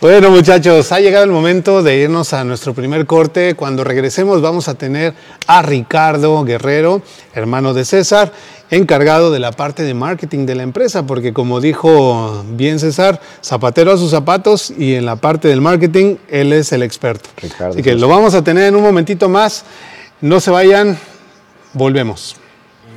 bueno, 0.00 0.30
muchachos, 0.30 0.92
ha 0.92 1.00
llegado 1.00 1.24
el 1.24 1.30
momento 1.30 1.82
de 1.82 1.98
irnos 1.98 2.32
a 2.32 2.42
nuestro 2.42 2.72
primer 2.72 3.04
corte. 3.04 3.54
Cuando 3.54 3.84
regresemos 3.84 4.40
vamos 4.40 4.66
a 4.68 4.74
tener 4.74 5.12
a 5.46 5.60
Ricardo 5.60 6.42
Guerrero, 6.42 7.02
hermano 7.34 7.74
de 7.74 7.84
César, 7.84 8.32
encargado 8.70 9.30
de 9.30 9.40
la 9.40 9.52
parte 9.52 9.82
de 9.82 9.92
marketing 9.92 10.46
de 10.46 10.54
la 10.54 10.62
empresa, 10.62 11.06
porque 11.06 11.34
como 11.34 11.60
dijo 11.60 12.44
bien 12.48 12.78
César, 12.78 13.20
zapatero 13.44 13.92
a 13.92 13.98
sus 13.98 14.10
zapatos 14.10 14.70
y 14.70 14.94
en 14.94 15.04
la 15.04 15.16
parte 15.16 15.48
del 15.48 15.60
marketing 15.60 16.16
él 16.30 16.54
es 16.54 16.72
el 16.72 16.82
experto. 16.82 17.28
Ricardo 17.36 17.74
Así 17.74 17.82
que 17.82 17.94
lo 17.94 18.08
vamos 18.08 18.34
a 18.34 18.42
tener 18.42 18.64
en 18.64 18.76
un 18.76 18.82
momentito 18.82 19.28
más. 19.28 19.64
No 20.22 20.40
se 20.40 20.50
vayan, 20.50 20.98
volvemos. 21.74 22.39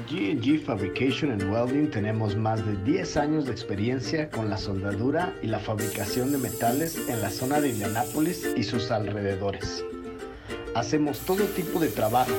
G&G 0.07 0.59
Fabrication 0.59 1.31
and 1.31 1.43
Welding 1.51 1.89
tenemos 1.89 2.35
más 2.35 2.65
de 2.65 2.75
10 2.83 3.17
años 3.17 3.45
de 3.45 3.51
experiencia 3.51 4.29
con 4.29 4.49
la 4.49 4.57
soldadura 4.57 5.33
y 5.41 5.47
la 5.47 5.59
fabricación 5.59 6.31
de 6.31 6.37
metales 6.37 6.97
en 7.07 7.21
la 7.21 7.29
zona 7.29 7.61
de 7.61 7.69
Indianápolis 7.69 8.47
y 8.55 8.63
sus 8.63 8.91
alrededores. 8.91 9.83
Hacemos 10.75 11.19
todo 11.19 11.45
tipo 11.45 11.79
de 11.79 11.87
trabajo, 11.87 12.33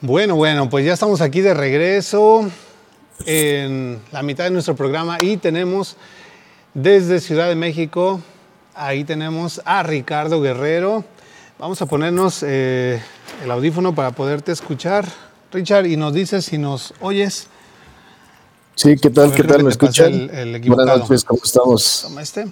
Bueno, 0.00 0.36
bueno, 0.36 0.68
pues 0.68 0.84
ya 0.84 0.92
estamos 0.92 1.20
aquí 1.20 1.40
de 1.40 1.54
regreso 1.54 2.48
en 3.24 4.00
la 4.12 4.22
mitad 4.22 4.44
de 4.44 4.50
nuestro 4.50 4.76
programa 4.76 5.18
y 5.20 5.38
tenemos 5.38 5.96
desde 6.74 7.20
Ciudad 7.20 7.48
de 7.48 7.54
México, 7.54 8.20
ahí 8.74 9.04
tenemos 9.04 9.62
a 9.64 9.82
Ricardo 9.82 10.40
Guerrero. 10.42 11.04
Vamos 11.58 11.80
a 11.80 11.86
ponernos 11.86 12.42
eh, 12.46 13.00
el 13.42 13.50
audífono 13.50 13.94
para 13.94 14.10
poderte 14.10 14.52
escuchar, 14.52 15.06
Richard, 15.50 15.86
y 15.86 15.96
nos 15.96 16.12
dices 16.12 16.44
si 16.44 16.58
nos 16.58 16.92
oyes. 17.00 17.46
Sí, 18.74 18.96
¿qué 19.00 19.08
tal? 19.08 19.28
ver, 19.30 19.36
¿Qué 19.36 19.44
tal? 19.44 19.64
¿Me 19.64 19.70
escuchan? 19.70 20.12
el- 20.12 20.30
el. 20.30 20.60
Buenas 20.68 20.98
noches, 20.98 21.24
¿cómo 21.24 21.40
estamos? 21.42 22.00
Toma 22.02 22.20
este. 22.20 22.46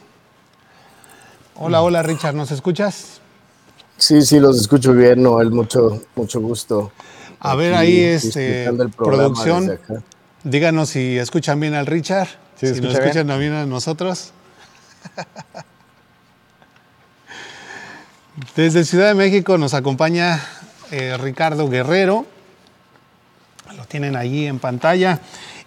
Hola, 1.57 1.83
hola, 1.83 2.03
Richard, 2.03 2.35
¿nos 2.35 2.51
escuchas? 2.51 3.21
Sí, 3.99 4.23
sí, 4.23 4.41
los 4.41 4.59
escucho 4.59 4.95
bien, 4.95 5.23
Noel, 5.23 5.51
mucho, 5.51 6.01
mucho 6.17 6.41
gusto. 6.41 6.91
A 7.41 7.55
ver 7.55 7.75
ahí, 7.75 8.01
este, 8.01 8.71
producción. 8.97 9.79
Díganos 10.43 10.91
si 10.91 11.19
escuchan 11.19 11.59
bien 11.61 11.75
al 11.75 11.87
Richard, 11.87 12.29
Sí, 12.57 12.67
si 12.75 12.81
nos 12.81 12.93
bien. 12.93 13.03
escuchan 13.03 13.39
bien 13.39 13.53
a 13.53 13.67
nosotros. 13.67 14.33
Desde 18.57 18.85
Ciudad 18.85 19.09
de 19.09 19.15
México 19.15 19.59
nos 19.59 19.75
acompaña 19.75 20.41
eh, 20.91 21.17
Ricardo 21.19 21.69
Guerrero. 21.69 22.27
Lo 23.77 23.85
tienen 23.87 24.17
allí 24.17 24.47
en 24.47 24.59
pantalla. 24.59 25.21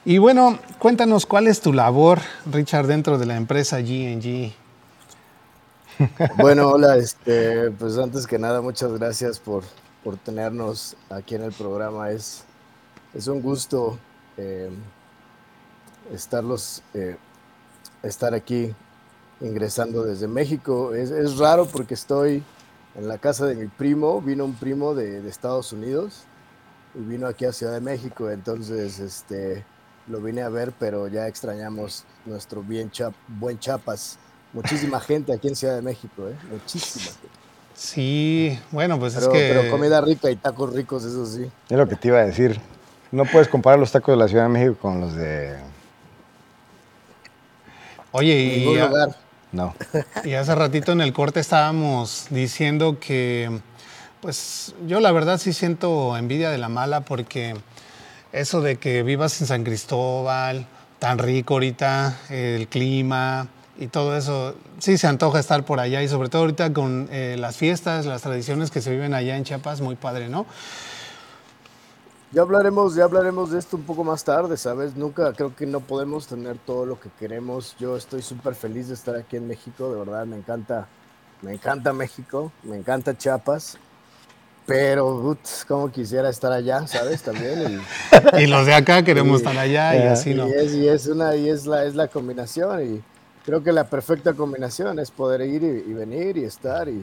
Y 0.05 0.19
bueno, 0.19 0.59
cuéntanos 0.79 1.25
cuál 1.25 1.47
es 1.47 1.59
tu 1.59 1.73
labor, 1.73 2.21
Richard, 2.51 2.87
dentro 2.87 3.17
de 3.17 3.25
la 3.25 3.35
empresa 3.35 3.79
GNG. 3.81 4.53
Bueno, 6.37 6.69
hola, 6.69 6.95
este, 6.97 7.71
pues 7.71 7.97
antes 7.97 8.27
que 8.27 8.37
nada, 8.37 8.61
muchas 8.61 8.91
gracias 8.93 9.39
por, 9.39 9.63
por 10.07 10.15
tenernos 10.15 10.95
aquí 11.09 11.35
en 11.35 11.43
el 11.43 11.51
programa. 11.51 12.11
Es, 12.11 12.45
es 13.13 13.27
un 13.27 13.41
gusto 13.41 13.99
eh, 14.37 14.69
estarlos, 16.13 16.81
eh, 16.93 17.17
estar 18.01 18.33
aquí 18.33 18.73
ingresando 19.41 20.03
desde 20.03 20.29
México. 20.29 20.95
Es, 20.95 21.11
es, 21.11 21.37
raro 21.37 21.65
porque 21.65 21.93
estoy 21.93 22.41
en 22.95 23.09
la 23.09 23.17
casa 23.17 23.47
de 23.47 23.55
mi 23.55 23.67
primo, 23.67 24.21
vino 24.21 24.45
un 24.45 24.53
primo 24.53 24.95
de, 24.95 25.21
de, 25.21 25.29
Estados 25.29 25.73
Unidos 25.73 26.23
y 26.95 26.99
vino 26.99 27.27
aquí 27.27 27.43
a 27.43 27.51
Ciudad 27.51 27.73
de 27.73 27.81
México, 27.81 28.29
entonces 28.29 28.99
este, 28.99 29.65
lo 30.07 30.21
vine 30.21 30.41
a 30.41 30.47
ver, 30.47 30.71
pero 30.79 31.09
ya 31.09 31.27
extrañamos 31.27 32.05
nuestro 32.25 32.63
bien 32.63 32.89
chap, 32.91 33.13
buen 33.27 33.59
Chapas 33.59 34.17
Muchísima 34.53 35.01
gente 35.01 35.33
aquí 35.33 35.49
en 35.49 35.55
Ciudad 35.57 35.75
de 35.75 35.81
México, 35.81 36.29
¿eh? 36.29 36.37
Muchísima 36.49 37.07
gente. 37.07 37.46
Sí, 37.77 38.59
bueno, 38.71 38.99
pues 38.99 39.13
pero, 39.13 39.27
es 39.27 39.33
que... 39.33 39.53
Pero 39.53 39.69
comida 39.69 40.01
rica 40.01 40.31
y 40.31 40.35
tacos 40.35 40.73
ricos, 40.73 41.05
eso 41.05 41.27
sí. 41.27 41.47
Es 41.69 41.77
lo 41.77 41.87
que 41.87 41.95
te 41.95 42.07
iba 42.07 42.17
a 42.17 42.25
decir. 42.25 42.59
No 43.11 43.23
puedes 43.25 43.47
comparar 43.47 43.77
los 43.77 43.91
tacos 43.91 44.13
de 44.13 44.17
la 44.17 44.27
Ciudad 44.27 44.45
de 44.45 44.49
México 44.49 44.75
con 44.81 44.99
los 44.99 45.13
de... 45.13 45.55
Oye, 48.11 48.35
y... 48.35 48.59
Ningún 48.61 48.79
lugar. 48.79 49.09
No. 49.51 49.75
Y 50.23 50.33
hace 50.33 50.55
ratito 50.55 50.91
en 50.91 51.01
el 51.01 51.13
corte 51.13 51.39
estábamos 51.39 52.25
diciendo 52.31 52.97
que, 52.99 53.59
pues 54.21 54.73
yo 54.87 54.99
la 54.99 55.11
verdad 55.11 55.37
sí 55.37 55.53
siento 55.53 56.17
envidia 56.17 56.49
de 56.49 56.57
la 56.57 56.69
mala 56.69 57.01
porque 57.01 57.55
eso 58.31 58.61
de 58.61 58.77
que 58.77 59.03
vivas 59.03 59.39
en 59.39 59.45
San 59.45 59.63
Cristóbal, 59.63 60.65
tan 60.97 61.19
rico 61.19 61.53
ahorita, 61.53 62.17
el 62.29 62.67
clima, 62.67 63.47
y 63.77 63.87
todo 63.87 64.17
eso, 64.17 64.55
sí 64.79 64.97
se 64.97 65.07
antoja 65.07 65.39
estar 65.39 65.63
por 65.63 65.79
allá 65.79 66.01
y 66.01 66.07
sobre 66.07 66.29
todo 66.29 66.43
ahorita 66.43 66.73
con 66.73 67.07
eh, 67.11 67.35
las 67.37 67.57
fiestas, 67.57 68.05
las 68.05 68.23
tradiciones 68.23 68.71
que 68.71 68.81
se 68.81 68.91
viven 68.91 69.13
allá 69.13 69.37
en 69.37 69.43
Chiapas, 69.43 69.81
muy 69.81 69.95
padre, 69.95 70.29
¿no? 70.29 70.45
Ya 72.31 72.41
hablaremos, 72.41 72.95
ya 72.95 73.05
hablaremos 73.05 73.51
de 73.51 73.59
esto 73.59 73.77
un 73.77 73.83
poco 73.83 74.03
más 74.03 74.23
tarde, 74.23 74.57
¿sabes? 74.57 74.95
Nunca 74.95 75.31
creo 75.33 75.55
que 75.55 75.65
no 75.65 75.79
podemos 75.79 76.27
tener 76.27 76.57
todo 76.57 76.85
lo 76.85 76.99
que 76.99 77.09
queremos. 77.17 77.75
Yo 77.79 77.95
estoy 77.95 78.21
súper 78.21 78.53
feliz 78.53 78.89
de 78.89 78.95
estar 78.95 79.15
aquí 79.15 79.37
en 79.37 79.47
México, 79.47 79.89
de 79.89 79.99
verdad 79.99 80.25
me 80.25 80.35
encanta, 80.35 80.87
me 81.41 81.53
encanta 81.53 81.93
México, 81.93 82.51
me 82.63 82.77
encanta 82.77 83.17
Chiapas. 83.17 83.77
Pero, 84.65 85.21
putz, 85.21 85.63
como 85.63 85.89
quisiera 85.89 86.27
estar 86.27 86.51
allá, 86.51 86.85
¿sabes? 86.87 87.21
También. 87.21 87.81
Y, 88.35 88.41
y 88.43 88.47
los 88.47 88.65
de 88.65 88.73
acá 88.73 89.01
queremos 89.03 89.35
y, 89.39 89.43
estar 89.45 89.57
allá 89.57 89.95
y 89.95 90.07
así, 90.07 90.33
¿no? 90.33 90.49
Y 90.49 90.51
es, 90.51 90.73
y 90.73 90.87
es 90.89 91.07
una, 91.07 91.33
y 91.37 91.49
es 91.49 91.65
la, 91.65 91.85
es 91.85 91.95
la 91.95 92.09
combinación. 92.09 92.95
Y, 92.95 93.03
creo 93.47 93.63
que 93.63 93.71
la 93.71 93.85
perfecta 93.85 94.33
combinación 94.33 94.99
es 94.99 95.09
poder 95.09 95.39
ir 95.41 95.63
y, 95.63 95.89
y 95.89 95.93
venir 95.93 96.35
y 96.37 96.43
estar 96.43 96.87
y 96.89 97.01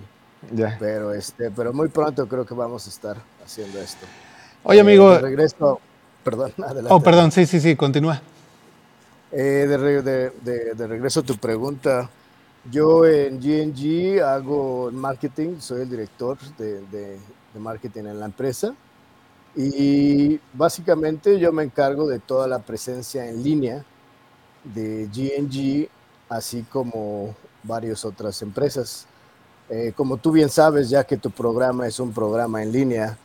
Ya. 0.53 0.77
pero 0.79 1.11
este 1.13 1.51
pero 1.51 1.73
muy 1.73 1.89
pronto 1.89 2.27
creo 2.29 2.45
que 2.45 2.53
vamos 2.53 2.87
a 2.87 2.91
estar 2.91 3.17
haciendo 3.43 3.81
esto 3.81 4.05
Oye, 4.63 4.81
amigo. 4.81 5.11
Eh, 5.11 5.17
de 5.17 5.23
regreso 5.23 5.81
perdón 6.23 6.53
adelante 6.63 6.89
Oh, 6.93 7.01
perdón, 7.01 7.33
sí, 7.33 7.47
sí, 7.47 7.61
sí, 7.61 7.75
continúa. 7.77 8.21
Eh, 9.33 9.67
de, 9.69 10.03
de- 10.03 10.31
de- 10.43 10.75
de 10.75 10.87
regreso 10.87 11.21
a 11.21 11.23
tu 11.23 11.35
pregunta 11.39 12.11
yo 12.71 13.07
en 13.07 13.41
GNG 13.41 14.21
hago 14.23 14.91
marketing 14.93 15.61
soy 15.61 15.81
el 15.83 15.89
director 15.91 16.37
de 16.59 17.19
marketing 17.59 18.05
en 18.05 18.21
la 18.21 18.27
empresa 18.27 18.75
y 19.57 20.39
básicamente 20.53 21.39
yo 21.39 21.53
me 21.53 21.63
encargo 21.63 22.07
de 22.07 22.19
toda 22.19 22.47
la 22.49 22.59
presencia 22.59 23.27
en 23.29 23.43
línea 23.43 23.85
de 24.65 25.09
GNG 25.15 25.89
así 26.29 26.63
como 26.63 27.35
varias 27.63 28.05
otras 28.05 28.41
empresas. 28.43 29.07
Eh, 29.69 29.93
como 29.97 30.19
tú 30.19 30.33
bien 30.33 30.51
sabes, 30.51 30.91
ya 30.91 31.05
que 31.05 31.17
tu 31.17 31.31
programa 31.31 31.87
es 31.87 31.99
un 31.99 32.13
programa 32.13 32.63
en 32.63 32.73
línea, 32.73 33.17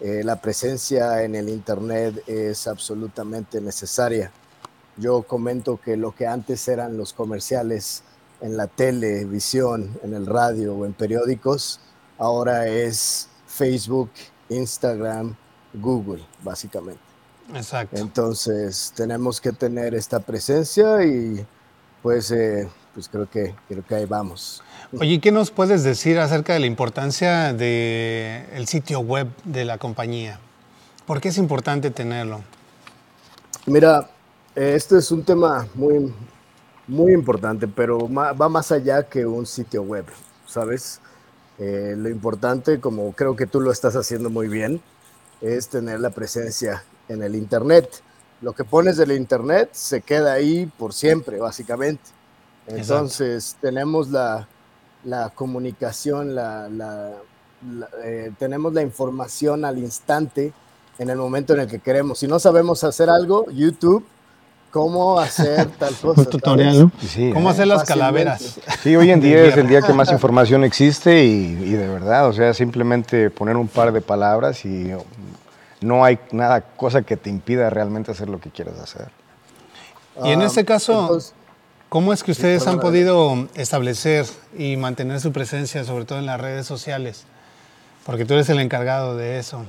eh, 0.00 0.22
la 0.24 0.36
presencia 0.36 1.22
en 1.22 1.34
el 1.34 1.48
Internet 1.48 2.22
es 2.26 2.66
absolutamente 2.66 3.60
necesaria. 3.60 4.30
Yo 4.96 5.22
comento 5.22 5.78
que 5.82 5.96
lo 5.96 6.14
que 6.14 6.26
antes 6.26 6.66
eran 6.68 6.96
los 6.96 7.12
comerciales 7.12 8.02
en 8.40 8.56
la 8.56 8.66
televisión, 8.66 9.98
en 10.02 10.14
el 10.14 10.26
radio 10.26 10.74
o 10.74 10.84
en 10.86 10.92
periódicos, 10.92 11.80
ahora 12.18 12.66
es 12.66 13.28
Facebook, 13.46 14.10
Instagram, 14.48 15.36
Google, 15.74 16.24
básicamente. 16.42 17.00
Exacto. 17.54 17.96
Entonces 17.96 18.92
tenemos 18.96 19.40
que 19.40 19.52
tener 19.52 19.94
esta 19.94 20.20
presencia 20.20 21.04
y 21.04 21.46
pues, 22.04 22.30
eh, 22.32 22.68
pues 22.92 23.08
creo, 23.08 23.30
que, 23.30 23.54
creo 23.66 23.82
que 23.82 23.94
ahí 23.94 24.04
vamos. 24.04 24.62
Oye, 25.00 25.22
¿qué 25.22 25.32
nos 25.32 25.50
puedes 25.50 25.84
decir 25.84 26.18
acerca 26.18 26.52
de 26.52 26.60
la 26.60 26.66
importancia 26.66 27.54
del 27.54 28.44
el 28.52 28.66
sitio 28.68 29.00
web 29.00 29.28
de 29.44 29.64
la 29.64 29.78
compañía? 29.78 30.38
¿Por 31.06 31.22
qué 31.22 31.28
es 31.28 31.38
importante 31.38 31.90
tenerlo? 31.90 32.42
Mira, 33.64 34.10
eh, 34.54 34.74
este 34.76 34.98
es 34.98 35.10
un 35.10 35.24
tema 35.24 35.66
muy, 35.74 36.12
muy 36.86 37.14
importante, 37.14 37.66
pero 37.66 38.06
va 38.12 38.48
más 38.50 38.70
allá 38.70 39.04
que 39.04 39.24
un 39.24 39.46
sitio 39.46 39.82
web, 39.82 40.04
¿sabes? 40.46 41.00
Eh, 41.58 41.94
lo 41.96 42.10
importante, 42.10 42.80
como 42.80 43.12
creo 43.12 43.34
que 43.34 43.46
tú 43.46 43.62
lo 43.62 43.72
estás 43.72 43.96
haciendo 43.96 44.28
muy 44.28 44.48
bien, 44.48 44.82
es 45.40 45.70
tener 45.70 46.00
la 46.00 46.10
presencia 46.10 46.84
en 47.08 47.22
el 47.22 47.34
Internet. 47.34 48.02
Lo 48.44 48.52
que 48.52 48.62
pones 48.64 48.96
del 48.98 49.10
Internet 49.12 49.70
se 49.72 50.02
queda 50.02 50.34
ahí 50.34 50.66
por 50.78 50.92
siempre, 50.92 51.38
básicamente. 51.38 52.02
Entonces, 52.66 53.56
tenemos 53.60 54.10
la, 54.10 54.46
la 55.04 55.30
comunicación, 55.30 56.34
la, 56.34 56.68
la- 56.68 57.12
la- 57.78 57.88
eh, 58.04 58.30
tenemos 58.38 58.72
la 58.74 58.82
información 58.82 59.64
al 59.64 59.78
instante 59.78 60.52
en 60.98 61.10
el 61.10 61.16
momento 61.16 61.54
en 61.54 61.60
el 61.60 61.66
que 61.66 61.78
queremos. 61.78 62.18
Si 62.18 62.28
no 62.28 62.38
sabemos 62.38 62.84
hacer 62.84 63.08
algo, 63.10 63.46
YouTube, 63.50 64.04
cómo 64.70 65.18
hacer 65.18 65.66
tal 65.78 65.94
cosa. 66.02 66.20
Un 66.20 66.26
tutorial. 66.26 66.78
¿no? 66.80 66.92
Sí, 67.00 67.30
¿Cómo 67.32 67.48
¿eh? 67.48 67.52
hacer 67.52 67.66
las 67.66 67.80
Fácilmente. 67.80 68.24
calaveras? 68.24 68.60
Sí, 68.82 68.94
hoy 68.96 69.10
en 69.10 69.20
día 69.26 69.44
es 69.44 69.56
el 69.56 69.68
día 69.68 69.80
que 69.82 69.92
más 69.92 70.10
información 70.12 70.64
existe 70.64 71.24
y, 71.24 71.30
y 71.64 71.72
de 71.72 71.88
verdad, 71.88 72.28
o 72.28 72.32
sea, 72.32 72.52
simplemente 72.54 73.30
poner 73.30 73.56
un 73.56 73.68
par 73.68 73.92
de 73.92 74.00
palabras 74.00 74.64
y 74.64 74.92
no 75.84 76.04
hay 76.04 76.18
nada, 76.32 76.62
cosa 76.76 77.02
que 77.02 77.16
te 77.16 77.30
impida 77.30 77.70
realmente 77.70 78.12
hacer 78.12 78.28
lo 78.30 78.40
que 78.40 78.50
quieres 78.50 78.78
hacer. 78.78 79.12
Y 80.22 80.32
en 80.32 80.42
Ah, 80.42 80.46
este 80.46 80.64
caso, 80.64 80.92
entonces, 80.94 81.34
¿cómo 81.88 82.12
es 82.12 82.22
que 82.24 82.32
ustedes 82.32 82.66
han 82.66 82.80
podido 82.80 83.48
establecer 83.54 84.26
y 84.56 84.76
mantener 84.76 85.20
su 85.20 85.32
presencia, 85.32 85.84
sobre 85.84 86.04
todo 86.06 86.18
en 86.18 86.26
las 86.26 86.40
redes 86.40 86.66
sociales? 86.66 87.28
Porque 88.04 88.26
tú 88.26 88.34
eres 88.34 88.48
el 88.50 88.60
encargado 88.60 89.16
de 89.16 89.38
eso. 89.38 89.66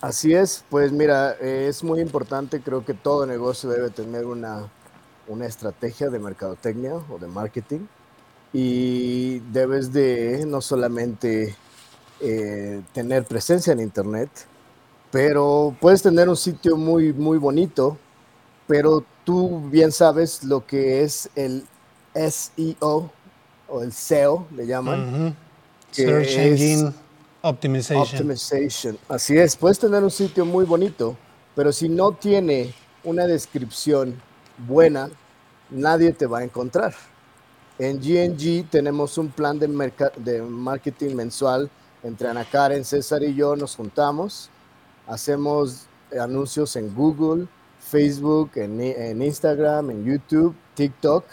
Así 0.00 0.32
es, 0.34 0.64
pues 0.70 0.92
mira, 0.92 1.36
eh, 1.40 1.66
es 1.68 1.84
muy 1.84 2.00
importante, 2.00 2.62
creo 2.62 2.84
que 2.84 2.94
todo 2.94 3.26
negocio 3.26 3.68
debe 3.68 3.90
tener 3.90 4.24
una, 4.26 4.72
una 5.26 5.46
estrategia 5.46 6.08
de 6.10 6.18
mercadotecnia 6.18 6.94
o 6.96 7.18
de 7.18 7.28
marketing 7.28 7.88
y 8.52 9.40
debes 9.40 9.92
de 9.92 10.44
no 10.46 10.60
solamente 10.62 11.60
eh, 12.20 12.82
tener 12.92 13.26
presencia 13.26 13.72
en 13.74 13.80
Internet, 13.80 14.30
pero 15.10 15.74
puedes 15.80 16.02
tener 16.02 16.28
un 16.28 16.36
sitio 16.36 16.76
muy, 16.76 17.12
muy 17.12 17.38
bonito, 17.38 17.98
pero 18.66 19.04
tú 19.24 19.60
bien 19.70 19.90
sabes 19.90 20.44
lo 20.44 20.64
que 20.66 21.02
es 21.02 21.28
el 21.34 21.64
SEO 22.14 23.10
o 23.68 23.82
el 23.82 23.92
SEO, 23.92 24.46
le 24.54 24.66
llaman. 24.66 25.36
Search 25.90 26.36
Engine 26.36 26.92
Optimization. 27.42 28.02
Optimization. 28.02 28.98
Así 29.08 29.36
es, 29.36 29.56
puedes 29.56 29.78
tener 29.78 30.02
un 30.02 30.10
sitio 30.10 30.44
muy 30.44 30.64
bonito, 30.64 31.16
pero 31.56 31.72
si 31.72 31.88
no 31.88 32.12
tiene 32.12 32.74
una 33.02 33.26
descripción 33.26 34.20
buena, 34.58 35.10
nadie 35.70 36.12
te 36.12 36.26
va 36.26 36.40
a 36.40 36.44
encontrar. 36.44 36.94
En 37.78 37.98
GNG 37.98 38.68
tenemos 38.68 39.16
un 39.16 39.30
plan 39.30 39.58
de, 39.58 39.66
de 40.16 40.42
marketing 40.42 41.14
mensual 41.14 41.70
entre 42.02 42.28
Ana 42.28 42.44
Karen, 42.44 42.84
César 42.84 43.22
y 43.22 43.34
yo 43.34 43.56
nos 43.56 43.74
juntamos, 43.74 44.50
hacemos 45.10 45.86
anuncios 46.18 46.76
en 46.76 46.94
Google, 46.94 47.46
Facebook, 47.80 48.52
en, 48.56 48.80
en 48.80 49.20
Instagram, 49.22 49.90
en 49.90 50.04
YouTube, 50.04 50.54
TikTok. 50.74 51.24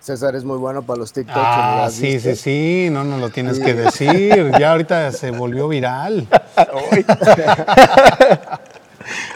César 0.00 0.36
es 0.36 0.44
muy 0.44 0.56
bueno 0.58 0.82
para 0.82 1.00
los 1.00 1.12
TikTok. 1.12 1.34
Ah, 1.36 1.84
¿has 1.86 1.94
sí, 1.94 2.12
visto? 2.14 2.30
sí, 2.30 2.36
sí, 2.36 2.88
no 2.92 3.02
nos 3.04 3.20
lo 3.20 3.30
tienes 3.30 3.58
que 3.58 3.74
decir. 3.84 4.52
Ya 4.58 4.72
ahorita 4.72 5.10
se 5.12 5.30
volvió 5.32 5.66
viral. 5.68 6.28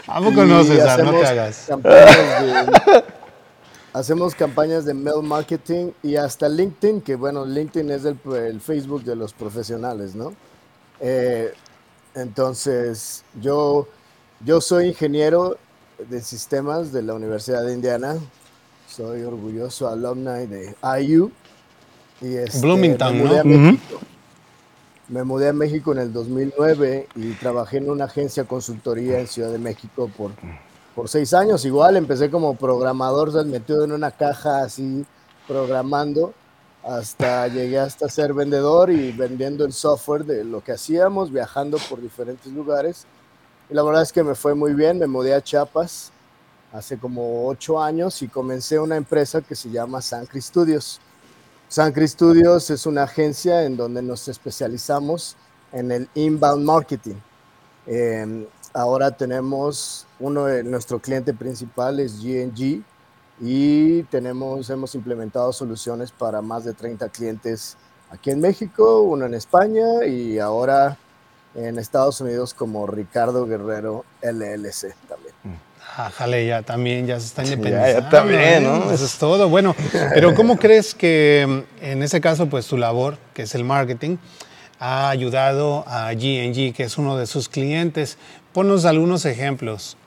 ¿A 0.07 0.19
poco 0.19 0.43
no, 0.45 0.61
Y 0.61 0.65
César? 0.65 1.03
No 1.03 1.11
te 1.11 1.17
hacemos 1.25 1.29
hagas. 1.29 1.65
campañas 1.67 2.15
de- 2.85 3.03
hacemos 3.93 4.35
campañas 4.35 4.85
de 4.85 4.93
mail 4.93 5.21
marketing 5.23 5.91
y 6.03 6.15
hasta 6.15 6.47
LinkedIn, 6.49 7.01
que 7.01 7.15
bueno, 7.15 7.45
LinkedIn 7.45 7.91
es 7.91 8.05
el, 8.05 8.17
el 8.35 8.61
Facebook 8.61 9.03
de 9.03 9.15
los 9.15 9.33
profesionales, 9.33 10.15
¿no? 10.15 10.33
Eh, 10.99 11.53
entonces, 12.15 13.23
yo, 13.41 13.87
yo 14.43 14.61
soy 14.61 14.87
ingeniero 14.87 15.57
de 16.09 16.21
sistemas 16.21 16.91
de 16.91 17.03
la 17.03 17.13
Universidad 17.13 17.63
de 17.63 17.73
Indiana, 17.73 18.17
soy 18.87 19.21
orgulloso 19.23 19.87
alumni 19.87 20.47
de 20.47 20.75
IU. 21.01 21.31
Y 22.21 22.35
este, 22.35 22.59
Bloomington, 22.61 23.17
me 23.17 23.23
mudé, 23.23 23.39
a 23.39 23.43
¿no? 23.43 23.57
México. 23.57 23.99
me 25.07 25.23
mudé 25.23 25.49
a 25.49 25.53
México 25.53 25.91
en 25.93 25.99
el 25.99 26.13
2009 26.13 27.07
y 27.15 27.31
trabajé 27.33 27.77
en 27.77 27.89
una 27.89 28.05
agencia 28.05 28.43
consultoría 28.43 29.19
en 29.19 29.27
Ciudad 29.27 29.51
de 29.51 29.57
México 29.57 30.09
por, 30.15 30.31
por 30.93 31.09
seis 31.09 31.33
años. 31.33 31.65
Igual 31.65 31.97
empecé 31.97 32.29
como 32.29 32.55
programador, 32.55 33.45
metido 33.45 33.83
en 33.83 33.93
una 33.93 34.11
caja 34.11 34.63
así 34.63 35.05
programando 35.47 36.33
hasta 36.83 37.47
llegué 37.47 37.79
hasta 37.79 38.09
ser 38.09 38.33
vendedor 38.33 38.89
y 38.89 39.11
vendiendo 39.11 39.65
el 39.65 39.73
software 39.73 40.25
de 40.25 40.43
lo 40.43 40.63
que 40.63 40.71
hacíamos, 40.71 41.31
viajando 41.31 41.77
por 41.89 42.01
diferentes 42.01 42.51
lugares. 42.51 43.05
Y 43.69 43.73
la 43.73 43.83
verdad 43.83 44.01
es 44.01 44.11
que 44.11 44.23
me 44.23 44.35
fue 44.35 44.55
muy 44.55 44.73
bien, 44.73 44.97
me 44.97 45.07
mudé 45.07 45.33
a 45.33 45.41
Chiapas 45.41 46.11
hace 46.73 46.97
como 46.97 47.47
ocho 47.47 47.81
años 47.81 48.21
y 48.21 48.27
comencé 48.27 48.79
una 48.79 48.95
empresa 48.95 49.41
que 49.41 49.55
se 49.55 49.69
llama 49.69 50.01
Sancri 50.01 50.41
Studios. 50.41 50.99
Sancri 51.67 52.07
Studios 52.07 52.69
es 52.69 52.85
una 52.85 53.03
agencia 53.03 53.63
en 53.63 53.77
donde 53.77 54.01
nos 54.01 54.27
especializamos 54.27 55.35
en 55.71 55.91
el 55.91 56.09
inbound 56.15 56.65
marketing. 56.65 57.15
Eh, 57.87 58.47
ahora 58.73 59.11
tenemos 59.11 60.05
uno 60.19 60.45
de 60.45 60.63
nuestro 60.63 60.99
cliente 60.99 61.33
principal 61.33 61.99
es 61.99 62.21
GNG 62.21 62.83
y 63.41 64.03
tenemos 64.03 64.69
hemos 64.69 64.93
implementado 64.93 65.51
soluciones 65.51 66.11
para 66.11 66.41
más 66.41 66.63
de 66.63 66.73
30 66.73 67.09
clientes 67.09 67.75
aquí 68.11 68.29
en 68.29 68.39
México, 68.39 69.01
uno 69.01 69.25
en 69.25 69.33
España 69.33 70.05
y 70.05 70.37
ahora 70.37 70.97
en 71.55 71.79
Estados 71.79 72.21
Unidos 72.21 72.53
como 72.53 72.85
Ricardo 72.85 73.47
Guerrero 73.47 74.05
LLC 74.21 74.93
también. 75.09 75.33
Ájale, 75.97 76.45
ya 76.45 76.61
también, 76.61 77.07
ya 77.07 77.19
se 77.19 77.25
está 77.25 77.43
ya 77.43 77.53
independizando. 77.53 78.09
también, 78.09 78.41
¿eh? 78.41 78.59
¿no? 78.61 78.91
Eso 78.91 79.05
es 79.05 79.17
todo. 79.17 79.49
Bueno, 79.49 79.75
pero 80.13 80.35
¿cómo 80.35 80.57
crees 80.57 80.93
que 80.93 81.65
mm, 81.81 81.83
en 81.83 82.03
ese 82.03 82.21
caso, 82.21 82.47
pues 82.47 82.67
tu 82.67 82.77
labor, 82.77 83.17
que 83.33 83.41
es 83.41 83.55
el 83.55 83.63
marketing, 83.63 84.17
ha 84.79 85.09
ayudado 85.09 85.83
a 85.87 86.13
GNG, 86.13 86.73
que 86.73 86.83
es 86.83 86.97
uno 86.97 87.17
de 87.17 87.25
sus 87.25 87.49
clientes? 87.49 88.17
Ponos 88.53 88.85
algunos 88.85 89.25
ejemplos. 89.25 89.97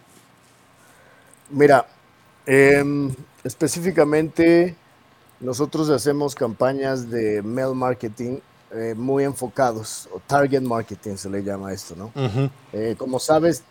Mira, 1.51 1.87
em, 2.47 3.11
específicamente 3.43 4.77
nosotros 5.41 5.91
hacemos 5.91 6.35
campañas 6.35 7.11
de 7.11 7.43
mail 7.43 7.75
marketing 7.75 8.39
eh, 8.73 8.95
muy 8.97 9.25
enfocados, 9.25 10.09
o 10.13 10.21
target 10.27 10.63
marketing 10.63 11.17
se 11.17 11.31
le 11.31 11.43
llama 11.43 11.73
esto, 11.73 11.95
¿no? 11.95 12.11
Eh, 12.73 12.97
como 12.99 13.21
sabes, 13.21 13.63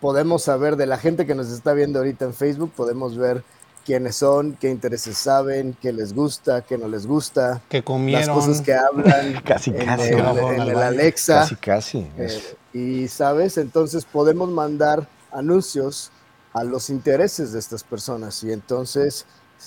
podemos 0.00 0.42
saber 0.42 0.76
de 0.76 0.84
la 0.86 0.98
gente 0.98 1.24
que 1.24 1.34
nos 1.34 1.50
está 1.50 1.72
viendo 1.72 2.00
ahorita 2.00 2.26
en 2.26 2.34
Facebook, 2.34 2.72
podemos 2.76 3.16
ver 3.16 3.42
quiénes 3.84 4.16
son, 4.16 4.56
qué 4.60 4.68
intereses 4.68 5.16
saben, 5.16 5.76
qué 5.80 5.92
les 5.92 6.12
gusta, 6.12 6.62
qué 6.62 6.76
no 6.78 6.88
les 6.88 7.06
gusta, 7.06 7.62
Que 7.68 7.82
las 7.86 8.28
cosas 8.28 8.60
que 8.60 8.74
hablan 8.74 9.40
Casi, 9.44 9.70
en, 9.70 9.86
casi, 9.86 10.08
el, 10.12 10.18
en 10.18 10.60
el. 10.60 10.76
Alexa. 10.76 11.40
Casi, 11.40 11.56
casi. 11.56 12.06
Eh, 12.18 12.56
y 12.72 13.08
sabes, 13.08 13.58
entonces 13.58 14.04
podemos 14.04 14.48
mandar 14.50 15.08
anuncios 15.30 16.10
a 16.52 16.64
los 16.64 16.90
intereses 16.90 17.52
de 17.52 17.58
estas 17.58 17.82
personas. 17.84 18.42
Y 18.44 18.52
entonces, 18.52 19.26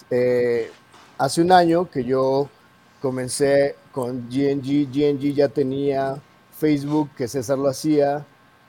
eh, 0.09 0.71
hace 1.17 1.41
un 1.41 1.51
año 1.51 1.89
que 1.89 2.03
yo 2.03 2.49
comencé 3.01 3.75
con 3.91 4.29
GNG, 4.29 4.87
GNG 4.91 5.33
ya 5.33 5.47
tenía 5.49 6.21
Facebook, 6.57 7.09
que 7.17 7.27
César 7.27 7.57
lo 7.57 7.69
hacía, 7.69 8.25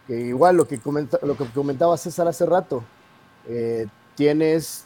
que 0.07 0.19
igual 0.21 0.57
lo 0.57 0.67
que, 0.69 0.79
comenta- 0.81 1.19
lo 1.23 1.37
que 1.37 1.45
comentaba 1.47 1.97
César 1.97 2.29
hace 2.29 2.47
rato, 2.47 2.83
eh, 3.49 3.87
tienes, 4.15 4.85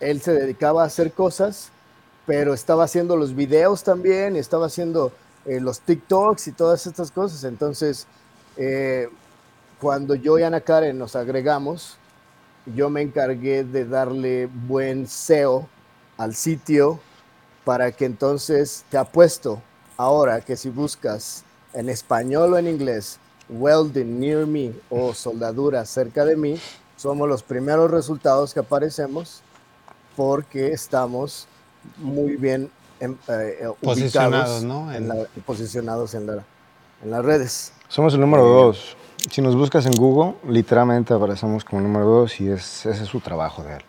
él 0.00 0.20
se 0.20 0.32
dedicaba 0.32 0.82
a 0.82 0.86
hacer 0.86 1.12
cosas, 1.12 1.70
pero 2.26 2.54
estaba 2.54 2.84
haciendo 2.84 3.16
los 3.16 3.34
videos 3.34 3.82
también, 3.82 4.36
estaba 4.36 4.66
haciendo 4.66 5.12
eh, 5.46 5.60
los 5.60 5.80
TikToks 5.80 6.48
y 6.48 6.52
todas 6.52 6.86
estas 6.86 7.10
cosas. 7.10 7.44
Entonces, 7.44 8.06
eh, 8.56 9.08
cuando 9.80 10.14
yo 10.14 10.38
y 10.38 10.42
Ana 10.42 10.60
Karen 10.60 10.98
nos 10.98 11.16
agregamos, 11.16 11.96
yo 12.74 12.90
me 12.90 13.02
encargué 13.02 13.64
de 13.64 13.84
darle 13.84 14.48
buen 14.66 15.06
SEO 15.06 15.68
al 16.16 16.34
sitio 16.34 16.98
para 17.64 17.92
que 17.92 18.04
entonces 18.06 18.84
te 18.90 18.96
apuesto 18.98 19.60
ahora 19.96 20.40
que 20.40 20.56
si 20.56 20.68
buscas 20.70 21.44
en 21.74 21.88
español 21.88 22.54
o 22.54 22.58
en 22.58 22.66
inglés 22.68 23.18
welding 23.50 24.18
near 24.20 24.46
me 24.46 24.72
o 24.90 25.14
soldadura 25.14 25.84
cerca 25.86 26.24
de 26.24 26.36
mí, 26.36 26.60
somos 26.96 27.28
los 27.28 27.42
primeros 27.42 27.90
resultados 27.90 28.52
que 28.52 28.60
aparecemos 28.60 29.42
porque 30.16 30.72
estamos 30.72 31.46
muy 31.98 32.36
bien 32.36 32.70
em- 33.00 33.16
eh, 33.28 33.58
eh, 33.60 33.68
Posicionados, 33.80 34.62
ubicados 34.62 34.64
¿no? 34.64 34.90
en 34.92 35.02
En- 35.04 35.08
la- 35.08 35.26
posicionados 35.46 36.14
en, 36.14 36.26
la- 36.26 36.44
en 37.04 37.10
las 37.10 37.24
redes. 37.24 37.72
Somos 37.88 38.12
el 38.14 38.20
número 38.20 38.44
dos. 38.44 38.96
Si 39.30 39.42
nos 39.42 39.56
buscas 39.56 39.84
en 39.86 39.92
Google, 39.92 40.34
literalmente 40.48 41.12
aparecemos 41.12 41.64
como 41.64 41.82
número 41.82 42.06
dos 42.06 42.40
y 42.40 42.48
es, 42.48 42.86
ese 42.86 43.02
es 43.02 43.08
su 43.08 43.20
trabajo 43.20 43.62
de 43.64 43.74
él. 43.74 43.82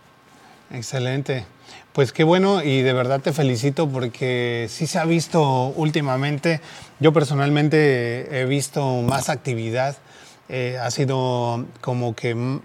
Excelente. 0.71 1.45
Pues 1.93 2.11
qué 2.11 2.23
bueno 2.23 2.63
y 2.63 2.81
de 2.81 2.93
verdad 2.93 3.21
te 3.21 3.31
felicito 3.31 3.87
porque 3.89 4.67
sí 4.69 4.87
se 4.87 4.99
ha 4.99 5.05
visto 5.05 5.67
últimamente, 5.75 6.61
yo 6.99 7.13
personalmente 7.13 8.39
he 8.39 8.45
visto 8.45 9.01
más 9.01 9.29
actividad, 9.29 9.97
eh, 10.49 10.77
ha 10.81 10.89
sido 10.91 11.65
como 11.81 12.15
que 12.15 12.35
mm, 12.35 12.61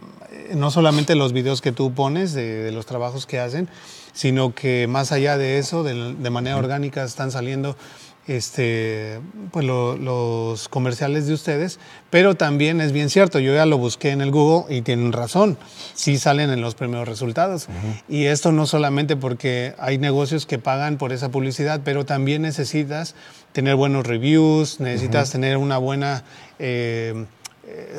no 0.54 0.70
solamente 0.70 1.14
los 1.14 1.32
videos 1.32 1.60
que 1.60 1.72
tú 1.72 1.92
pones 1.92 2.32
de, 2.32 2.62
de 2.62 2.72
los 2.72 2.86
trabajos 2.86 3.26
que 3.26 3.40
hacen, 3.40 3.68
sino 4.12 4.54
que 4.54 4.86
más 4.86 5.12
allá 5.12 5.36
de 5.36 5.58
eso, 5.58 5.82
de, 5.82 6.14
de 6.14 6.30
manera 6.30 6.56
orgánica 6.56 7.04
están 7.04 7.30
saliendo 7.30 7.76
este, 8.26 9.20
pues 9.50 9.64
lo- 9.66 9.96
los 9.96 10.68
comerciales 10.68 11.26
de 11.26 11.34
ustedes, 11.34 11.78
pero 12.10 12.34
también 12.34 12.80
es 12.80 12.92
bien 12.92 13.10
cierto, 13.10 13.38
yo 13.38 13.54
ya 13.54 13.66
lo 13.66 13.78
busqué 13.78 14.10
en 14.10 14.20
el 14.20 14.30
Google 14.30 14.74
y 14.74 14.82
tienen 14.82 15.12
razón, 15.12 15.58
sí 15.94 16.18
salen 16.18 16.50
en 16.50 16.60
los 16.60 16.74
primeros 16.74 17.06
resultados. 17.08 17.68
Y 18.08 18.24
esto 18.26 18.52
no 18.52 18.66
solamente 18.66 19.16
porque 19.16 19.74
hay 19.78 19.98
negocios 19.98 20.46
que 20.46 20.58
pagan 20.58 20.96
por 20.98 21.12
esa 21.12 21.30
publicidad, 21.30 21.80
pero 21.84 22.04
también 22.06 22.42
necesitas 22.42 23.14
tener 23.52 23.76
buenos 23.76 24.06
reviews, 24.06 24.80
necesitas 24.80 25.30
tener 25.30 25.56
una 25.56 25.78
buena 25.78 26.24
eh, 26.58 27.26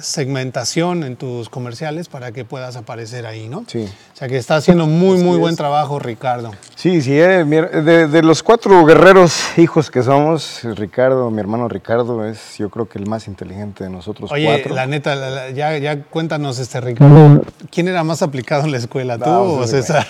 segmentación 0.02 1.04
en 1.04 1.16
tus 1.16 1.50
comerciales 1.50 2.10
para 2.10 2.32
que 2.32 2.46
puedas 2.46 2.76
aparecer 2.76 3.26
ahí, 3.26 3.48
¿no? 3.48 3.64
Sí. 3.68 3.90
O 4.14 4.18
sea 4.18 4.28
que 4.28 4.38
está 4.38 4.56
haciendo 4.58 4.86
muy, 4.88 5.18
muy 5.18 5.38
buen 5.38 5.52
es. 5.54 5.58
trabajo, 5.58 6.00
Ricardo. 6.00 6.52
Sí, 6.76 7.02
sí, 7.02 7.14
eh, 7.20 7.44
de, 7.46 8.08
de 8.08 8.24
los 8.24 8.44
cuatro 8.44 8.86
guerreros 8.86 9.58
hijos 9.58 9.90
que 9.90 10.04
somos, 10.04 10.60
Ricardo, 10.64 11.30
mi 11.32 11.40
hermano 11.40 11.68
Ricardo, 11.68 12.26
es 12.26 12.58
yo 12.58 12.70
creo 12.70 12.88
que 12.88 13.00
el 13.00 13.08
más 13.08 13.28
inteligente 13.28 13.84
de 13.84 13.90
nosotros 13.90 14.32
Oye, 14.32 14.46
cuatro. 14.46 14.76
la 14.76 14.86
neta, 14.86 15.16
la- 15.16 15.30
la- 15.30 15.50
ya, 15.52 15.78
ya 15.78 16.04
cuéntanos, 16.04 16.60
este 16.60 16.82
Ricardo, 16.82 17.42
¿quién 17.72 17.88
era 17.88 18.04
más 18.04 18.22
aplicado 18.22 18.64
en 18.66 18.72
la 18.72 18.78
escuela, 18.78 19.18
tú 19.18 19.26
No, 19.30 19.44
o 19.44 19.68
César? 19.68 20.06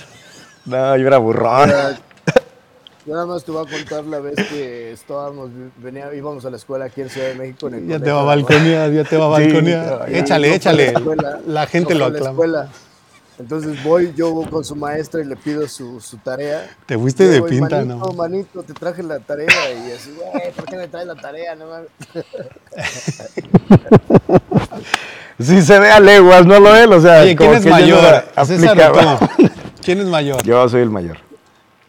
No, 0.66 0.98
yo 0.98 1.08
era 1.08 1.18
burrón. 1.20 1.70
Yo 3.06 3.14
nada 3.14 3.26
más 3.28 3.44
te 3.44 3.52
voy 3.52 3.66
a 3.66 3.70
contar 3.70 4.04
la 4.06 4.20
vez 4.20 4.36
que 4.50 4.92
estábamos, 4.92 5.50
venía, 5.78 6.14
íbamos 6.16 6.44
a 6.46 6.50
la 6.50 6.58
escuela 6.58 6.86
aquí 6.86 7.02
en 7.02 7.10
Ciudad 7.10 7.28
de 7.28 7.36
México. 7.36 7.68
En 7.68 7.76
el 7.76 7.88
Ya 7.88 8.00
te 8.00 8.12
va 8.12 8.22
a 8.22 8.24
balconear, 8.24 8.92
ya 8.92 9.04
te 9.04 9.18
va 9.18 9.26
a 9.26 9.30
balconear. 9.30 10.10
ya, 10.10 10.18
échale, 10.18 10.48
no 10.48 10.52
la 10.52 10.56
échale. 10.56 10.86
escuela, 10.88 11.40
La 11.46 11.68
gente 11.68 11.94
no 11.94 12.00
lo 12.00 12.10
la 12.10 12.16
aclama. 12.18 12.32
escuela. 12.32 12.70
Entonces 13.38 13.84
voy 13.84 14.14
yo 14.16 14.34
con 14.50 14.64
su 14.64 14.76
maestra 14.76 15.22
y 15.22 15.26
le 15.26 15.36
pido 15.36 15.68
su, 15.68 16.00
su 16.00 16.18
tarea. 16.18 16.68
Te 16.86 16.98
fuiste 16.98 17.28
de 17.28 17.42
pinta, 17.44 17.78
manito, 17.84 17.96
¿no? 18.08 18.14
Manito, 18.14 18.64
te 18.64 18.74
traje 18.74 19.04
la 19.04 19.20
tarea 19.20 19.48
y 19.72 19.92
así, 19.92 20.12
güey, 20.16 20.52
¿por 20.54 20.66
qué 20.66 20.78
me 20.78 20.88
traes 20.88 21.06
la 21.06 21.16
tarea? 21.16 21.54
No 21.56 21.66
mames"? 21.68 21.90
Sí 25.38 25.62
se 25.64 25.78
ve 25.80 25.92
a 25.92 26.00
leguas, 26.00 26.46
no 26.46 26.62
lo 26.62 26.74
él, 26.78 26.94
o 26.94 27.02
sea, 27.02 27.20
Oye, 27.22 27.36
¿quién 27.36 27.50
como 27.50 27.58
es 27.58 27.64
que 27.66 27.70
yo 27.70 27.76
no 27.76 27.82
mayor? 28.02 28.26
¿Quién 29.84 30.00
es 30.00 30.08
mayor? 30.08 30.42
Yo 30.44 30.70
soy 30.70 30.82
el 30.82 30.90
mayor. 30.90 31.18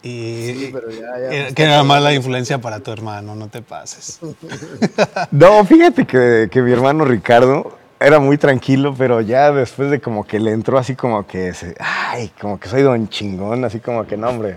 Y 0.07 0.55
Sí, 0.55 0.71
pero 0.73 0.91
ya, 0.91 1.49
ya, 1.49 1.55
que 1.55 1.63
era 1.65 1.83
mala 1.83 2.15
influencia 2.15 2.59
para 2.59 2.81
tu 2.81 2.93
hermano, 2.93 3.35
no 3.35 3.49
te 3.49 3.63
pases. 3.63 4.21
No, 5.31 5.65
fíjate 5.65 6.07
que, 6.07 6.49
que 6.51 6.63
mi 6.63 6.73
hermano 6.73 7.05
Ricardo 7.05 7.77
era 7.99 8.19
muy 8.21 8.39
tranquilo, 8.39 8.95
pero 8.97 9.21
ya 9.21 9.51
después 9.53 9.91
de 9.91 10.01
como 10.01 10.25
que 10.25 10.39
le 10.39 10.53
entró 10.53 10.79
así 10.79 10.95
como 10.95 11.27
que, 11.27 11.53
se- 11.55 11.75
ay, 11.81 12.31
como 12.41 12.61
que 12.61 12.69
soy 12.69 12.83
don 12.83 13.09
chingón, 13.09 13.65
así 13.65 13.81
como 13.81 14.07
que 14.07 14.17
no, 14.17 14.29
hombre. 14.29 14.57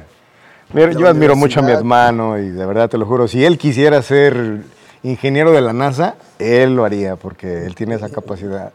Mira, 0.74 0.92
yo 0.92 1.08
admiro 1.08 1.36
mucho 1.36 1.62
a 1.62 1.64
mi 1.64 1.72
hermano 1.72 2.38
y 2.38 2.50
de 2.50 2.66
verdad 2.66 2.90
te 2.90 2.98
lo 3.00 3.06
juro, 3.08 3.28
si 3.28 3.44
él 3.44 3.58
quisiera 3.58 4.02
ser 4.04 4.62
ingeniero 5.02 5.52
de 5.52 5.62
la 5.62 5.74
NASA, 5.74 6.16
él 6.38 6.76
lo 6.76 6.86
haría 6.86 7.16
porque 7.16 7.66
él 7.66 7.74
tiene 7.74 7.96
esa 7.96 8.10
capacidad. 8.10 8.72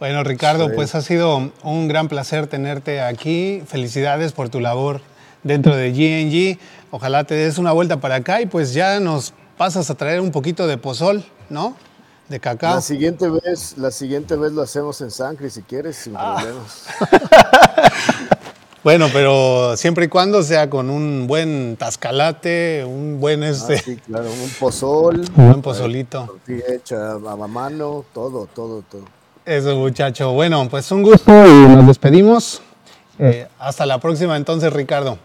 Bueno, 0.00 0.24
Ricardo, 0.24 0.66
Sí. 0.68 0.72
pues 0.74 0.94
ha 0.96 1.02
sido 1.02 1.50
un 1.62 1.88
gran 1.88 2.08
placer 2.08 2.48
tenerte 2.48 3.00
aquí. 3.00 3.62
Felicidades 3.66 4.32
por 4.32 4.48
tu 4.48 4.58
labor 4.60 5.00
dentro 5.44 5.76
de 5.76 5.92
GNG. 5.92 6.58
Ojalá 6.90 7.24
te 7.24 7.34
des 7.34 7.58
una 7.58 7.72
vuelta 7.72 7.98
para 8.00 8.16
acá 8.16 8.40
y 8.40 8.46
pues 8.46 8.74
ya 8.74 8.98
nos 9.00 9.32
pasas 9.56 9.88
a 9.90 9.94
traer 9.94 10.20
un 10.20 10.30
poquito 10.32 10.66
de 10.66 10.76
pozol, 10.78 11.24
¿no? 11.48 11.76
De 12.28 12.40
cacao. 12.40 12.74
La 12.74 12.80
siguiente 12.80 13.28
vez, 13.28 13.76
la 13.78 13.90
siguiente 13.90 14.34
vez 14.36 14.52
lo 14.52 14.62
hacemos 14.62 15.00
en 15.02 15.10
sangre 15.10 15.50
si 15.50 15.62
quieres, 15.62 15.96
sin 15.96 16.14
Ah. 16.16 16.36
problemas. 16.40 16.86
Bueno, 18.84 19.06
pero 19.14 19.78
siempre 19.78 20.04
y 20.04 20.08
cuando 20.08 20.42
sea 20.42 20.68
con 20.68 20.90
un 20.90 21.26
buen 21.26 21.74
tascalate, 21.78 22.84
un 22.86 23.18
buen 23.18 23.42
Ah, 23.42 23.48
este, 23.48 23.78
sí, 23.78 23.96
claro, 23.96 24.26
un 24.30 24.50
pozol, 24.60 25.20
un 25.36 25.46
buen 25.48 25.62
pozolito. 25.62 26.36
hecha 26.46 27.12
a 27.12 27.18
mano, 27.46 28.04
todo, 28.12 28.46
todo, 28.54 28.82
todo. 28.82 29.04
Eso, 29.46 29.74
muchacho. 29.76 30.32
Bueno, 30.32 30.68
pues 30.68 30.90
un 30.92 31.02
gusto 31.02 31.32
y 31.46 31.66
nos 31.66 31.86
despedimos. 31.86 32.60
Eh, 33.18 33.48
hasta 33.58 33.86
la 33.86 33.98
próxima 34.00 34.36
entonces, 34.36 34.70
Ricardo. 34.70 35.18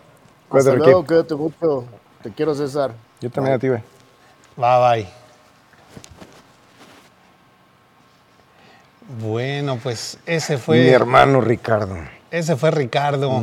Cuídate, 0.50 0.70
Hasta 0.70 0.72
Ricky. 0.72 0.86
luego, 0.86 1.06
cuídate 1.06 1.36
mucho. 1.36 1.86
Te 2.24 2.32
quiero, 2.32 2.54
César. 2.56 2.94
Yo 3.22 3.30
también 3.30 3.56
a 3.56 3.60
ti, 3.60 3.68
güey. 3.70 3.82
Bye 4.58 5.04
bye. 5.04 5.08
Bueno, 9.22 9.80
pues 9.82 10.20
ese 10.26 10.54
Mi 10.56 10.60
fue, 10.60 10.90
hermano 10.92 11.42
Ricardo. 11.42 11.96
ese 12.32 12.56
fue 12.56 12.72
Ricardo. 12.72 13.42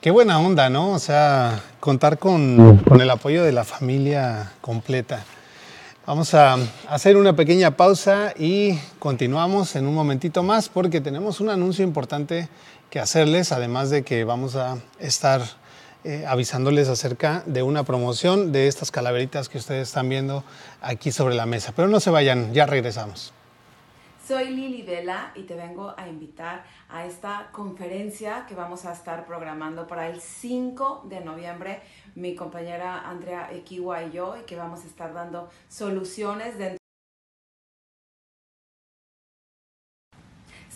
Qué 0.00 0.10
buena 0.10 0.40
onda, 0.40 0.68
¿no? 0.68 0.90
O 0.90 0.98
sea, 0.98 1.60
contar 1.78 2.18
con, 2.18 2.78
con 2.78 3.00
el 3.00 3.08
apoyo 3.10 3.44
de 3.44 3.52
la 3.52 3.62
familia 3.62 4.52
completa. 4.60 5.22
Vamos 6.04 6.34
a 6.34 6.56
hacer 6.88 7.16
una 7.16 7.36
pequeña 7.36 7.76
pausa 7.76 8.32
y 8.36 8.76
continuamos 8.98 9.76
en 9.76 9.86
un 9.86 9.94
momentito 9.94 10.42
más 10.42 10.68
porque 10.68 11.00
tenemos 11.00 11.40
un 11.40 11.50
anuncio 11.50 11.84
importante 11.84 12.48
que 12.92 13.00
hacerles, 13.00 13.52
además 13.52 13.88
de 13.88 14.02
que 14.04 14.22
vamos 14.24 14.54
a 14.54 14.76
estar 15.00 15.40
eh, 16.04 16.26
avisándoles 16.28 16.90
acerca 16.90 17.42
de 17.46 17.62
una 17.62 17.84
promoción 17.84 18.52
de 18.52 18.68
estas 18.68 18.90
calaveritas 18.90 19.48
que 19.48 19.56
ustedes 19.56 19.88
están 19.88 20.10
viendo 20.10 20.44
aquí 20.82 21.10
sobre 21.10 21.34
la 21.34 21.46
mesa. 21.46 21.72
Pero 21.74 21.88
no 21.88 22.00
se 22.00 22.10
vayan, 22.10 22.52
ya 22.52 22.66
regresamos. 22.66 23.32
Soy 24.28 24.50
Lili 24.50 24.82
Vela 24.82 25.32
y 25.34 25.44
te 25.44 25.54
vengo 25.54 25.94
a 25.96 26.06
invitar 26.06 26.64
a 26.90 27.06
esta 27.06 27.48
conferencia 27.50 28.44
que 28.46 28.54
vamos 28.54 28.84
a 28.84 28.92
estar 28.92 29.24
programando 29.24 29.86
para 29.86 30.10
el 30.10 30.20
5 30.20 31.06
de 31.08 31.22
noviembre. 31.22 31.80
Mi 32.14 32.34
compañera 32.34 33.08
Andrea 33.08 33.48
Equiwa 33.52 34.02
y 34.02 34.10
yo, 34.10 34.36
y 34.36 34.42
que 34.42 34.56
vamos 34.56 34.84
a 34.84 34.86
estar 34.86 35.14
dando 35.14 35.48
soluciones 35.70 36.58
dentro. 36.58 36.81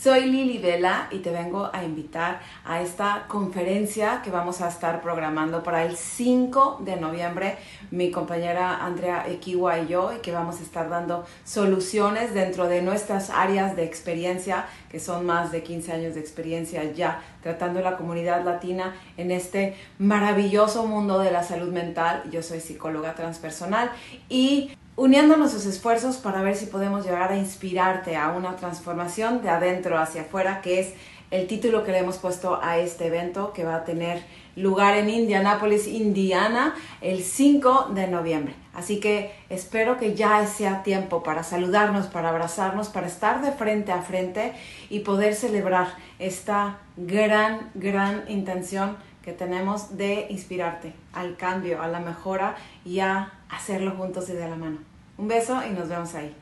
Soy 0.06 0.26
Lili 0.26 0.58
Vela 0.58 1.08
y 1.10 1.18
te 1.18 1.32
vengo 1.32 1.68
a 1.72 1.82
invitar 1.82 2.38
a 2.64 2.80
esta 2.80 3.24
conferencia 3.26 4.20
que 4.22 4.30
vamos 4.30 4.60
a 4.60 4.68
estar 4.68 5.02
programando 5.02 5.64
para 5.64 5.84
el 5.84 5.96
5 5.96 6.78
de 6.84 6.94
noviembre. 6.94 7.56
Mi 7.90 8.12
compañera 8.12 8.84
Andrea 8.84 9.26
Equiwa 9.28 9.80
y 9.80 9.88
yo, 9.88 10.12
y 10.12 10.20
que 10.20 10.30
vamos 10.30 10.60
a 10.60 10.62
estar 10.62 10.88
dando 10.88 11.26
soluciones 11.42 12.32
dentro 12.34 12.68
de 12.68 12.82
nuestras 12.82 13.30
áreas 13.30 13.74
de 13.74 13.82
experiencia, 13.82 14.66
que 14.92 15.00
son 15.00 15.26
más 15.26 15.50
de 15.50 15.64
15 15.64 15.94
años 15.94 16.14
de 16.14 16.20
experiencia 16.20 16.84
ya 16.92 17.20
tratando 17.42 17.80
la 17.80 17.96
comunidad 17.96 18.44
latina 18.44 18.94
en 19.16 19.32
este 19.32 19.74
maravilloso 19.98 20.86
mundo 20.86 21.18
de 21.18 21.32
la 21.32 21.42
salud 21.42 21.72
mental. 21.72 22.22
Yo 22.30 22.44
soy 22.44 22.60
psicóloga 22.60 23.16
transpersonal 23.16 23.90
y 24.28 24.70
uniendo 24.96 25.36
nuestros 25.36 25.66
esfuerzos 25.66 26.16
para 26.16 26.42
ver 26.42 26.56
si 26.56 26.66
podemos 26.66 27.04
llegar 27.04 27.30
a 27.30 27.36
inspirarte 27.36 28.16
a 28.16 28.30
una 28.30 28.56
transformación 28.56 29.42
de 29.42 29.50
adentro 29.50 29.98
hacia 29.98 30.22
afuera, 30.22 30.62
que 30.62 30.80
es 30.80 30.94
el 31.30 31.46
título 31.46 31.84
que 31.84 31.92
le 31.92 31.98
hemos 31.98 32.18
puesto 32.18 32.60
a 32.62 32.78
este 32.78 33.06
evento 33.06 33.52
que 33.52 33.64
va 33.64 33.76
a 33.76 33.84
tener 33.84 34.22
lugar 34.54 34.96
en 34.96 35.10
Indianápolis, 35.10 35.86
Indiana, 35.86 36.74
el 37.02 37.22
5 37.22 37.90
de 37.94 38.06
noviembre. 38.06 38.54
Así 38.72 39.00
que 39.00 39.32
espero 39.50 39.98
que 39.98 40.14
ya 40.14 40.46
sea 40.46 40.82
tiempo 40.82 41.22
para 41.22 41.42
saludarnos, 41.42 42.06
para 42.06 42.30
abrazarnos, 42.30 42.88
para 42.88 43.06
estar 43.06 43.42
de 43.42 43.52
frente 43.52 43.92
a 43.92 44.02
frente 44.02 44.52
y 44.88 45.00
poder 45.00 45.34
celebrar 45.34 45.88
esta 46.18 46.78
gran, 46.96 47.70
gran 47.74 48.24
intención 48.28 48.96
que 49.26 49.32
tenemos 49.32 49.96
de 49.96 50.28
inspirarte 50.30 50.94
al 51.12 51.36
cambio, 51.36 51.82
a 51.82 51.88
la 51.88 51.98
mejora 51.98 52.54
y 52.84 53.00
a 53.00 53.32
hacerlo 53.50 53.90
juntos 53.96 54.30
y 54.30 54.34
de 54.34 54.48
la 54.48 54.54
mano. 54.54 54.78
Un 55.18 55.26
beso 55.26 55.60
y 55.68 55.70
nos 55.70 55.88
vemos 55.88 56.14
ahí. 56.14 56.32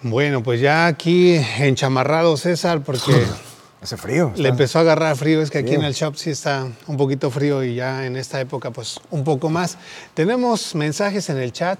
Bueno, 0.00 0.42
pues 0.42 0.62
ya 0.62 0.86
aquí 0.86 1.36
enchamarrado 1.58 2.38
César, 2.38 2.82
porque 2.82 3.12
Hace 3.82 3.96
frío. 3.96 4.32
le 4.36 4.48
empezó 4.48 4.78
a 4.78 4.82
agarrar 4.82 5.16
frío. 5.16 5.42
Es 5.42 5.50
que 5.50 5.58
aquí 5.58 5.74
en 5.74 5.84
el 5.84 5.92
shop 5.92 6.16
sí 6.16 6.30
está 6.30 6.66
un 6.86 6.96
poquito 6.96 7.30
frío 7.30 7.62
y 7.62 7.74
ya 7.74 8.06
en 8.06 8.16
esta 8.16 8.40
época 8.40 8.70
pues 8.70 9.00
un 9.10 9.22
poco 9.22 9.50
más. 9.50 9.78
Tenemos 10.14 10.74
mensajes 10.74 11.28
en 11.28 11.38
el 11.38 11.52
chat, 11.52 11.78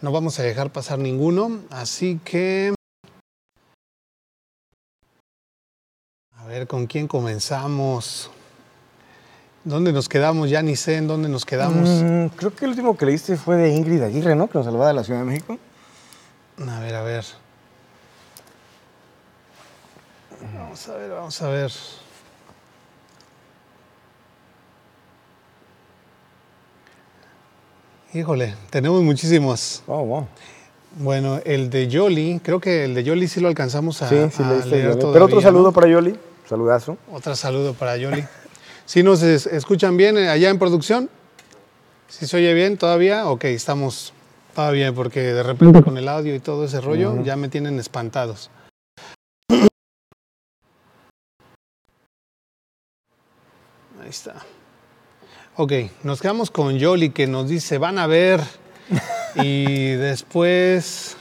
no 0.00 0.12
vamos 0.12 0.38
a 0.38 0.42
dejar 0.42 0.70
pasar 0.70 0.98
ninguno, 0.98 1.60
así 1.70 2.20
que... 2.24 2.74
A 6.36 6.46
ver, 6.46 6.66
¿con 6.66 6.86
quién 6.86 7.08
comenzamos? 7.08 8.30
¿Dónde 9.64 9.92
nos 9.92 10.08
quedamos? 10.08 10.48
Ya 10.48 10.62
ni 10.62 10.76
sé 10.76 10.96
en 10.96 11.08
dónde 11.08 11.28
nos 11.28 11.44
quedamos. 11.44 11.88
Mm, 11.88 12.26
creo 12.36 12.54
que 12.54 12.64
el 12.64 12.70
último 12.70 12.96
que 12.96 13.04
leíste 13.04 13.36
fue 13.36 13.56
de 13.56 13.74
Ingrid 13.74 14.02
Aguirre, 14.02 14.34
¿no? 14.34 14.48
Que 14.48 14.56
nos 14.56 14.64
salvaba 14.64 14.88
de 14.88 14.94
la 14.94 15.04
Ciudad 15.04 15.20
de 15.20 15.26
México. 15.26 15.58
A 16.66 16.80
ver, 16.80 16.94
a 16.94 17.02
ver. 17.02 17.24
Vamos 20.54 20.88
a 20.88 20.96
ver, 20.96 21.10
vamos 21.10 21.42
a 21.42 21.48
ver. 21.48 21.72
Híjole, 28.14 28.54
tenemos 28.70 29.02
muchísimos. 29.02 29.82
Oh, 29.86 30.02
wow. 30.04 30.26
Bueno, 30.98 31.40
el 31.44 31.68
de 31.68 31.88
Yoli, 31.88 32.40
creo 32.42 32.60
que 32.60 32.84
el 32.84 32.94
de 32.94 33.04
Yoli 33.04 33.28
sí 33.28 33.40
lo 33.40 33.48
alcanzamos 33.48 34.00
a, 34.02 34.08
Sí, 34.08 34.30
sí, 34.30 34.42
a 34.42 34.64
leer 34.64 34.96
todavía, 34.96 35.12
Pero 35.12 35.24
otro 35.26 35.40
saludo 35.42 35.64
¿no? 35.64 35.72
para 35.72 35.88
Yoli. 35.88 36.18
Saludazo. 36.48 36.96
Otro 37.12 37.36
saludo 37.36 37.74
para 37.74 37.96
Yoli. 37.98 38.24
¿Sí 38.86 39.02
nos 39.02 39.22
es- 39.22 39.46
escuchan 39.46 39.96
bien 39.98 40.16
eh, 40.16 40.30
allá 40.30 40.48
en 40.48 40.58
producción? 40.58 41.10
¿Sí 42.08 42.26
se 42.26 42.38
oye 42.38 42.54
bien 42.54 42.78
todavía? 42.78 43.26
Ok, 43.28 43.44
estamos 43.44 44.14
todavía 44.54 44.92
porque 44.94 45.20
de 45.20 45.42
repente 45.42 45.82
con 45.84 45.98
el 45.98 46.08
audio 46.08 46.34
y 46.34 46.40
todo 46.40 46.64
ese 46.64 46.80
rollo 46.80 47.22
ya 47.22 47.36
me 47.36 47.48
tienen 47.50 47.78
espantados. 47.78 48.50
Ahí 54.08 54.12
está. 54.12 54.36
Ok, 55.56 55.70
nos 56.02 56.22
quedamos 56.22 56.50
con 56.50 56.78
Yoli 56.78 57.10
que 57.10 57.26
nos 57.26 57.46
dice, 57.46 57.76
van 57.76 57.98
a 57.98 58.06
ver. 58.06 58.40
Y 59.34 59.90
después 59.96 61.18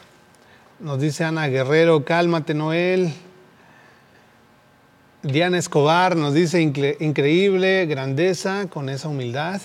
nos 0.80 1.02
dice 1.02 1.26
Ana 1.26 1.50
Guerrero, 1.50 2.06
cálmate 2.06 2.54
Noel. 2.54 3.14
Diana 5.22 5.58
Escobar 5.58 6.16
nos 6.16 6.34
dice 6.34 6.62
"Incre- 6.62 6.96
increíble, 7.02 7.86
grandeza 7.88 8.68
con 8.70 8.88
esa 8.88 9.10
humildad. 9.10 9.62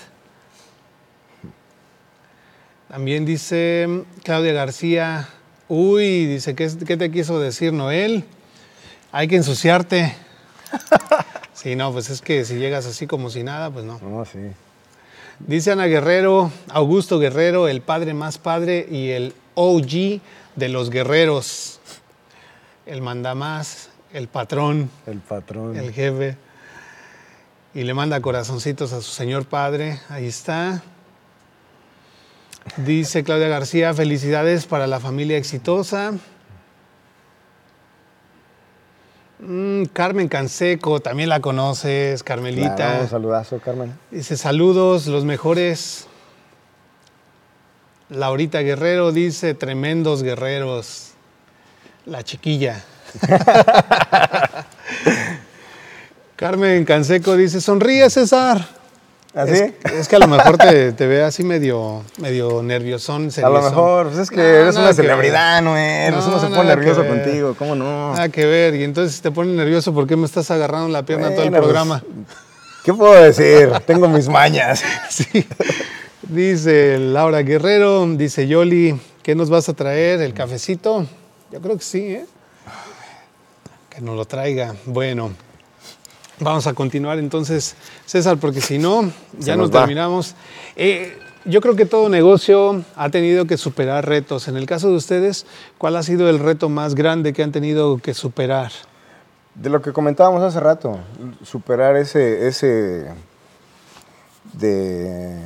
También 2.89 3.23
dice 3.25 4.03
Claudia 4.23 4.51
García, 4.51 5.29
uy, 5.69 6.25
dice, 6.25 6.55
¿qué, 6.55 6.69
qué 6.85 6.97
te 6.97 7.09
quiso 7.09 7.39
decir 7.39 7.71
Noel? 7.71 8.25
Hay 9.13 9.29
que 9.29 9.37
ensuciarte. 9.37 10.13
Sí, 11.63 11.77
no, 11.77 11.93
pues 11.93 12.09
es 12.09 12.21
que 12.21 12.43
si 12.43 12.55
llegas 12.55 12.85
así 12.85 13.07
como 13.07 13.29
si 13.29 13.41
nada, 13.41 13.71
pues 13.71 13.85
no. 13.85 13.97
No, 13.99 14.25
sí. 14.25 14.39
Dice 15.39 15.71
Ana 15.71 15.85
Guerrero, 15.85 16.51
Augusto 16.67 17.19
Guerrero, 17.19 17.69
el 17.69 17.81
padre 17.81 18.13
más 18.13 18.37
padre 18.37 18.85
y 18.91 19.11
el 19.11 19.33
OG 19.55 20.19
de 20.57 20.69
los 20.69 20.89
guerreros. 20.89 21.79
El 22.85 23.01
mandamás, 23.01 23.89
el 24.11 24.27
patrón, 24.27 24.89
El 25.07 25.19
patrón. 25.19 25.77
el 25.77 25.93
jefe. 25.93 26.35
Y 27.73 27.83
le 27.83 27.93
manda 27.93 28.19
corazoncitos 28.19 28.91
a 28.91 29.01
su 29.01 29.11
señor 29.11 29.45
padre. 29.45 29.99
Ahí 30.09 30.27
está. 30.27 30.83
Dice 32.75 33.23
Claudia 33.23 33.47
García, 33.47 33.93
felicidades 33.93 34.65
para 34.65 34.85
la 34.85 34.99
familia 34.99 35.37
exitosa. 35.37 36.13
Mm, 39.45 39.85
Carmen 39.91 40.29
Canseco, 40.29 41.01
también 41.01 41.27
la 41.27 41.41
conoces, 41.41 42.23
Carmelita. 42.23 42.75
Claro, 42.75 43.01
un 43.01 43.09
saludazo, 43.09 43.59
Carmen. 43.59 43.93
Dice 44.09 44.37
saludos, 44.37 45.07
los 45.07 45.25
mejores. 45.25 46.07
Laurita 48.09 48.59
Guerrero 48.61 49.11
dice 49.11 49.53
tremendos 49.53 50.23
guerreros. 50.23 51.11
La 52.05 52.23
chiquilla. 52.23 52.83
Carmen 56.37 56.85
Canseco 56.85 57.35
dice, 57.35 57.59
sonríe 57.59 58.09
César. 58.09 58.82
¿Así? 59.35 59.53
Es, 59.83 59.91
es 59.91 60.07
que 60.07 60.15
a 60.15 60.19
lo 60.19 60.27
mejor 60.27 60.57
te, 60.57 60.91
te 60.93 61.07
ve 61.07 61.23
así 61.23 61.43
medio, 61.43 62.03
medio 62.19 62.61
nerviosón. 62.61 63.29
A 63.43 63.49
lo 63.49 63.61
mejor, 63.63 64.07
pues 64.07 64.19
es 64.19 64.29
que 64.29 64.37
No, 64.37 64.43
eres 64.43 64.75
una 64.75 64.83
que 64.83 64.87
ver. 64.87 64.95
celebridad, 64.95 65.61
no 65.63 65.75
eres. 65.75 66.19
No, 66.19 66.27
Uno 66.27 66.39
se 66.39 66.47
pone 66.47 66.65
nervioso 66.65 67.05
contigo, 67.07 67.55
¿cómo 67.57 67.73
no? 67.73 68.13
Nada 68.13 68.29
que 68.29 68.45
ver. 68.45 68.75
Y 68.75 68.83
entonces 68.83 69.19
te 69.21 69.31
pone 69.31 69.51
nervioso 69.53 69.93
porque 69.93 70.15
me 70.15 70.25
estás 70.25 70.51
agarrando 70.51 70.89
la 70.89 71.03
pierna 71.03 71.31
todo 71.31 71.43
el 71.43 71.49
pues, 71.49 71.61
programa. 71.61 72.03
¿Qué 72.85 72.93
puedo 72.93 73.13
decir? 73.13 73.71
Tengo 73.85 74.07
mis 74.07 74.27
mañas. 74.29 74.83
Sí. 75.09 75.47
Dice 76.21 76.97
Laura 76.99 77.41
Guerrero, 77.41 78.05
dice 78.15 78.47
Yoli, 78.47 78.99
¿qué 79.23 79.35
nos 79.35 79.49
vas 79.49 79.67
a 79.67 79.73
traer? 79.73 80.21
¿El 80.21 80.33
cafecito? 80.33 81.05
Yo 81.51 81.59
creo 81.59 81.77
que 81.77 81.83
sí, 81.83 82.05
¿eh? 82.15 82.25
Que 83.89 83.99
nos 84.01 84.15
lo 84.15 84.25
traiga. 84.25 84.73
Bueno, 84.85 85.31
vamos 86.43 86.67
a 86.67 86.73
continuar 86.73 87.19
entonces, 87.19 87.75
César, 88.05 88.37
porque 88.37 88.61
si 88.61 88.77
no, 88.77 89.11
ya 89.39 89.55
nos 89.55 89.71
terminamos. 89.71 90.35
Eh, 90.75 91.17
yo 91.45 91.61
creo 91.61 91.75
que 91.75 91.85
todo 91.85 92.09
negocio 92.09 92.83
ha 92.95 93.09
tenido 93.09 93.45
que 93.45 93.57
superar 93.57 94.07
retos. 94.07 94.47
En 94.47 94.55
el 94.55 94.65
caso 94.65 94.89
de 94.89 94.95
ustedes, 94.95 95.45
¿cuál 95.77 95.95
ha 95.95 96.03
sido 96.03 96.29
el 96.29 96.39
reto 96.39 96.69
más 96.69 96.95
grande 96.95 97.33
que 97.33 97.43
han 97.43 97.51
tenido 97.51 97.97
que 97.97 98.13
superar? 98.13 98.71
De 99.55 99.69
lo 99.69 99.81
que 99.81 99.91
comentábamos 99.91 100.41
hace 100.41 100.59
rato, 100.59 100.99
superar 101.43 101.95
ese, 101.97 102.47
ese 102.47 103.07
de, 104.53 105.37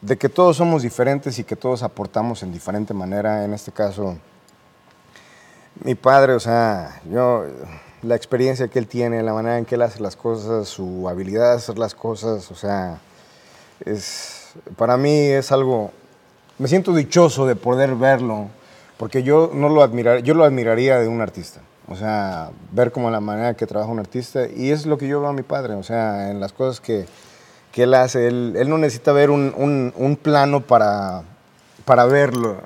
de 0.00 0.16
que 0.18 0.28
todos 0.28 0.56
somos 0.56 0.82
diferentes 0.82 1.38
y 1.38 1.44
que 1.44 1.56
todos 1.56 1.82
aportamos 1.82 2.42
en 2.42 2.52
diferente 2.52 2.92
manera. 2.92 3.44
En 3.44 3.54
este 3.54 3.72
caso, 3.72 4.16
mi 5.84 5.94
padre, 5.94 6.34
o 6.34 6.40
sea, 6.40 7.00
yo, 7.10 7.44
la 8.02 8.14
experiencia 8.14 8.68
que 8.68 8.78
él 8.78 8.86
tiene, 8.86 9.22
la 9.22 9.32
manera 9.32 9.58
en 9.58 9.64
que 9.64 9.74
él 9.74 9.82
hace 9.82 10.00
las 10.00 10.16
cosas, 10.16 10.68
su 10.68 11.08
habilidad 11.08 11.50
de 11.50 11.56
hacer 11.56 11.78
las 11.78 11.94
cosas, 11.94 12.50
o 12.50 12.54
sea, 12.54 12.98
es, 13.84 14.48
para 14.76 14.96
mí 14.96 15.10
es 15.10 15.52
algo, 15.52 15.90
me 16.58 16.68
siento 16.68 16.94
dichoso 16.94 17.46
de 17.46 17.56
poder 17.56 17.94
verlo, 17.94 18.48
porque 18.96 19.22
yo 19.22 19.50
no 19.52 19.68
lo 19.68 19.82
admirar, 19.82 20.22
yo 20.22 20.34
lo 20.34 20.44
admiraría 20.44 20.98
de 20.98 21.08
un 21.08 21.20
artista. 21.20 21.60
O 21.88 21.94
sea, 21.94 22.50
ver 22.72 22.90
como 22.90 23.10
la 23.10 23.20
manera 23.20 23.54
que 23.54 23.64
trabaja 23.66 23.90
un 23.92 24.00
artista, 24.00 24.46
y 24.48 24.70
es 24.70 24.86
lo 24.86 24.98
que 24.98 25.06
yo 25.06 25.20
veo 25.20 25.28
a 25.28 25.32
mi 25.32 25.42
padre, 25.42 25.74
o 25.74 25.82
sea, 25.84 26.30
en 26.30 26.40
las 26.40 26.52
cosas 26.52 26.80
que, 26.80 27.06
que 27.70 27.84
él 27.84 27.94
hace, 27.94 28.26
él, 28.26 28.54
él 28.58 28.68
no 28.68 28.76
necesita 28.78 29.12
ver 29.12 29.30
un, 29.30 29.54
un- 29.56 29.92
un 29.96 30.16
plano 30.16 30.62
para, 30.62 31.22
para 31.84 32.04
verlo, 32.06 32.56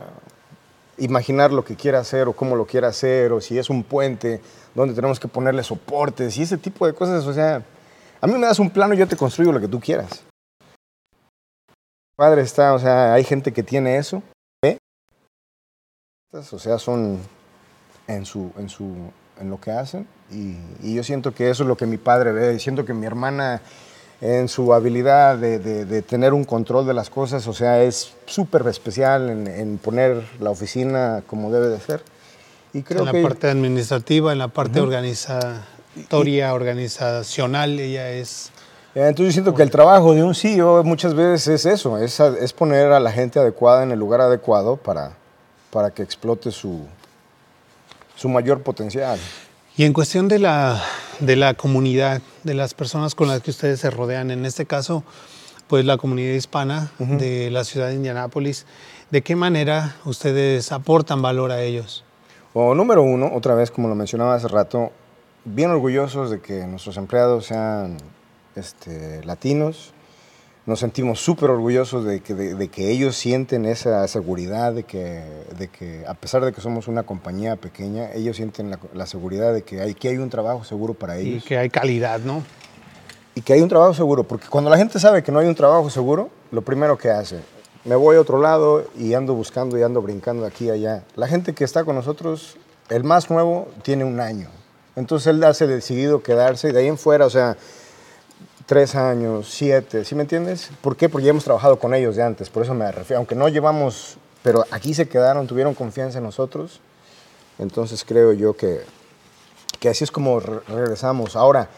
imaginar 0.97 1.53
lo 1.53 1.65
que 1.65 1.77
quiera 1.77 1.99
hacer 1.99 2.29
o 2.29 2.33
cómo 2.33 2.57
lo 2.57 2.65
quiera 2.67 2.89
hacer, 2.89 3.33
o 3.33 3.41
si 3.43 3.59
es 3.59 3.69
un 3.69 3.83
puente 3.83 4.41
donde 4.81 4.95
tenemos 4.95 5.21
que 5.21 5.29
ponerle 5.29 5.63
soportes 5.63 6.37
y 6.37 6.43
ese 6.43 6.59
tipo 6.59 6.87
de 6.87 6.93
cosas. 6.95 7.25
O 7.27 7.33
sea, 7.33 7.63
a 8.21 8.27
mí 8.27 8.33
me 8.35 8.47
das 8.47 8.59
un 8.59 8.71
plano 8.71 8.95
y 8.95 8.99
yo 8.99 9.07
te 9.09 9.17
construyo 9.17 9.53
lo 9.53 9.61
que 9.61 9.69
tú 9.69 9.81
quieras. 9.81 10.25
Padre 12.17 12.43
está, 12.43 12.75
o 12.75 12.79
sea, 12.79 13.15
hay 13.15 13.25
gente 13.25 13.53
que 13.53 13.63
tiene 13.63 13.97
eso, 13.97 14.23
¿ve? 14.63 14.77
O 16.33 16.59
sea, 16.59 16.79
son 16.79 17.19
en, 18.07 18.27
su, 18.27 18.53
en, 18.59 18.69
su, 18.69 18.95
en 19.41 19.49
lo 19.49 19.59
que 19.59 19.71
hacen 19.71 20.07
y, 20.31 20.57
y 20.83 20.95
yo 20.95 21.03
siento 21.03 21.33
que 21.33 21.49
eso 21.49 21.63
es 21.63 21.69
lo 21.69 21.77
que 21.77 21.87
mi 21.87 21.97
padre 21.97 22.33
ve, 22.33 22.55
y 22.55 22.61
siento 22.61 22.85
que 22.85 22.93
mi 22.93 23.07
hermana 23.07 23.63
en 24.21 24.49
su 24.49 24.75
habilidad 24.75 25.39
de, 25.39 25.59
de- 25.59 25.87
de 25.87 26.03
tener 26.03 26.35
un 26.35 26.45
control 26.45 26.87
de 26.87 26.93
las 26.93 27.09
cosas, 27.09 27.47
o 27.47 27.55
sea, 27.55 27.83
es 27.83 28.13
súper 28.27 28.67
especial 28.69 29.31
en, 29.31 29.47
en 29.47 29.79
poner 29.79 30.23
la 30.41 30.51
oficina 30.51 31.23
como 31.27 31.51
debe 31.51 31.69
de 31.69 31.81
ser. 31.81 32.03
Y 32.73 32.83
creo 32.83 33.01
en 33.01 33.07
la 33.07 33.13
que 33.13 33.23
parte 33.23 33.49
administrativa, 33.49 34.33
en 34.33 34.39
la 34.39 34.49
parte 34.49 34.81
organizatoria, 34.81 36.55
organizacional, 36.55 37.79
ella 37.81 38.11
es... 38.11 38.51
Entonces 38.95 39.27
yo 39.27 39.33
siento 39.33 39.55
que 39.55 39.63
el 39.63 39.71
trabajo 39.71 40.15
de 40.15 40.23
un 40.23 40.35
CEO 40.35 40.83
muchas 40.83 41.15
veces 41.15 41.47
es 41.47 41.67
eso, 41.67 41.99
es, 41.99 42.19
es 42.19 42.53
poner 42.53 42.91
a 42.93 42.99
la 42.99 43.13
gente 43.13 43.39
adecuada 43.39 43.85
en 43.85 43.93
el 43.93 43.99
lugar 43.99 44.21
adecuado 44.21 44.77
para, 44.77 45.17
para 45.71 45.91
que 45.91 46.03
explote 46.03 46.51
su, 46.51 46.87
su 48.17 48.29
mayor 48.29 48.63
potencial. 48.63 49.19
Y 49.77 49.85
en 49.85 49.93
cuestión 49.93 50.29
de 50.29 50.41
la, 50.41 50.83
de 51.21 51.37
la 51.37 51.55
comunidad, 51.55 52.21
de 52.43 52.55
las 52.55 52.75
personas 52.75 53.15
con 53.15 53.29
las 53.29 53.41
que 53.41 53.51
ustedes 53.51 53.81
se 53.81 53.91
rodean, 53.91 54.31
en 54.31 54.45
este 54.45 54.67
caso, 54.67 55.05
pues 55.69 55.85
la 55.85 55.97
comunidad 55.97 56.35
hispana 56.35 56.91
de 56.99 57.51
la 57.51 57.63
ciudad 57.63 57.89
de 57.89 57.95
Indianápolis, 57.95 58.67
¿de 59.11 59.23
qué 59.23 59.37
manera 59.37 59.97
ustedes 60.05 60.73
aportan 60.73 61.23
valor 61.23 61.53
a 61.53 61.63
ellos? 61.63 62.05
O 62.53 62.75
número 62.75 63.03
uno, 63.03 63.31
otra 63.35 63.55
vez 63.55 63.71
como 63.71 63.89
lo 63.89 63.95
mencionaba 63.95 64.35
hace 64.35 64.49
rato, 64.49 64.91
bien 65.45 65.71
orgullosos 65.71 66.31
de 66.31 66.41
que 66.41 66.67
nuestros 66.67 66.97
empleados 66.97 67.47
sean 67.47 67.97
este, 68.57 69.25
latinos. 69.25 69.93
Nos 70.67 70.81
sentimos 70.81 71.21
súper 71.21 71.51
orgullosos 71.51 72.05
de 72.05 72.21
que, 72.21 72.35
de, 72.35 72.55
de 72.55 72.69
que 72.69 72.91
ellos 72.91 73.17
sienten 73.17 73.65
esa 73.65 74.07
seguridad, 74.09 74.73
de 74.75 74.83
que, 74.83 75.23
de 75.59 75.69
que 75.69 76.05
a 76.07 76.15
pesar 76.15 76.45
de 76.45 76.53
que 76.53 76.61
somos 76.61 76.87
una 76.87 77.03
compañía 77.05 77.57
pequeña, 77.57 78.13
ellos 78.13 78.37
sienten 78.37 78.71
la, 78.71 78.79
la 78.95 79.07
seguridad 79.07 79.55
de 79.55 79.63
que 79.63 79.81
hay, 79.81 79.95
que 79.95 80.09
hay 80.09 80.19
un 80.19 80.29
trabajo 80.29 80.65
seguro 80.65 80.95
para 80.95 81.21
Y 81.21 81.29
ellos. 81.29 81.45
que 81.45 81.57
hay 81.57 81.71
calidad, 81.71 82.21
¿no? 82.21 82.43
y 83.33 83.43
que 83.43 83.53
hay 83.53 83.61
un 83.63 83.69
trabajo 83.69 83.95
seguro, 83.95 84.25
porque 84.25 84.49
cuando 84.49 84.69
la 84.71 84.77
gente 84.77 84.99
sabe 84.99 85.23
que 85.23 85.31
no 85.31 85.39
hay 85.39 85.47
un 85.47 85.55
trabajo 85.55 85.89
seguro, 85.89 86.31
lo 86.51 86.63
primero 86.63 86.99
que 86.99 87.11
hace, 87.11 87.41
me 87.85 87.95
voy 87.97 88.17
a 88.17 88.21
otro 88.21 88.41
lado 88.41 88.85
y 88.97 89.15
ando 89.15 89.35
buscando 89.35 89.79
y 89.79 89.83
ando 89.83 90.03
brincando 90.03 90.45
aquí 90.45 90.71
a 90.71 90.75
allá. 90.75 91.05
La 91.17 91.27
gente 91.27 91.55
que 91.55 91.65
está 91.65 91.85
con 91.85 91.97
nosotros, 91.97 92.57
el 92.89 93.05
más 93.05 93.31
nuevo, 93.31 93.69
tiene 93.83 94.05
un 94.05 94.21
año. 94.21 94.49
Entonces 94.97 95.29
él 95.29 95.43
hace 95.45 95.67
decidido 95.67 96.23
quedarse 96.23 96.69
y 96.69 96.73
de 96.73 96.81
ahí 96.81 96.89
en 96.89 96.99
fuera, 96.99 97.25
o 97.25 97.31
sea, 97.31 97.57
tres 98.67 98.95
años, 98.95 99.49
siete, 99.51 100.05
¿sí 100.05 100.15
me 100.15 100.23
entiendes? 100.23 100.71
¿Por 100.83 100.97
qué? 100.97 101.09
Porque 101.09 101.25
ya 101.25 101.31
hemos 101.31 101.45
trabajado 101.45 101.79
con 101.79 101.95
ellos 101.95 102.17
de 102.17 102.23
antes, 102.23 102.51
por 102.51 102.63
eso 102.63 102.75
me 102.75 102.91
refiero, 102.93 103.19
aunque 103.19 103.35
no 103.35 103.49
llevamos, 103.49 104.17
pero 104.43 104.65
aquí 104.71 104.95
se 104.95 105.09
quedaron, 105.09 105.47
tuvieron 105.47 105.75
confianza 105.75 106.19
en 106.19 106.25
nosotros, 106.25 106.81
entonces 107.59 108.05
creo 108.05 108.33
yo 108.33 108.55
que, 108.57 108.81
que 109.79 109.89
así 109.89 110.05
es 110.05 110.11
como 110.11 110.39
re- 110.41 110.61
regresamos. 110.69 111.37
Ahora, 111.37 111.69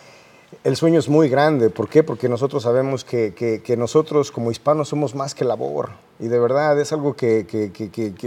el 0.65 0.77
sueño 0.77 0.99
es 0.99 1.09
muy 1.09 1.29
grande. 1.29 1.71
¿Por 1.71 1.89
qué? 1.89 2.03
Porque 2.03 2.29
nosotros 2.29 2.63
sabemos 2.63 3.05
que, 3.05 3.35
que- 3.35 3.63
que 3.63 3.77
nosotros 3.77 4.31
como 4.31 4.51
hispanos 4.51 4.89
somos 4.89 5.15
más 5.15 5.35
que 5.35 5.45
labor. 5.45 5.91
Y 6.21 6.29
de 6.29 6.39
verdad 6.39 6.79
es 6.81 6.93
algo 6.93 7.15
que, 7.15 7.47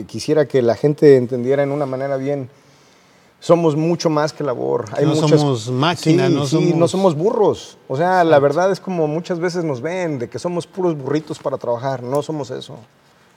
quisiera 0.07 0.45
que 0.47 0.61
la 0.61 0.75
gente 0.75 1.15
entendiera 1.15 1.63
en 1.63 1.71
una 1.71 1.85
manera 1.85 2.17
bien. 2.17 2.49
Somos 3.39 3.75
mucho 3.75 4.09
más 4.09 4.33
que 4.33 4.43
labor. 4.43 4.85
no 5.05 5.15
somos 5.15 5.69
máquinas, 5.69 6.29
Sí, 6.29 6.35
no 6.35 6.45
sí, 6.45 6.51
somos- 6.55 6.75
no 6.75 6.87
somos 6.87 7.15
burros. 7.15 7.77
O 7.87 7.95
sea, 7.95 8.23
la 8.23 8.39
verdad 8.39 8.71
es 8.71 8.79
como 8.79 9.07
muchas 9.07 9.39
veces 9.39 9.63
nos 9.63 9.81
ven, 9.81 10.17
de 10.19 10.29
que 10.29 10.39
somos 10.39 10.65
puros 10.65 10.97
burritos 10.97 11.37
para 11.39 11.57
trabajar. 11.57 12.01
No 12.01 12.21
somos 12.23 12.49
eso. 12.51 12.77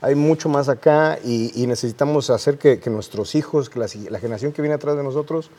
Hay 0.01 0.14
mucho 0.14 0.49
más 0.49 0.68
acá 0.68 1.18
y, 1.24 1.53
y 1.62 1.66
necesitamos 1.66 2.30
hacer 2.30 2.57
que, 2.59 2.80
nuestros 2.90 3.34
hijos, 3.34 3.68
que 3.68 3.78
la 3.80 4.18
generación 4.18 4.53
que 4.53 4.62
viene 4.62 4.76
atrás 4.76 4.96
de 4.96 5.03
nosotros, 5.03 5.51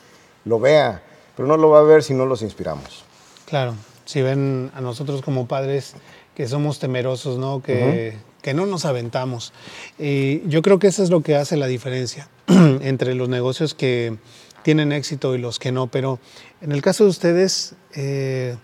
lo 0.46 0.60
vea. 0.60 1.04
Pero 1.36 1.48
no 1.48 1.56
lo 1.58 1.70
va 1.70 1.80
a 1.80 1.84
ver 1.84 2.04
si 2.04 2.14
no 2.14 2.26
los 2.26 2.42
inspiramos. 2.42 3.04
Claro, 3.50 3.74
si 4.06 4.22
ven 4.22 4.72
a 4.76 4.82
nosotros 4.82 5.22
como 5.24 5.48
padres 5.48 5.96
que 6.36 6.48
somos 6.48 6.80
temerosos, 6.80 7.40
¿no? 7.40 7.62
Que, 7.62 8.16
que 8.42 8.54
no 8.54 8.66
nos 8.66 8.86
aventamos. 8.86 9.54
Y 9.98 10.48
yo 10.48 10.62
creo 10.62 10.78
que 10.78 10.88
eso 10.88 11.04
es 11.04 11.10
lo 11.10 11.22
que 11.22 11.36
hace 11.36 11.58
la 11.58 11.68
diferencia 11.68 12.30
entre 12.48 13.16
los 13.16 13.28
negocios 13.28 13.74
que 13.74 14.18
tienen 14.62 14.92
éxito 14.92 15.34
y 15.36 15.40
los 15.40 15.58
que 15.58 15.72
no. 15.72 15.88
Pero 15.88 16.20
en 16.62 16.72
el 16.72 16.82
caso 16.82 17.06
de 17.06 17.10
ustedes, 17.10 17.74
eh, 17.96 18.56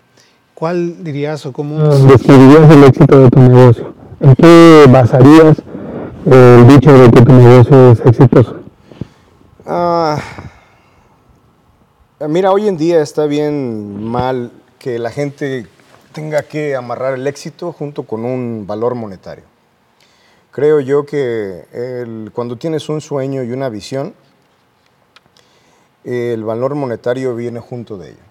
¿cuál 0.54 1.04
dirías 1.04 1.46
o 1.46 1.52
cómo 1.52 1.84
describirías 1.84 2.72
el 2.72 2.84
éxito 2.84 3.20
de 3.22 3.30
tu 3.30 3.40
negocio? 3.40 3.96
¿En 4.20 4.36
qué 4.36 4.86
basarías 4.90 5.58
el 6.26 6.68
dicho 6.68 6.94
de 6.94 7.12
que 7.12 7.22
tu 7.22 7.34
negocio 7.34 7.92
es 7.92 8.00
exitoso? 8.02 8.56
Ah, 9.66 10.22
mira, 12.30 12.52
hoy 12.52 12.68
en 12.68 12.78
día 12.78 13.02
está 13.02 13.26
bien 13.26 14.04
mal 14.04 14.52
que 14.86 15.00
la 15.00 15.10
gente 15.10 15.66
tenga 16.14 16.44
que 16.44 16.76
amarrar 16.76 17.16
el 17.16 17.26
éxito 17.26 17.74
junto 17.74 18.04
con 18.04 18.24
un 18.24 18.68
valor 18.68 18.94
monetario. 18.94 19.44
Creo 20.52 20.80
yo 20.80 21.08
que 21.08 22.30
cuando 22.34 22.56
tienes 22.56 22.88
un 22.88 23.02
sueño 23.02 23.42
y 23.42 23.52
una 23.52 23.68
visión, 23.70 24.14
el 26.04 26.44
valor 26.44 26.76
monetario 26.76 27.36
viene 27.36 27.60
junto 27.60 27.98
de 27.98 28.10
ello. 28.10 28.24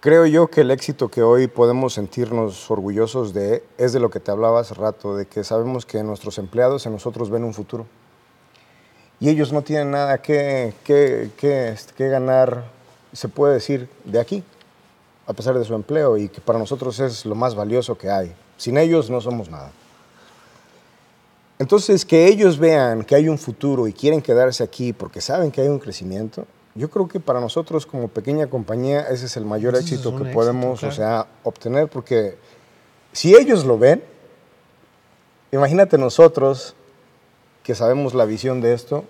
Creo 0.00 0.26
yo 0.26 0.48
que 0.48 0.60
el 0.60 0.70
éxito 0.70 1.08
que 1.08 1.22
hoy 1.22 1.46
podemos 1.46 1.94
sentirnos 1.94 2.70
orgullosos 2.70 3.32
de 3.32 3.64
es 3.78 3.94
de 3.94 4.00
lo 4.00 4.10
que 4.10 4.20
te 4.20 4.30
hablaba 4.30 4.60
hace 4.60 4.74
rato, 4.74 5.16
de 5.16 5.24
que 5.24 5.42
sabemos 5.42 5.86
que 5.86 6.02
nuestros 6.02 6.36
empleados 6.36 6.84
en 6.84 6.92
nosotros 6.92 7.30
ven 7.30 7.44
un 7.44 7.54
futuro 7.54 7.86
y 9.20 9.30
ellos 9.30 9.54
no 9.54 9.62
tienen 9.62 9.92
nada 9.92 10.20
que, 10.20 10.74
este, 10.84 11.30
que 11.96 12.08
ganar, 12.10 12.64
se 13.12 13.28
puede 13.28 13.54
decir, 13.54 13.88
de 14.04 14.20
aquí, 14.20 14.44
a 15.26 15.32
pesar 15.32 15.58
de 15.58 15.64
su 15.64 15.74
empleo, 15.74 16.16
y 16.16 16.28
que 16.28 16.40
para 16.40 16.58
nosotros 16.58 16.98
es 17.00 17.24
lo 17.24 17.34
más 17.34 17.54
valioso 17.54 17.96
que 17.96 18.10
hay. 18.10 18.34
Sin 18.56 18.76
ellos 18.76 19.10
no 19.10 19.20
somos 19.20 19.50
nada. 19.50 19.72
Entonces, 21.58 22.04
que 22.04 22.26
ellos 22.26 22.58
vean 22.58 23.04
que 23.04 23.14
hay 23.14 23.28
un 23.28 23.38
futuro 23.38 23.86
y 23.86 23.92
quieren 23.92 24.22
quedarse 24.22 24.62
aquí 24.62 24.92
porque 24.92 25.20
saben 25.20 25.50
que 25.50 25.60
hay 25.60 25.68
un 25.68 25.78
crecimiento, 25.78 26.46
yo 26.74 26.88
creo 26.88 27.08
que 27.08 27.20
para 27.20 27.40
nosotros 27.40 27.84
como 27.84 28.08
pequeña 28.08 28.46
compañía 28.46 29.02
ese 29.02 29.26
es 29.26 29.36
el 29.36 29.44
mayor 29.44 29.74
Entonces, 29.74 29.92
éxito 29.92 30.16
que 30.16 30.22
éxito, 30.22 30.34
podemos, 30.34 30.80
claro. 30.80 30.92
o 30.92 30.96
sea, 30.96 31.26
obtener, 31.42 31.88
porque 31.88 32.38
si 33.12 33.34
ellos 33.34 33.64
lo 33.64 33.78
ven, 33.78 34.02
imagínate 35.52 35.98
nosotros 35.98 36.74
que 37.62 37.74
sabemos 37.74 38.14
la 38.14 38.24
visión 38.24 38.60
de 38.60 38.72
esto, 38.72 39.04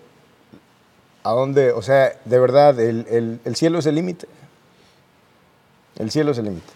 a 1.22 1.30
dónde, 1.32 1.72
o 1.72 1.82
sea, 1.82 2.12
de 2.24 2.38
verdad, 2.38 2.78
el, 2.80 3.06
el- 3.10 3.40
el 3.44 3.56
cielo 3.56 3.78
es 3.78 3.86
el 3.86 3.94
límite. 3.96 4.26
El 5.98 6.10
cielo 6.10 6.32
es 6.32 6.38
el 6.38 6.44
límite. 6.46 6.72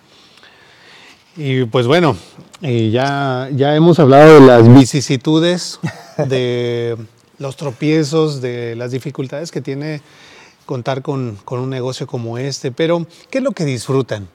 Y 1.36 1.64
pues 1.64 1.86
bueno, 1.86 2.16
eh, 2.62 2.90
ya, 2.90 3.48
ya 3.52 3.74
hemos 3.74 3.98
hablado 3.98 4.34
de 4.40 4.46
las 4.46 4.72
vicisitudes, 4.72 5.80
de 6.28 6.96
los 7.38 7.56
tropiezos, 7.56 8.40
de 8.40 8.76
las 8.76 8.90
dificultades 8.92 9.50
que 9.50 9.60
tiene 9.60 10.00
contar 10.66 11.02
con, 11.02 11.36
con 11.44 11.60
un 11.60 11.70
negocio 11.70 12.06
como 12.06 12.38
este, 12.38 12.70
pero 12.70 13.06
¿qué 13.30 13.38
es 13.38 13.44
lo 13.44 13.52
que 13.52 13.64
disfrutan? 13.64 14.28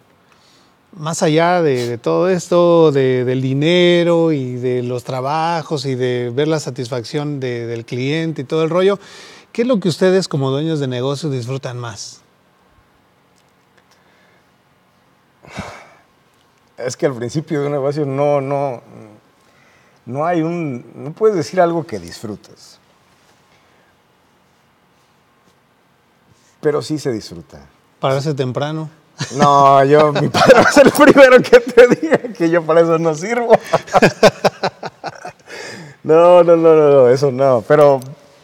Más 0.97 1.21
allá 1.23 1.61
de, 1.61 1.87
de 1.87 1.97
todo 1.97 2.29
esto, 2.29 2.91
de- 2.91 3.23
del 3.23 3.41
dinero 3.41 4.31
y 4.31 4.53
de 4.55 4.83
los 4.83 5.03
trabajos 5.03 5.85
y 5.85 5.95
de 5.95 6.31
ver 6.35 6.47
la 6.47 6.59
satisfacción 6.59 7.39
de- 7.39 7.65
del 7.67 7.85
cliente 7.85 8.41
y 8.41 8.45
todo 8.45 8.63
el 8.63 8.69
rollo, 8.69 8.99
¿qué 9.51 9.63
es 9.63 9.67
lo 9.67 9.79
que 9.79 9.89
ustedes 9.89 10.27
como 10.27 10.51
dueños 10.51 10.79
de 10.79 10.87
negocio 10.87 11.29
disfrutan 11.29 11.77
más? 11.77 12.21
Es 16.77 16.95
que 16.95 17.05
al 17.05 17.13
principio 17.13 17.59
de 17.59 17.65
un 17.67 17.73
negocio 17.73 18.05
no, 18.05 18.39
no, 18.39 18.81
no 20.05 20.25
hay 20.25 20.41
un, 20.41 20.85
no 20.95 21.11
puedes 21.11 21.35
decir 21.35 21.59
algo 21.59 21.85
que 21.85 21.99
disfrutas. 21.99 22.79
Pero 26.61 26.81
sí 26.81 26.99
se 26.99 27.11
disfruta. 27.11 27.59
Pararse 27.99 28.33
temprano. 28.33 28.89
No, 29.35 29.83
yo, 29.83 30.13
mi 30.21 30.29
padre 30.29 30.55
va 30.55 30.69
a 30.69 30.71
ser 30.71 30.87
el 30.87 30.93
primero 30.93 31.41
que 31.41 31.59
te 31.59 31.87
diga 31.87 32.17
que 32.17 32.49
yo 32.49 32.63
para 32.65 32.81
eso 32.81 32.97
no 32.97 33.15
sirvo. 33.15 33.51
No, 36.01 36.43
no, 36.43 36.55
no, 36.55 36.75
no, 36.75 36.89
no, 36.89 37.09
eso 37.09 37.29
no. 37.29 37.63
Pero 37.67 37.99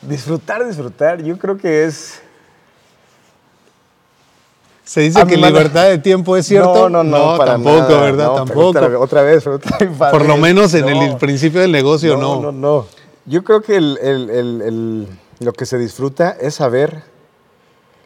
disfrutar, 0.08 0.66
disfrutar, 0.66 1.22
yo 1.22 1.38
creo 1.38 1.58
que 1.58 1.86
es... 1.86 2.22
Se 4.84 5.02
dice 5.02 5.20
A 5.20 5.26
que 5.26 5.36
libertad 5.36 5.86
de 5.88 5.98
tiempo 5.98 6.38
es 6.38 6.46
cierto. 6.46 6.90
No, 6.90 7.04
no, 7.04 7.18
no, 7.18 7.38
para 7.38 7.54
tampoco, 7.54 7.80
nada. 7.90 8.02
¿verdad? 8.02 8.26
No, 8.28 8.36
tampoco. 8.36 9.00
Otra 9.00 9.24
vez. 9.24 9.44
Por 9.44 10.26
lo 10.26 10.38
menos 10.38 10.76
en 10.76 10.88
el 10.88 11.10
No. 11.14 11.18
principio 11.18 11.62
del 11.62 11.72
negocio, 11.72 12.16
no. 12.18 12.36
No, 12.40 12.52
no, 12.52 12.52
no. 12.52 12.88
Yo 13.26 13.44
creo 13.44 13.62
que 13.62 13.78
el- 13.78 13.98
el- 14.00 14.30
el- 14.62 15.08
lo 15.40 15.54
que 15.54 15.66
se 15.66 15.80
disfruta 15.80 16.38
es 16.40 16.54
saber 16.54 17.02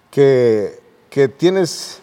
que, 0.09 0.79
que 1.09 1.27
tienes 1.27 1.99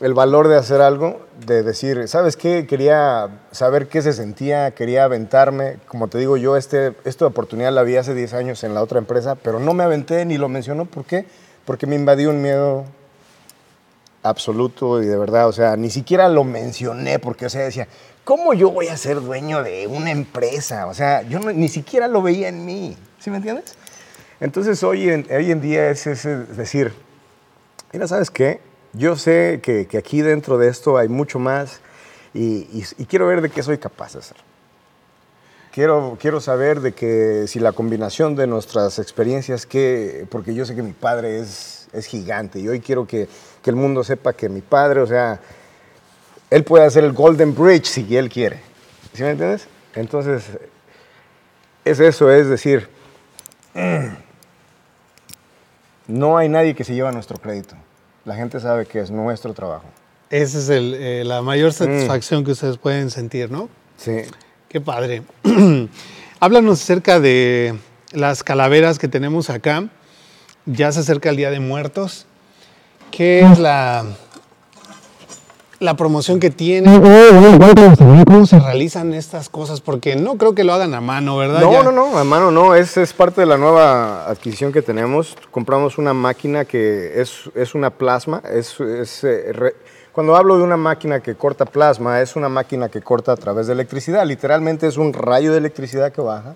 el 0.00 0.14
valor 0.14 0.48
de 0.48 0.56
hacer 0.56 0.80
algo, 0.80 1.20
de 1.46 1.62
decir, 1.62 2.06
¿sabes 2.08 2.36
qué? 2.36 2.66
Quería 2.66 3.28
saber 3.50 3.88
qué 3.88 4.02
se 4.02 4.12
sentía, 4.12 4.72
quería 4.72 5.04
aventarme. 5.04 5.78
Como 5.86 6.08
te 6.08 6.18
digo, 6.18 6.36
yo 6.36 6.56
este, 6.56 6.94
esta 7.04 7.26
oportunidad 7.26 7.72
la 7.72 7.82
vi 7.82 7.96
hace 7.96 8.14
10 8.14 8.34
años 8.34 8.64
en 8.64 8.74
la 8.74 8.82
otra 8.82 8.98
empresa, 8.98 9.34
pero 9.34 9.58
no 9.58 9.74
me 9.74 9.84
aventé 9.84 10.24
ni 10.26 10.38
lo 10.38 10.48
mencionó. 10.48 10.84
¿Por 10.84 11.04
qué? 11.04 11.26
Porque 11.64 11.86
me 11.86 11.96
invadió 11.96 12.30
un 12.30 12.42
miedo 12.42 12.84
absoluto 14.22 15.02
y 15.02 15.06
de 15.06 15.16
verdad, 15.16 15.48
o 15.48 15.52
sea, 15.52 15.76
ni 15.76 15.90
siquiera 15.90 16.28
lo 16.28 16.44
mencioné 16.44 17.18
porque, 17.18 17.46
o 17.46 17.50
sea, 17.50 17.62
decía, 17.62 17.88
¿cómo 18.24 18.52
yo 18.52 18.70
voy 18.70 18.88
a 18.88 18.96
ser 18.96 19.20
dueño 19.20 19.62
de 19.62 19.86
una 19.86 20.10
empresa? 20.10 20.86
O 20.86 20.94
sea, 20.94 21.22
yo 21.22 21.40
ni 21.40 21.68
siquiera 21.68 22.06
lo 22.06 22.22
veía 22.22 22.48
en 22.48 22.64
mí, 22.64 22.96
¿sí 23.18 23.30
me 23.30 23.38
entiendes? 23.38 23.74
Entonces 24.40 24.82
hoy 24.82 25.08
en, 25.08 25.26
hoy 25.30 25.50
en 25.50 25.60
día 25.60 25.90
es, 25.90 26.06
ese 26.06 26.36
decir, 26.36 26.92
mira, 27.92 28.06
¿sabes 28.06 28.30
qué? 28.30 28.60
Yo 28.92 29.16
sé 29.16 29.60
que, 29.62 29.86
que 29.86 29.98
aquí 29.98 30.20
dentro 30.22 30.58
de 30.58 30.68
esto 30.68 30.98
hay 30.98 31.08
mucho 31.08 31.38
más 31.38 31.80
y, 32.32 32.82
quiero 33.08 33.26
ver 33.26 33.40
de 33.40 33.50
qué 33.50 33.62
soy 33.62 33.78
capaz 33.78 34.14
de 34.14 34.20
hacer. 34.20 34.36
Quiero, 35.72 36.16
quiero 36.20 36.40
saber 36.40 36.80
de 36.80 36.92
que 36.92 37.44
si 37.46 37.60
la 37.60 37.72
combinación 37.72 38.34
de 38.34 38.46
nuestras 38.46 38.98
experiencias, 38.98 39.66
que, 39.66 40.26
porque 40.30 40.54
yo 40.54 40.64
sé 40.64 40.74
que 40.74 40.82
mi 40.82 40.92
padre 40.92 41.40
es, 41.40 41.88
es 41.92 42.06
gigante 42.06 42.58
y 42.58 42.68
hoy 42.68 42.80
quiero 42.80 43.06
que, 43.06 43.28
que 43.62 43.70
el 43.70 43.76
mundo 43.76 44.02
sepa 44.02 44.32
que 44.32 44.48
mi 44.48 44.62
padre, 44.62 45.00
o 45.00 45.06
sea, 45.06 45.40
él 46.50 46.64
puede 46.64 46.84
hacer 46.84 47.04
el 47.04 47.12
Golden 47.12 47.54
Bridge 47.54 47.86
si 47.86 48.16
él 48.16 48.28
quiere. 48.28 48.60
¿Sí 49.14 49.22
me 49.22 49.30
entiendes? 49.30 49.66
Entonces, 49.94 50.44
es 51.84 52.00
eso, 52.00 52.30
es 52.30 52.48
decir, 52.48 52.88
no 56.08 56.36
hay 56.36 56.48
nadie 56.48 56.74
que 56.74 56.82
se 56.82 56.94
lleva 56.94 57.12
nuestro 57.12 57.38
crédito. 57.38 57.76
La 58.24 58.36
gente 58.36 58.60
sabe 58.60 58.86
que 58.86 59.00
es 59.00 59.10
nuestro 59.10 59.54
trabajo. 59.54 59.84
Esa 60.30 60.58
es 60.58 60.68
el, 60.68 60.94
eh, 60.94 61.24
la 61.24 61.42
mayor 61.42 61.72
satisfacción 61.72 62.44
que 62.44 62.52
ustedes 62.52 62.76
pueden 62.76 63.10
sentir, 63.10 63.50
¿no? 63.50 63.68
Sí. 63.96 64.22
Qué 64.68 64.80
padre. 64.80 65.22
Háblanos 66.40 66.82
acerca 66.82 67.18
de 67.18 67.74
las 68.12 68.44
calaveras 68.44 68.98
que 68.98 69.08
tenemos 69.08 69.50
acá. 69.50 69.88
Ya 70.66 70.92
se 70.92 71.00
acerca 71.00 71.30
el 71.30 71.36
Día 71.36 71.50
de 71.50 71.58
Muertos. 71.60 72.26
¿Qué 73.10 73.40
es 73.40 73.58
la, 73.58 74.04
la 75.80 75.96
promoción 75.96 76.38
que 76.40 76.50
tienen? 76.50 77.00
¿Cómo 78.26 78.46
se 78.46 78.58
realizan 78.60 79.12
estas 79.14 79.48
cosas? 79.48 79.80
Porque 79.80 80.14
no 80.14 80.36
creo 80.36 80.54
que 80.54 80.62
lo 80.62 80.72
hagan 80.74 80.94
a 80.94 81.00
mano, 81.00 81.36
¿verdad? 81.38 81.60
No, 81.60 81.72
Ya- 81.72 81.82
no, 81.82 81.90
no, 81.92 82.18
a 82.18 82.24
mano 82.24 82.50
no, 82.50 82.74
es, 82.74 82.96
es 82.96 83.12
parte 83.12 83.40
de 83.40 83.46
la 83.46 83.56
nueva 83.56 84.26
adquisición 84.28 84.72
que 84.72 84.82
tenemos. 84.82 85.36
Compramos 85.50 85.98
una 85.98 86.12
máquina 86.12 86.64
que 86.64 87.20
es, 87.20 87.50
es 87.54 87.74
una 87.74 87.90
plasma. 87.90 88.42
Es, 88.52 88.78
es, 88.80 89.24
eh, 89.24 89.52
re- 89.52 89.74
cuando 90.12 90.36
hablo 90.36 90.58
de 90.58 90.64
una 90.64 90.76
máquina 90.76 91.20
que 91.20 91.34
corta 91.34 91.64
plasma, 91.64 92.20
es 92.20 92.36
una 92.36 92.48
máquina 92.48 92.88
que 92.88 93.00
corta 93.00 93.32
a 93.32 93.36
través 93.36 93.66
de 93.66 93.72
electricidad. 93.72 94.26
Literalmente 94.26 94.86
es 94.86 94.96
un 94.98 95.12
rayo 95.14 95.52
de 95.52 95.58
electricidad 95.58 96.12
que 96.12 96.20
baja 96.20 96.54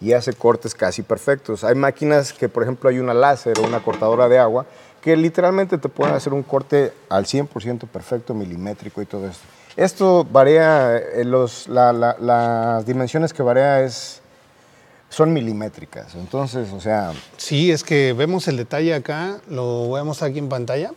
y 0.00 0.12
hace 0.12 0.32
cortes 0.32 0.74
casi 0.74 1.02
perfectos. 1.02 1.62
Hay 1.62 1.74
máquinas 1.74 2.32
que, 2.32 2.48
por 2.48 2.62
ejemplo, 2.64 2.90
hay 2.90 2.98
una 2.98 3.14
láser 3.14 3.58
o 3.60 3.62
una 3.62 3.80
cortadora 3.80 4.28
de 4.28 4.38
agua 4.38 4.66
que 5.06 5.16
literalmente 5.16 5.78
te 5.78 5.88
pueden 5.88 6.16
hacer 6.16 6.32
un 6.32 6.42
corte 6.42 6.92
al 7.08 7.26
100% 7.26 7.86
perfecto, 7.86 8.34
milimétrico 8.34 9.00
y 9.00 9.06
todo 9.06 9.28
esto. 9.28 9.44
Esto 9.76 10.24
varía, 10.28 10.96
eh, 10.96 11.24
los, 11.24 11.68
la- 11.68 11.92
la- 11.92 12.16
las 12.18 12.84
dimensiones 12.86 13.32
que 13.32 13.44
varía 13.44 13.82
es, 13.84 14.20
son 15.08 15.32
milimétricas. 15.32 16.16
Entonces, 16.16 16.72
o 16.72 16.80
sea, 16.80 17.12
Sí, 17.36 17.70
es 17.70 17.84
que 17.84 18.14
vemos 18.14 18.48
el 18.48 18.56
detalle 18.56 18.94
acá, 18.94 19.38
lo 19.48 19.86
voy 19.86 20.00
a 20.00 20.02
mostrar 20.02 20.30
aquí 20.30 20.40
en 20.40 20.48
pantalla. 20.48 20.90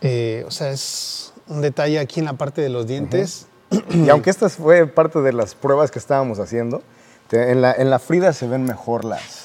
Eh, 0.00 0.42
o 0.48 0.50
sea, 0.50 0.70
es 0.72 1.32
un 1.46 1.60
detalle 1.60 2.00
aquí 2.00 2.18
en 2.18 2.26
la 2.26 2.32
parte 2.32 2.62
de 2.62 2.68
los 2.68 2.88
dientes. 2.88 3.46
y 3.90 4.08
aunque 4.08 4.30
esta 4.30 4.48
fue 4.48 4.88
parte 4.88 5.20
de 5.20 5.32
las 5.32 5.54
pruebas 5.54 5.92
que 5.92 6.00
estábamos 6.00 6.40
haciendo, 6.40 6.82
te- 7.28 7.52
en, 7.52 7.62
la, 7.62 7.72
en 7.74 7.90
la 7.90 8.00
Frida 8.00 8.32
se 8.32 8.48
ven 8.48 8.64
mejor 8.64 9.04
las... 9.04 9.43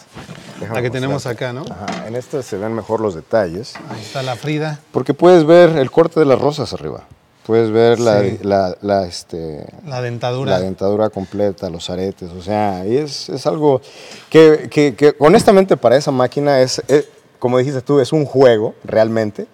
déjame 0.59 0.75
La 0.75 0.81
que 0.81 0.89
tenemos 0.89 1.25
mostrarte. 1.25 1.45
acá, 1.45 1.53
¿no? 1.53 1.61
Ajá, 1.69 2.07
en 2.07 2.15
esta 2.15 2.41
se 2.43 2.57
ven 2.57 2.73
mejor 2.73 2.99
los 3.01 3.15
detalles. 3.15 3.75
Ahí 3.89 4.01
está 4.01 4.23
la 4.23 4.35
Frida, 4.35 4.79
Porque 4.91 5.13
puedes 5.13 5.45
ver 5.45 5.69
el 5.77 5.91
corte 5.91 6.19
de 6.19 6.25
las 6.25 6.39
rosas 6.39 6.73
arriba. 6.73 7.03
Puedes 7.45 7.71
ver 7.71 7.99
la, 7.99 8.21
Sí. 8.21 8.39
la, 8.43 8.75
la, 8.81 9.07
este, 9.07 9.65
la 9.87 10.01
dentadura. 10.03 10.51
la 10.51 10.59
dentadura 10.59 11.09
completa, 11.09 11.69
los 11.71 11.89
aretes, 11.89 12.29
o 12.29 12.43
sea, 12.43 12.85
y 12.85 12.95
es, 12.97 13.27
es 13.29 13.47
algo 13.47 13.81
que, 14.29 14.67
que- 14.69 14.93
que 14.95 15.15
honestamente 15.17 15.75
para 15.75 15.95
esa 15.97 16.11
máquina 16.11 16.59
es, 16.61 16.81
eh, 16.87 17.09
como 17.39 17.57
dijiste 17.57 17.81
tú, 17.81 17.99
es 18.01 18.13
un 18.13 18.25
juego 18.25 18.75
realmente, 18.83 19.47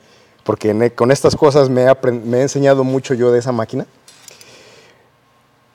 porque 0.43 0.71
en- 0.71 0.89
con 0.89 1.09
estas 1.11 1.37
cosas 1.37 1.69
me 1.69 1.83
he, 1.83 2.11
me 2.11 2.39
he 2.39 2.41
enseñado 2.41 2.83
mucho 2.83 3.13
yo 3.13 3.31
de 3.31 3.39
esa 3.39 3.53
máquina. 3.53 3.85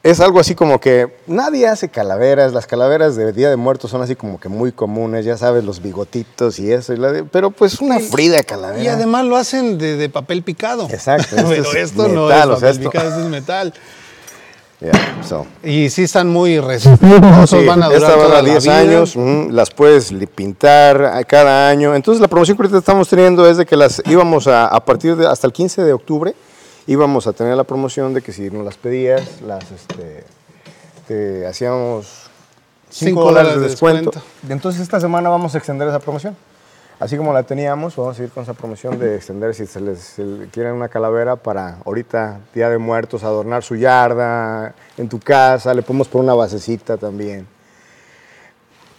Es 0.03 0.19
algo 0.21 0.41
así 0.41 0.55
como 0.55 0.81
que 0.81 1.15
nadie 1.27 1.67
hace 1.69 1.91
calaveras, 1.91 2.55
las 2.55 2.67
calaveras 2.67 3.17
de 3.17 3.33
Día 3.35 3.51
de 3.51 3.57
Muertos 3.57 3.91
son 3.91 4.01
así 4.01 4.17
como 4.17 4.41
que 4.41 4.49
muy 4.49 4.73
comunes, 4.73 5.27
ya 5.27 5.37
sabes, 5.37 5.63
los 5.63 5.83
bigotitos 5.83 6.59
y 6.59 6.73
eso, 6.73 6.95
y 6.95 6.97
la 6.97 7.13
de- 7.13 7.25
pero 7.25 7.51
pues 7.51 7.81
una 7.83 8.01
Frida 8.01 8.43
calavera. 8.43 8.83
Y 8.83 8.89
además 8.89 9.27
lo 9.27 9.37
hacen 9.37 9.77
de, 9.77 9.97
de 9.99 10.09
papel 10.09 10.43
picado. 10.43 10.89
Exacto, 10.91 11.27
Pero 11.37 11.53
esto 11.53 11.71
es 11.77 11.91
esto 11.91 12.09
no 12.09 12.31
es 12.31 12.35
metal, 12.35 12.51
o 12.51 12.55
papel 12.55 12.61
sea, 12.61 12.71
esto- 12.71 12.91
picado, 12.91 13.09
esto 13.11 13.21
es 13.21 13.27
metal. 13.27 13.75
Yeah, 14.83 14.93
so. 15.29 15.47
Y 15.63 15.91
sí 15.91 16.05
están 16.05 16.29
muy 16.31 16.59
resistentes. 16.59 17.51
Sí, 17.51 17.67
van 17.67 17.83
a 17.83 17.89
durar 17.91 18.01
esta 18.01 18.17
va 18.17 18.23
a 18.23 18.27
toda 18.29 18.35
dar 18.37 18.45
la 18.45 18.51
10 18.51 18.63
vida. 18.65 18.79
años, 18.79 19.15
ujú, 19.15 19.49
las 19.51 19.69
puedes 19.73 20.11
pintar 20.35 21.23
cada 21.29 21.69
año. 21.69 21.95
Entonces 21.95 22.19
la 22.23 22.29
promoción 22.29 22.57
que 22.57 22.63
ahorita 22.63 22.79
estamos 22.79 23.07
teniendo 23.07 23.47
es 23.47 23.59
de 23.59 23.67
que 23.67 23.77
las 23.77 24.03
íbamos 24.07 24.47
a, 24.47 24.69
a 24.69 24.83
partir 24.83 25.17
de 25.17 25.27
hasta 25.27 25.47
el 25.47 25.53
15 25.53 25.85
de 25.85 25.93
octubre, 25.93 26.35
íbamos 26.93 27.27
a 27.27 27.33
tener 27.33 27.57
la 27.57 27.65
promoción 27.65 28.15
de 28.15 28.21
que 28.23 28.33
si 28.33 28.51
nos 28.51 28.65
las 28.65 28.77
pedías, 28.77 29.41
las 29.43 29.71
este, 29.71 30.25
te 31.07 31.47
hacíamos 31.47 32.29
5 32.91 33.11
Cinco 33.11 33.25
dólares 33.25 33.51
de 33.51 33.55
dólares 33.55 33.63
de 33.63 33.69
descuento. 33.71 34.11
descuento. 34.11 34.53
Entonces 34.53 34.83
esta 34.83 35.01
semana 35.01 35.29
vamos 35.29 35.55
a 35.55 35.59
extender 35.59 35.87
esa 35.89 36.01
promoción. 36.01 36.37
Así 36.99 37.17
como 37.17 37.33
la 37.33 37.45
teníamos, 37.45 37.97
vamos 37.97 38.19
a 38.19 38.23
ir 38.25 38.31
con 38.31 38.43
esa 38.43 38.53
promoción 38.55 38.99
de 38.99 39.15
extender 39.17 39.55
si 39.55 39.67
se 39.67 39.81
les 39.81 40.01
si 40.01 40.23
quieren 40.53 40.75
una 40.75 40.89
calavera 40.89 41.37
para 41.37 41.79
ahorita, 41.87 42.41
Día 42.53 42.69
de 42.69 42.77
Muertos, 42.79 43.23
adornar 43.25 43.63
su 43.63 43.77
yarda, 43.77 44.75
en 44.99 45.09
tu 45.09 45.19
casa, 45.21 45.73
le 45.73 45.83
podemos 45.83 46.09
poner 46.09 46.25
una 46.25 46.35
basecita 46.35 46.97
también. 46.99 47.47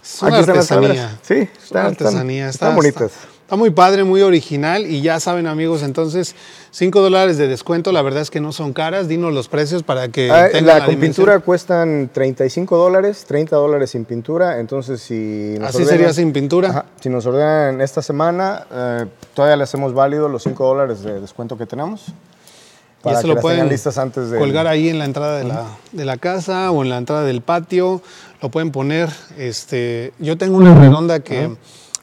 Es 0.02 0.20
una 0.24 0.32
Aquí 0.38 0.40
están 0.40 0.56
las 0.56 0.72
artesanía. 0.72 1.20
Sí, 1.22 1.34
Es 1.36 1.40
una 1.42 1.50
están, 1.50 1.92
están- 1.92 2.08
artesanía. 2.08 2.50
están 2.50 2.76
bonitas. 2.76 3.12
Está, 3.52 3.58
muy 3.58 3.72
padre, 3.72 4.06
muy 4.06 4.22
original 4.22 4.86
y 4.86 5.02
ya 5.02 5.20
saben 5.20 5.46
amigos, 5.46 5.84
entonces 5.84 6.36
5 6.72 7.02
dólares 7.02 7.38
de 7.38 7.50
descuento, 7.50 7.92
la 7.92 8.02
verdad 8.02 8.22
es 8.22 8.32
que 8.32 8.40
no 8.40 8.54
son 8.54 8.72
caras, 8.72 9.10
dinos 9.10 9.34
los 9.34 9.50
precios 9.50 9.84
para 9.84 10.08
que 10.08 10.32
Ah, 10.32 10.48
tengan 10.50 10.68
la, 10.68 10.80
la 10.80 10.86
con 10.86 10.96
pintura 10.96 11.40
cuestan 11.40 12.10
35 12.14 12.78
dólares, 12.78 13.26
30 13.28 13.54
dólares 13.58 13.90
sin 13.90 14.06
pintura, 14.06 14.62
entonces 14.62 15.02
si 15.02 15.58
nos 15.60 15.76
Así 15.76 15.84
sería 15.84 16.14
sin 16.14 16.32
pintura. 16.32 16.70
Ajá, 16.70 16.86
si 17.02 17.10
nos 17.10 17.26
ordenan 17.26 17.82
esta 17.82 18.02
semana, 18.02 18.68
eh, 18.72 19.06
todavía 19.34 19.58
le 19.58 19.64
hacemos 19.64 19.94
válido 19.94 20.30
los 20.30 20.44
5 20.44 20.66
dólares 20.66 21.04
de 21.04 21.20
descuento 21.20 21.58
que 21.58 21.66
tenemos. 21.66 22.08
Y 22.08 23.04
Para 23.04 23.20
eso 23.20 23.28
que 23.28 23.36
lo 23.36 23.42
pueden 23.42 23.68
listas 23.68 23.98
antes 23.98 24.32
de 24.32 24.40
colgar 24.40 24.68
ahí 24.68 24.88
en 24.88 24.98
la 24.98 25.04
entrada 25.04 25.38
de 25.40 25.44
la, 25.44 25.66
de 25.92 26.06
la 26.06 26.16
casa 26.16 26.72
o 26.72 26.84
en 26.84 26.90
la 26.90 27.00
entrada 27.00 27.26
del 27.26 27.42
patio. 27.42 28.02
Lo 28.42 28.48
pueden 28.48 28.72
poner. 28.72 29.10
Este, 29.38 30.14
yo 30.20 30.38
tengo 30.38 30.56
una 30.56 30.74
redonda 30.74 31.20
que 31.20 31.50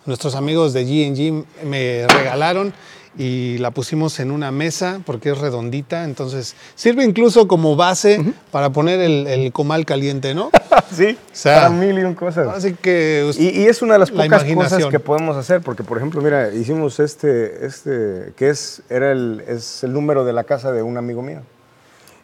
nuestros 0.09 0.35
amigos 0.35 0.73
de 0.73 0.85
G&G 0.85 1.45
me 1.65 2.07
regalaron 2.09 2.73
y 3.17 3.59
la 3.59 3.73
pusimos 3.73 4.21
en 4.21 4.31
una 4.31 4.51
mesa 4.53 5.01
porque 5.05 5.31
es 5.31 5.39
redondita. 5.39 6.05
Entonces 6.05 6.55
sirve 6.75 7.05
incluso 7.05 7.47
como 7.49 7.75
base 7.77 8.21
para 8.51 8.71
poner 8.71 9.01
el, 9.01 9.27
el 9.27 9.53
comal 9.53 9.85
caliente, 9.85 10.35
¿no? 10.35 10.51
sí, 10.95 11.17
sea, 11.33 11.63
para 11.63 11.71
mil 11.71 11.99
y 11.99 12.05
un 12.05 12.15
cosas. 12.15 12.49
Así 12.49 12.75
que 12.75 13.25
us- 13.29 13.39
Y, 13.39 13.49
y 13.51 13.67
es 13.67 13.83
una 13.83 13.95
de 13.95 13.99
las 14.01 14.11
La 14.11 14.25
pocas 14.25 14.45
cosas 14.45 14.87
que 14.91 15.01
podemos 15.01 15.37
hacer, 15.37 15.61
porque 15.63 15.83
por 15.85 15.97
ejemplo, 15.99 16.21
mira, 16.23 16.53
hicimos 16.55 17.01
este, 17.01 17.67
este 17.67 18.33
que 18.37 18.51
es, 18.51 18.83
era 18.89 19.11
el, 19.13 19.43
es 19.49 19.83
el 19.85 19.93
número 19.93 20.25
de 20.25 20.33
la 20.33 20.45
casa 20.45 20.71
de 20.73 20.83
un 20.83 20.97
amigo 20.97 21.23
mío. 21.23 21.41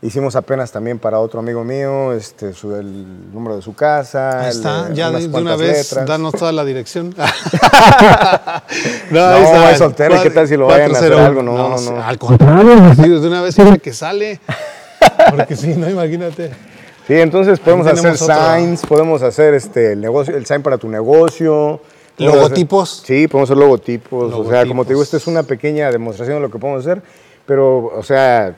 Hicimos 0.04 0.36
apenas 0.36 0.70
también 0.70 0.98
para 0.98 1.18
otro 1.18 1.40
amigo 1.40 1.64
mío, 1.64 2.12
este, 2.12 2.52
su- 2.52 2.74
el 2.76 3.32
número 3.32 3.56
de 3.56 3.62
su 3.62 3.74
casa. 3.74 4.42
Ahí 4.42 4.50
está, 4.50 4.90
ya 4.92 5.10
de, 5.10 5.26
de 5.28 5.38
una 5.40 5.56
vez, 5.56 5.88
letras. 5.90 6.06
danos 6.06 6.34
toda 6.34 6.52
la 6.52 6.62
dirección. 6.62 7.14
no, 9.10 9.30
No, 9.30 9.68
es 9.70 9.78
soltero, 9.78 10.22
¿qué 10.22 10.30
tal 10.30 10.46
si 10.46 10.56
lo 10.56 10.66
vayan 10.66 10.94
a 10.94 10.98
hacer 10.98 11.12
401? 11.12 11.26
algo? 11.26 11.42
No, 11.42 11.68
no, 11.70 11.80
no. 11.96 12.02
Al 12.04 12.18
contrario, 12.18 12.94
sí, 12.94 13.08
de 13.08 13.26
una 13.28 13.40
vez 13.42 13.54
siempre 13.54 13.78
que 13.78 13.92
sale. 13.92 14.40
Porque 15.30 15.56
si 15.56 15.68
no, 15.74 15.88
imagínate. 15.88 16.50
Sí, 17.06 17.14
entonces 17.14 17.58
podemos 17.60 17.86
hacer 17.86 18.16
signs, 18.16 18.84
podemos 18.86 19.22
hacer 19.22 19.54
este, 19.54 19.92
el, 19.92 20.00
negocio, 20.00 20.36
el 20.36 20.46
sign 20.46 20.62
para 20.62 20.78
tu 20.78 20.88
negocio. 20.88 21.80
¿Logotipos? 22.16 23.02
hacer- 23.02 23.06
sí, 23.22 23.28
podemos 23.28 23.50
hacer 23.50 23.58
logotipos. 23.58 24.32
O 24.34 24.48
sea, 24.50 24.66
como 24.66 24.84
te 24.84 24.90
digo, 24.90 25.00
Logotipos. 25.00 25.02
esta 25.02 25.16
es 25.16 25.26
una 25.26 25.42
pequeña 25.42 25.90
demostración 25.90 26.36
de 26.36 26.42
lo 26.42 26.50
que 26.50 26.58
podemos 26.58 26.80
hacer. 26.86 27.02
Pero, 27.46 27.86
o 27.86 28.02
sea, 28.02 28.54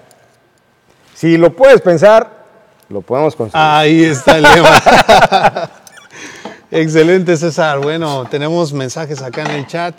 si 1.17 1.39
lo 1.39 1.57
puedes 1.57 1.81
pensar, 1.81 2.45
lo 2.91 3.01
podemos 3.01 3.35
conseguir. 3.35 3.59
Ahí 3.59 4.05
está 4.05 4.37
el 4.37 4.43
lema. 4.43 5.71
Excelente, 6.71 7.39
César. 7.39 7.81
Bueno, 7.81 8.27
tenemos 8.31 8.75
mensajes 8.75 9.23
acá 9.23 9.45
en 9.47 9.53
el 9.53 9.67
chat. 9.67 9.95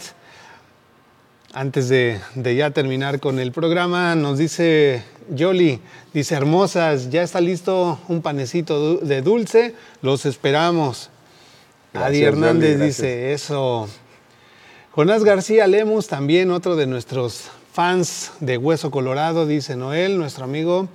Antes 1.54 1.90
de, 1.90 2.20
de 2.36 2.56
ya 2.56 2.70
terminar 2.70 3.20
con 3.20 3.40
el 3.40 3.52
programa, 3.52 4.14
nos 4.14 4.38
dice 4.38 5.04
Yoli, 5.32 5.82
dice, 6.14 6.36
hermosas, 6.36 7.10
ya 7.10 7.24
está 7.24 7.42
listo 7.42 8.00
un 8.08 8.22
panecito 8.22 8.98
de 8.98 9.24
dulce, 9.24 9.74
los 10.04 10.28
esperamos. 10.28 11.10
Adi 11.96 12.22
Hernández 12.22 12.74
Yoli, 12.74 12.86
dice 12.86 13.34
eso. 13.34 13.90
Jonás 14.92 15.24
García 15.24 15.66
Lemos, 15.66 16.08
también 16.08 16.52
otro 16.52 16.76
de 16.76 16.86
nuestros 16.86 17.50
fans 17.74 18.34
de 18.40 18.58
Hueso 18.58 18.92
Colorado, 18.92 19.48
dice 19.48 19.76
Noel, 19.76 20.18
nuestro 20.18 20.44
amigo, 20.44 20.90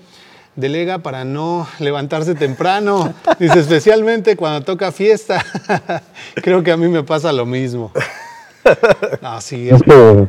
delega 0.57 0.99
para 0.99 1.25
no 1.25 1.67
levantarse 1.79 2.35
temprano, 2.35 3.15
dice 3.39 3.61
especialmente 3.61 4.37
cuando 4.37 4.63
toca 4.63 4.93
fiesta. 4.93 5.45
Creo 6.35 6.63
que 6.63 6.73
a 6.73 6.77
mí 6.77 6.89
me 6.89 7.03
pasa 7.03 7.33
lo 7.33 7.47
mismo. 7.47 7.93
No, 9.21 9.41
sí, 9.41 9.71
Es 9.71 9.83
que 9.83 10.29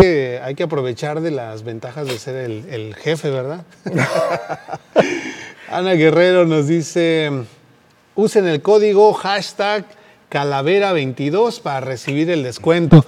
que, 0.00 0.40
hay 0.42 0.54
que 0.54 0.62
aprovechar 0.62 1.20
de 1.20 1.30
las 1.30 1.62
ventajas 1.62 2.06
de 2.06 2.18
ser 2.18 2.36
el, 2.36 2.64
el 2.70 2.94
jefe, 2.94 3.30
¿verdad? 3.30 3.64
Ana 5.68 5.92
Guerrero 5.92 6.46
nos 6.46 6.68
dice, 6.68 7.30
usen 8.14 8.46
el 8.46 8.62
código 8.62 9.12
hashtag 9.12 9.84
calavera22 10.32 11.60
para 11.60 11.80
recibir 11.80 12.30
el 12.30 12.42
descuento. 12.42 13.04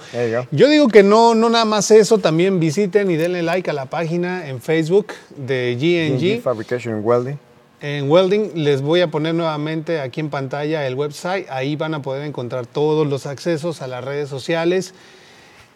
Yo 0.51 0.69
digo 0.69 0.89
que 0.89 1.01
no, 1.01 1.33
no 1.33 1.49
nada 1.49 1.65
más 1.65 1.89
eso, 1.89 2.19
también 2.19 2.59
visiten 2.59 3.09
y 3.09 3.15
denle 3.15 3.41
like 3.41 3.67
a 3.69 3.73
la 3.73 3.87
página 3.87 4.47
en 4.47 4.61
Facebook 4.61 5.07
de 5.35 5.75
G&G 5.79 6.37
GNG. 6.37 6.41
Fabrication 6.41 7.01
Welding. 7.03 7.39
En 7.81 8.09
Welding 8.09 8.63
les 8.63 8.81
voy 8.81 9.01
a 9.01 9.11
poner 9.11 9.35
nuevamente 9.35 9.99
aquí 9.99 10.19
en 10.19 10.29
pantalla 10.29 10.87
el 10.87 10.95
website. 10.95 11.47
Ahí 11.49 11.75
van 11.75 11.93
a 11.93 12.01
poder 12.01 12.25
encontrar 12.25 12.65
todos 12.65 13.07
los 13.07 13.25
accesos 13.25 13.81
a 13.81 13.87
las 13.87 14.03
redes 14.03 14.29
sociales. 14.29 14.93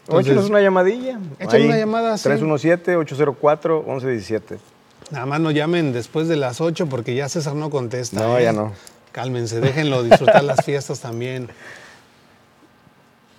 O 0.07 0.19
échanos 0.19 0.27
Entonces, 0.27 0.49
una 0.49 0.61
llamadilla. 0.61 1.19
Échale 1.39 1.65
una 1.65 1.77
llamada, 1.77 2.17
sí. 2.17 2.29
317-804-1117. 2.29 4.57
Nada 5.11 5.25
más 5.25 5.39
no 5.39 5.51
llamen 5.51 5.93
después 5.93 6.27
de 6.27 6.35
las 6.35 6.61
8 6.61 6.87
porque 6.87 7.15
ya 7.15 7.29
César 7.29 7.55
no 7.55 7.69
contesta. 7.69 8.19
No, 8.19 8.37
¿eh? 8.37 8.43
ya 8.43 8.53
no. 8.53 8.73
Cálmense, 9.11 9.59
déjenlo 9.59 10.03
disfrutar 10.03 10.43
las 10.43 10.63
fiestas 10.63 10.99
también. 10.99 11.49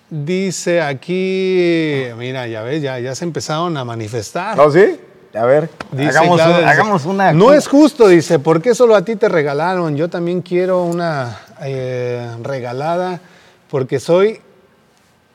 Dice 0.09 0.81
aquí, 0.81 2.03
mira, 2.17 2.45
ya 2.47 2.61
ves, 2.63 2.81
ya, 2.81 2.99
ya 2.99 3.15
se 3.15 3.23
empezaron 3.23 3.77
a 3.77 3.85
manifestar. 3.85 4.57
¿No, 4.57 4.69
sí? 4.69 4.99
A 5.33 5.45
ver, 5.45 5.69
Dice 5.93 6.09
hagamos, 6.09 6.41
una, 6.41 6.69
hagamos 6.69 7.05
una. 7.05 7.31
No 7.31 7.53
es 7.53 7.67
justo, 7.67 8.09
dice, 8.09 8.37
¿por 8.37 8.61
qué 8.61 8.75
solo 8.75 8.95
a 8.95 9.05
ti 9.05 9.15
te 9.15 9.29
regalaron? 9.29 9.95
Yo 9.95 10.09
también 10.09 10.41
quiero 10.41 10.83
una 10.83 11.39
eh, 11.61 12.29
regalada 12.43 13.21
porque 13.69 14.01
soy 14.01 14.41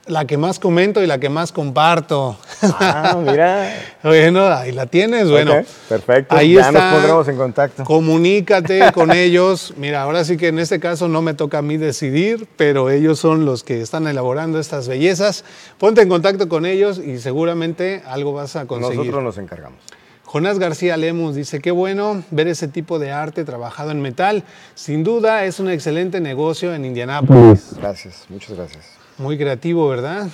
la 0.07 0.25
que 0.25 0.37
más 0.37 0.59
comento 0.59 1.03
y 1.03 1.07
la 1.07 1.19
que 1.19 1.29
más 1.29 1.53
comparto. 1.53 2.39
Ah, 2.63 3.17
mira. 3.19 3.73
bueno, 4.03 4.47
ahí 4.47 4.73
la 4.73 4.87
tienes, 4.87 5.31
bueno. 5.31 5.55
Perfecto. 5.89 6.35
Ahí 6.35 6.55
ya 6.55 6.69
está. 6.69 6.73
nos 6.73 6.93
pondremos 6.95 7.29
en 7.29 7.37
contacto. 7.37 7.85
Comunícate 7.85 8.93
con 8.95 9.11
ellos. 9.13 9.75
Mira, 9.77 10.03
ahora 10.03 10.25
sí 10.25 10.37
que 10.37 10.49
en 10.49 10.59
este 10.59 10.81
caso 10.81 11.09
no 11.09 11.23
me 11.23 11.35
toca 11.35 11.59
a 11.59 11.63
mí 11.63 11.77
decidir, 11.77 12.49
pero 12.57 12.91
ellos 12.91 13.19
son 13.19 13.45
los 13.45 13.65
que 13.65 13.81
están 13.81 14.07
elaborando 14.07 14.61
estas 14.61 14.89
bellezas. 14.89 15.45
Ponte 15.79 16.03
en 16.03 16.09
contacto 16.09 16.49
con 16.49 16.67
ellos 16.67 16.99
y 16.99 17.19
seguramente 17.19 18.03
algo 18.07 18.33
vas 18.33 18.57
a 18.57 18.67
conseguir. 18.67 18.99
Nosotros 18.99 19.23
nos 19.23 19.39
encargamos. 19.39 19.81
Jonás 20.25 20.59
García 20.59 20.97
Lemus 20.97 21.37
dice, 21.37 21.61
qué 21.61 21.71
bueno 21.71 22.23
ver 22.31 22.49
ese 22.49 22.67
tipo 22.69 22.99
de 22.99 23.13
arte 23.13 23.45
trabajado 23.45 23.93
en 23.93 24.03
metal. 24.03 24.43
Sin 24.75 25.05
duda 25.05 25.45
es 25.45 25.61
un 25.61 25.71
excelente 25.71 26.21
negocio 26.21 26.75
en 26.75 26.85
Indianápolis. 26.85 27.75
Gracias, 27.77 28.25
muchas 28.29 28.57
gracias. 28.57 28.96
Muy 29.19 29.37
creativo, 29.39 29.89
¿verdad? 29.89 30.29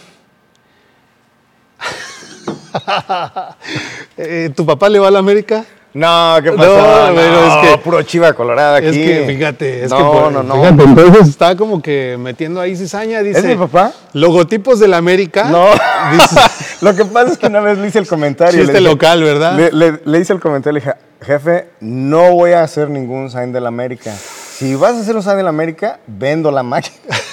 Eh, 4.17 4.51
¿Tu 4.55 4.65
papá 4.65 4.89
le 4.89 4.99
va 4.99 5.09
a 5.09 5.11
la 5.11 5.19
América? 5.19 5.65
No, 5.95 6.37
¿qué 6.43 6.51
No, 6.51 6.57
pasó? 6.57 6.77
No, 6.79 7.15
pero 7.15 7.47
es 7.47 7.55
que- 7.71 7.79
puro 7.79 8.03
chiva 8.03 8.33
colorada 8.33 8.79
aquí. 8.79 8.87
Es 8.89 8.95
que 8.97 9.25
fíjate, 9.27 9.85
es 9.85 9.91
no, 9.91 9.97
que 9.99 10.03
por- 10.05 10.33
no, 10.33 10.43
no. 10.43 10.55
fíjate, 10.55 10.83
entonces 10.85 11.29
está 11.29 11.55
como 11.57 11.83
que 11.83 12.17
metiendo 12.19 12.61
ahí 12.61 12.75
cizaña, 12.77 13.23
dice. 13.23 13.41
¿Es 13.41 13.45
mi 13.45 13.57
papá? 13.57 13.93
Logotipos 14.15 14.81
de 14.81 14.89
la 14.89 14.97
América. 14.97 15.45
No. 15.51 15.67
Dice, 16.13 16.41
Lo 16.81 16.95
que 16.97 17.05
pasa 17.05 17.33
es 17.33 17.39
que 17.39 17.47
una 17.47 17.61
vez 17.61 17.77
le 17.79 17.89
hice 17.89 17.99
el 17.99 18.07
comentario. 18.07 18.59
Chiste 18.59 18.73
le 18.73 18.79
dije- 18.81 18.91
local, 18.91 19.23
¿verdad? 19.23 19.55
Le, 19.57 19.71
le- 19.73 20.01
le 20.05 20.19
hice 20.19 20.33
el 20.33 20.41
comentario, 20.41 20.79
le 20.79 20.81
dije, 20.81 20.95
jefe, 21.21 21.69
no 21.81 22.33
voy 22.33 22.53
a 22.53 22.63
hacer 22.63 22.89
ningún 22.89 23.31
sign 23.31 23.53
de 23.53 23.61
la 23.61 23.69
América. 23.69 24.15
Si 24.15 24.75
vas 24.75 24.95
a 24.95 25.01
hacer 25.01 25.15
un 25.15 25.23
sign 25.23 25.37
de 25.37 25.43
la 25.43 25.51
América, 25.51 25.99
vendo 26.07 26.51
la 26.51 26.63
máquina. 26.63 26.97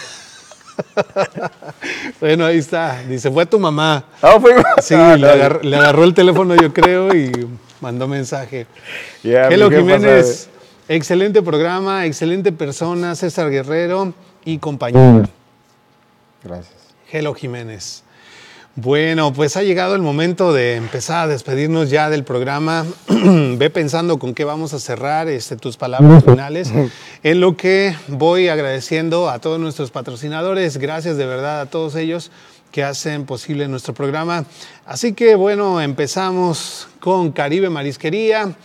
bueno, 2.20 2.46
ahí 2.46 2.58
está. 2.58 3.02
Dice, 3.04 3.30
fue 3.32 3.46
tu 3.46 3.60
mamá. 3.60 4.04
No, 4.22 4.40
fue- 4.42 4.56
Sí, 4.82 4.96
No, 4.96 5.16
le, 5.16 5.22
no. 5.28 5.34
agarró, 5.34 5.60
le 5.62 5.76
agarró 5.76 6.04
el 6.04 6.14
teléfono, 6.14 6.56
yo 6.56 6.74
creo, 6.74 7.14
y 7.16 7.32
mandó 7.82 8.08
mensaje. 8.08 8.68
Hello 9.24 9.70
jefa 9.70 9.82
Jiménez, 9.82 10.50
excelente 10.88 11.42
programa, 11.42 12.06
excelente 12.06 12.52
persona, 12.52 13.16
César 13.16 13.50
Guerrero 13.50 14.14
y 14.46 14.58
compañero. 14.58 15.00
sabe. 15.26 15.30
Gracias. 16.44 16.74
Hello 17.12 17.34
Jiménez. 17.34 18.04
Bueno, 18.82 19.34
pues 19.34 19.58
ha 19.58 19.64
llegado 19.64 19.94
el 19.94 20.02
momento 20.02 20.54
de 20.54 20.76
empezar 20.76 21.26
a 21.26 21.28
despedirnos 21.28 21.90
ya 21.90 22.10
del 22.10 22.24
programa. 22.24 22.86
Ve 23.10 23.70
pensando 23.70 24.20
con 24.20 24.34
qué 24.34 24.46
vamos 24.46 24.74
a 24.74 24.80
cerrar 24.80 25.28
este, 25.28 25.58
tus 25.58 25.76
palabras 25.76 26.24
finales. 26.24 26.72
En 27.22 27.42
lo 27.42 27.58
que 27.58 27.94
voy 28.08 28.48
agradeciendo 28.48 29.30
a 29.30 29.40
todos 29.40 29.60
nuestros 29.60 29.92
patrocinadores. 29.92 30.78
Gracias 30.78 31.18
de 31.18 31.26
verdad 31.26 31.60
a 31.60 31.66
todos 31.66 31.96
ellos 31.96 32.32
que 32.72 32.82
hacen 32.82 33.26
posible 33.26 33.68
nuestro 33.68 33.94
programa. 33.94 34.46
Así 34.86 35.12
que 35.12 35.36
bueno, 35.36 35.82
empezamos 35.82 36.88
con 37.02 37.34
Caribe 37.34 37.70
Marisquería. 37.70 38.56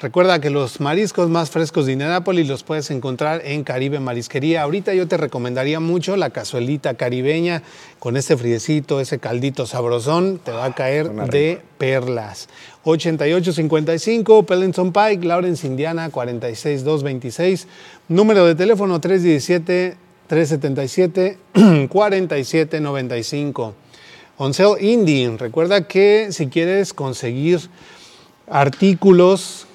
Recuerda 0.00 0.40
que 0.40 0.48
los 0.50 0.78
mariscos 0.78 1.28
más 1.28 1.50
frescos 1.50 1.86
de 1.86 1.92
Indianápolis 1.94 2.46
los 2.46 2.62
puedes 2.62 2.88
encontrar 2.92 3.42
en 3.44 3.64
Caribe 3.64 3.98
Marisquería. 3.98 4.62
Ahorita 4.62 4.94
yo 4.94 5.08
te 5.08 5.16
recomendaría 5.16 5.80
mucho 5.80 6.16
la 6.16 6.30
cazuelita 6.30 6.94
caribeña 6.94 7.64
con 7.98 8.16
este 8.16 8.36
friecito, 8.36 9.00
ese 9.00 9.18
caldito 9.18 9.66
sabrosón, 9.66 10.38
te 10.38 10.52
va 10.52 10.66
a 10.66 10.72
caer 10.72 11.10
de 11.10 11.60
perlas. 11.78 12.48
8855 12.84 14.44
Pellenson 14.44 14.92
Pike, 14.92 15.26
Lawrence, 15.26 15.66
Indiana 15.66 16.10
46226. 16.10 17.66
Número 18.06 18.46
de 18.46 18.54
teléfono 18.54 19.00
317 19.00 19.96
377 20.28 21.38
4795. 21.88 23.74
On 24.36 24.54
Sale 24.54 24.80
Indie. 24.80 25.36
Recuerda 25.36 25.88
que 25.88 26.28
si 26.30 26.46
quieres 26.46 26.94
conseguir 26.94 27.68
artículos 28.46 29.67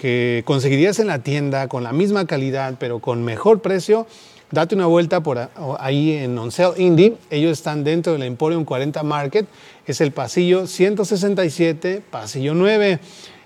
que 0.00 0.44
conseguirías 0.46 0.98
en 0.98 1.08
la 1.08 1.18
tienda 1.18 1.68
con 1.68 1.82
la 1.82 1.92
misma 1.92 2.24
calidad, 2.24 2.76
pero 2.78 3.00
con 3.00 3.22
mejor 3.22 3.60
precio, 3.60 4.06
date 4.50 4.74
una 4.74 4.86
vuelta 4.86 5.22
por 5.22 5.50
ahí 5.78 6.12
en 6.12 6.38
On 6.38 6.50
Sale 6.50 6.82
Indie. 6.82 7.18
Ellos 7.28 7.52
están 7.52 7.84
dentro 7.84 8.14
del 8.14 8.22
Emporium 8.22 8.64
40 8.64 9.02
Market. 9.02 9.46
Es 9.86 10.00
el 10.00 10.12
pasillo 10.12 10.66
167, 10.66 12.02
pasillo 12.10 12.54
9. 12.54 12.98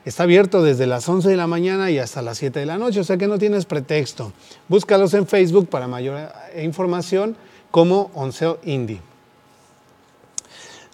Está 0.04 0.22
abierto 0.22 0.62
desde 0.62 0.86
las 0.86 1.08
11 1.08 1.28
de 1.28 1.36
la 1.36 1.48
mañana 1.48 1.90
y 1.90 1.98
hasta 1.98 2.22
las 2.22 2.38
7 2.38 2.60
de 2.60 2.66
la 2.66 2.78
noche, 2.78 3.00
o 3.00 3.04
sea 3.04 3.16
que 3.16 3.26
no 3.26 3.36
tienes 3.36 3.64
pretexto. 3.64 4.32
Búscalos 4.68 5.12
en 5.14 5.26
Facebook 5.26 5.68
para 5.68 5.88
mayor 5.88 6.30
información 6.62 7.36
como 7.72 8.12
On 8.14 8.32
Sale 8.32 8.58
Indie. 8.62 9.13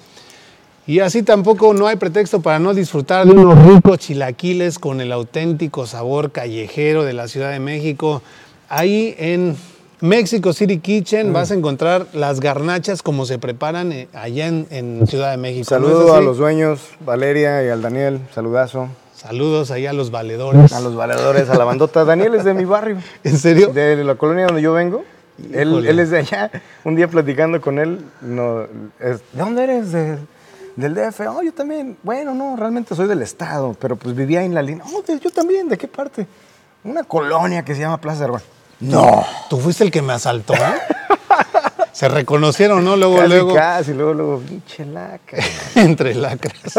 Y 0.84 0.98
así 0.98 1.22
tampoco 1.22 1.74
no 1.74 1.86
hay 1.86 1.94
pretexto 1.94 2.40
para 2.40 2.58
no 2.58 2.74
disfrutar 2.74 3.24
de 3.24 3.34
unos 3.34 3.56
ricos 3.72 3.98
chilaquiles 3.98 4.80
con 4.80 5.00
el 5.00 5.12
auténtico 5.12 5.86
sabor 5.86 6.32
callejero 6.32 7.04
de 7.04 7.12
la 7.12 7.28
Ciudad 7.28 7.52
de 7.52 7.60
México. 7.60 8.20
Ahí 8.68 9.14
en 9.18 9.54
Mexico 10.00 10.52
City 10.52 10.78
Kitchen 10.78 11.32
vas 11.32 11.52
a 11.52 11.54
mm. 11.54 11.58
encontrar 11.58 12.06
las 12.14 12.40
garnachas 12.40 13.00
como 13.00 13.26
se 13.26 13.38
preparan 13.38 13.92
eh, 13.92 14.08
allá 14.12 14.48
en, 14.48 15.06
Ciudad 15.06 15.30
de 15.30 15.36
México. 15.36 15.66
Saludos 15.66 16.10
a 16.10 16.20
los 16.20 16.36
dueños, 16.36 16.80
Valeria 16.98 17.64
y 17.64 17.68
al 17.68 17.80
Daniel, 17.80 18.18
saludazo. 18.34 18.88
Saludos 19.26 19.72
ahí 19.72 19.86
a 19.86 19.92
los 19.92 20.12
valedores. 20.12 20.72
A 20.72 20.78
los 20.78 20.94
valedores, 20.94 21.50
a 21.50 21.56
la 21.56 21.64
bandota. 21.64 22.04
Daniel 22.04 22.36
es 22.36 22.44
de 22.44 22.54
mi 22.54 22.64
barrio. 22.64 22.98
¿En 23.24 23.38
serio? 23.38 23.72
De 23.72 24.04
la 24.04 24.14
colonia 24.14 24.46
donde 24.46 24.62
yo 24.62 24.72
vengo. 24.72 25.04
Él, 25.52 25.84
él, 25.84 25.98
es 25.98 26.10
de 26.10 26.18
allá. 26.18 26.50
Un 26.84 26.94
día 26.94 27.08
platicando 27.08 27.60
con 27.60 27.80
él, 27.80 28.04
no, 28.20 28.60
¿de 28.60 29.18
dónde 29.32 29.64
eres? 29.64 29.90
De, 29.90 30.16
del 30.76 30.94
DF, 30.94 31.20
oh, 31.28 31.42
yo 31.42 31.52
también, 31.52 31.96
bueno, 32.04 32.34
no, 32.34 32.54
realmente 32.56 32.94
soy 32.94 33.08
del 33.08 33.22
Estado, 33.22 33.74
pero 33.80 33.96
pues 33.96 34.14
vivía 34.14 34.44
en 34.44 34.54
la 34.54 34.62
línea, 34.62 34.84
oh, 34.86 35.02
yo 35.20 35.30
también, 35.30 35.68
¿de 35.68 35.76
qué 35.76 35.88
parte? 35.88 36.26
Una 36.84 37.02
colonia 37.02 37.64
que 37.64 37.74
se 37.74 37.80
llama 37.80 38.00
Plaza 38.00 38.26
de 38.26 38.38
No. 38.80 39.26
¿Tú 39.50 39.58
fuiste 39.58 39.84
el 39.84 39.90
que 39.90 40.02
me 40.02 40.12
asaltó? 40.12 40.54
Se 41.92 42.08
reconocieron, 42.08 42.84
¿no? 42.84 42.94
Luego, 42.94 43.16
casi, 43.16 43.28
luego. 43.28 43.54
Casi, 43.54 43.94
luego, 43.94 44.14
luego, 44.14 44.40
pinche 44.40 44.84
laca. 44.84 45.38
Entre 45.74 46.14
lacras. 46.14 46.74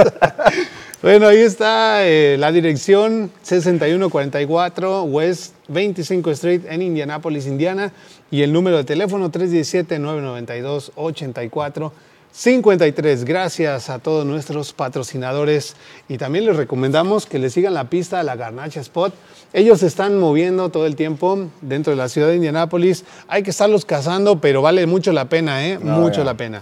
Bueno, 1.02 1.28
ahí 1.28 1.38
está 1.38 2.06
eh, 2.08 2.38
la 2.40 2.52
dirección 2.52 3.32
6144 3.44 5.04
West 5.04 5.54
25 5.68 6.32
Street 6.32 6.62
en 6.70 6.82
Indianapolis, 6.82 7.46
Indiana. 7.48 7.94
Y 8.32 8.42
el 8.42 8.52
número 8.52 8.78
de 8.78 8.84
teléfono 8.84 9.32
317-992-84 9.32 11.92
53. 12.38 13.26
Gracias 13.26 13.90
a 13.90 13.98
todos 13.98 14.26
nuestros 14.26 14.72
patrocinadores 14.72 15.76
y 16.08 16.20
también 16.20 16.46
les 16.46 16.56
recomendamos 16.56 17.26
que 17.26 17.40
le 17.40 17.50
sigan 17.50 17.74
la 17.74 17.90
pista 17.90 18.20
a 18.20 18.24
la 18.24 18.36
Garnacha 18.36 18.80
Spot. 18.80 19.12
Ellos 19.54 19.80
se 19.80 19.88
están 19.88 20.20
moviendo 20.20 20.70
todo 20.70 20.86
el 20.86 20.96
tiempo 20.96 21.48
dentro 21.62 21.92
de 21.92 21.98
la 21.98 22.10
ciudad 22.10 22.28
de 22.28 22.36
Indianápolis. 22.36 23.06
Hay 23.28 23.42
que 23.42 23.50
estarlos 23.50 23.86
cazando, 23.86 24.40
pero 24.40 24.62
vale 24.62 24.86
mucho 24.86 25.14
la 25.14 25.26
pena, 25.26 25.68
¿eh? 25.68 25.80
mucho 25.80 26.24
la 26.24 26.36
pena. 26.36 26.62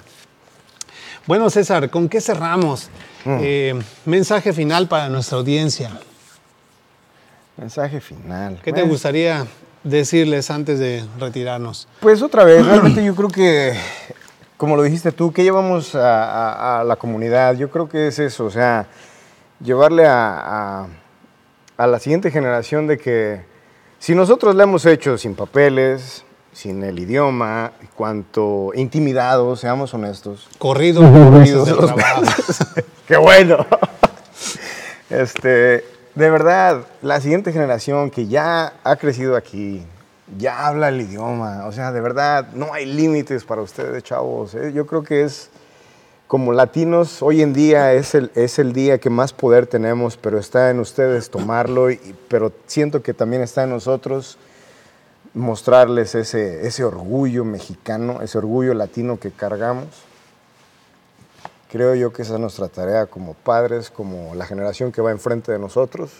Bueno, 1.27 1.49
César, 1.49 1.89
¿con 1.89 2.07
qué 2.07 2.21
cerramos? 2.21 2.89
Mm. 3.23 3.37
Eh, 3.41 3.81
mensaje 4.05 4.53
final 4.53 4.87
para 4.87 5.09
nuestra 5.09 5.37
audiencia. 5.37 5.91
Mensaje 7.57 8.01
final. 8.01 8.59
¿Qué 8.63 8.73
te 8.73 8.83
gustaría 8.83 9.47
decirles 9.83 10.51
antes 10.51 10.77
de 10.79 11.05
retirarnos? 11.19 11.87
Pues 11.99 12.21
otra 12.21 12.43
vez, 12.43 12.65
realmente 12.67 13.03
yo 13.03 13.15
creo 13.15 13.29
que 13.29 13.73
como 14.57 14.75
lo 14.75 14.83
dijiste 14.83 15.11
tú, 15.11 15.31
¿qué 15.31 15.43
llevamos 15.43 15.95
a, 15.95 16.83
la 16.85 16.95
comunidad? 16.95 17.55
Yo 17.55 17.69
creo 17.69 17.89
que 17.89 18.07
es 18.07 18.19
eso, 18.19 18.45
o 18.45 18.51
sea, 18.51 18.87
llevarle 19.61 20.05
a, 20.07 20.87
la 21.77 21.99
siguiente 21.99 22.31
generación 22.31 22.87
de 22.87 22.97
que 22.97 23.41
si 23.99 24.15
nosotros 24.15 24.55
la 24.55 24.63
hemos 24.63 24.85
hecho 24.85 25.17
sin 25.17 25.35
papeles, 25.35 26.24
sin 26.55 26.83
el 26.83 26.97
idioma, 26.97 27.73
cuanto 27.95 28.71
intimidados, 28.75 29.59
seamos 29.59 29.93
honestos. 29.93 30.47
Corridos, 30.57 31.03
corridos 31.29 31.69
Qué 33.07 33.17
bueno. 33.17 33.65
Este, 35.07 35.85
de 36.15 36.29
verdad, 36.31 36.81
la 37.03 37.21
siguiente 37.21 37.53
generación 37.53 38.09
que 38.09 38.25
ya 38.25 38.73
ha 38.83 38.95
crecido 38.95 39.35
aquí, 39.35 39.85
ya 40.35 40.65
habla 40.65 40.89
el 40.89 40.99
idioma. 40.99 41.67
O 41.67 41.71
sea, 41.71 41.91
de 41.91 42.01
verdad, 42.01 42.47
no 42.55 42.73
hay 42.73 42.87
límites 42.87 43.43
para 43.43 43.61
ustedes, 43.61 44.01
chavos. 44.03 44.55
¿eh? 44.55 44.73
Yo 44.73 44.87
creo 44.87 45.03
que 45.03 45.21
es 45.21 45.51
como 46.25 46.53
latinos, 46.53 47.21
hoy 47.21 47.43
en 47.43 47.53
día 47.53 47.93
es 47.93 48.15
el, 48.15 48.31
es 48.33 48.57
el 48.57 48.73
día 48.73 48.97
que 48.97 49.11
más 49.11 49.31
poder 49.31 49.67
tenemos, 49.67 50.17
pero 50.17 50.39
está 50.39 50.71
en 50.71 50.79
ustedes 50.79 51.29
tomarlo, 51.29 51.89
pero 52.27 52.51
siento 52.65 53.03
que 53.03 53.13
también 53.13 53.43
está 53.43 53.63
en 53.63 53.69
nosotros 53.69 54.39
mostrarles 55.35 56.15
ese, 56.15 56.65
ese 56.65 56.83
orgullo 56.83 57.45
mexicano, 57.45 58.21
ese 58.21 58.37
orgullo 58.37 58.73
latino 58.73 59.19
que 59.19 59.31
cargamos. 59.31 59.87
Creo 61.69 61.93
yo 61.93 62.13
que 62.13 62.21
esa 62.21 62.35
es 62.35 62.39
nuestra 62.39 62.69
tarea 62.69 63.05
como 63.05 63.33
padres, 63.33 63.91
como 63.91 64.33
la 64.33 64.45
generación 64.45 64.91
que 64.91 65.01
va 65.01 65.11
enfrente 65.11 65.51
de 65.51 65.59
nosotros. 65.59 66.11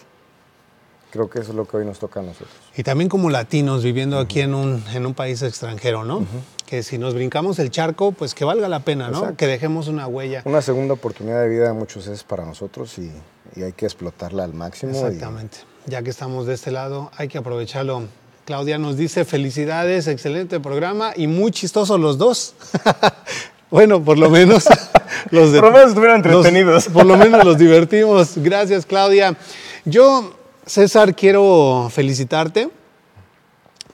Creo 1.10 1.30
que 1.30 1.38
eso 1.38 1.52
es 1.52 1.56
lo 1.56 1.66
que 1.66 1.78
hoy 1.78 1.86
nos 1.86 1.98
toca 1.98 2.20
a 2.20 2.22
nosotros. 2.22 2.50
Y 2.76 2.82
también 2.82 3.08
como 3.08 3.30
latinos 3.30 3.82
viviendo 3.82 4.18
aquí 4.18 4.42
en 4.42 4.54
un, 4.54 4.84
en 4.92 5.06
un 5.06 5.14
país 5.14 5.40
extranjero, 5.40 6.04
¿no? 6.04 6.26
Que 6.66 6.82
si 6.82 6.98
nos 6.98 7.14
brincamos 7.14 7.58
el 7.58 7.70
charco, 7.70 8.12
pues 8.12 8.34
que 8.34 8.44
valga 8.44 8.68
la 8.68 8.80
pena, 8.80 9.08
¿no? 9.08 9.34
Que 9.34 9.46
dejemos 9.46 9.88
una 9.88 10.06
huella. 10.06 10.42
Una 10.44 10.60
segunda 10.60 10.92
oportunidad 10.92 11.40
de 11.40 11.48
vida 11.48 11.72
muchos 11.72 12.06
es 12.06 12.22
para 12.22 12.44
nosotros 12.44 12.98
y, 12.98 13.10
y 13.54 13.62
hay 13.62 13.72
que 13.72 13.86
explotarla 13.86 14.44
al 14.44 14.52
máximo. 14.52 14.92
Exactamente. 14.92 15.58
Ya 15.86 16.02
que 16.02 16.10
estamos 16.10 16.46
de 16.46 16.52
este 16.52 16.70
lado, 16.70 17.10
hay 17.16 17.28
que 17.28 17.38
aprovecharlo. 17.38 18.02
Claudia 18.46 18.78
nos 18.78 18.96
dice 18.96 19.24
felicidades, 19.24 20.06
excelente 20.06 20.60
programa 20.60 21.12
y 21.16 21.26
muy 21.26 21.50
chistosos 21.50 21.98
los 21.98 22.16
dos. 22.16 22.54
bueno, 23.72 24.00
por 24.04 24.18
lo 24.18 24.30
menos 24.30 24.66
los 25.32 25.50
de, 25.50 25.58
por 25.58 25.70
lo 25.70 25.72
menos 25.72 25.88
estuvieron 25.88 26.16
entretenidos. 26.18 26.84
por 26.92 27.04
lo 27.06 27.16
menos 27.16 27.44
los 27.44 27.58
divertimos. 27.58 28.34
Gracias, 28.36 28.86
Claudia. 28.86 29.36
Yo 29.84 30.32
César, 30.64 31.16
quiero 31.16 31.88
felicitarte. 31.90 32.70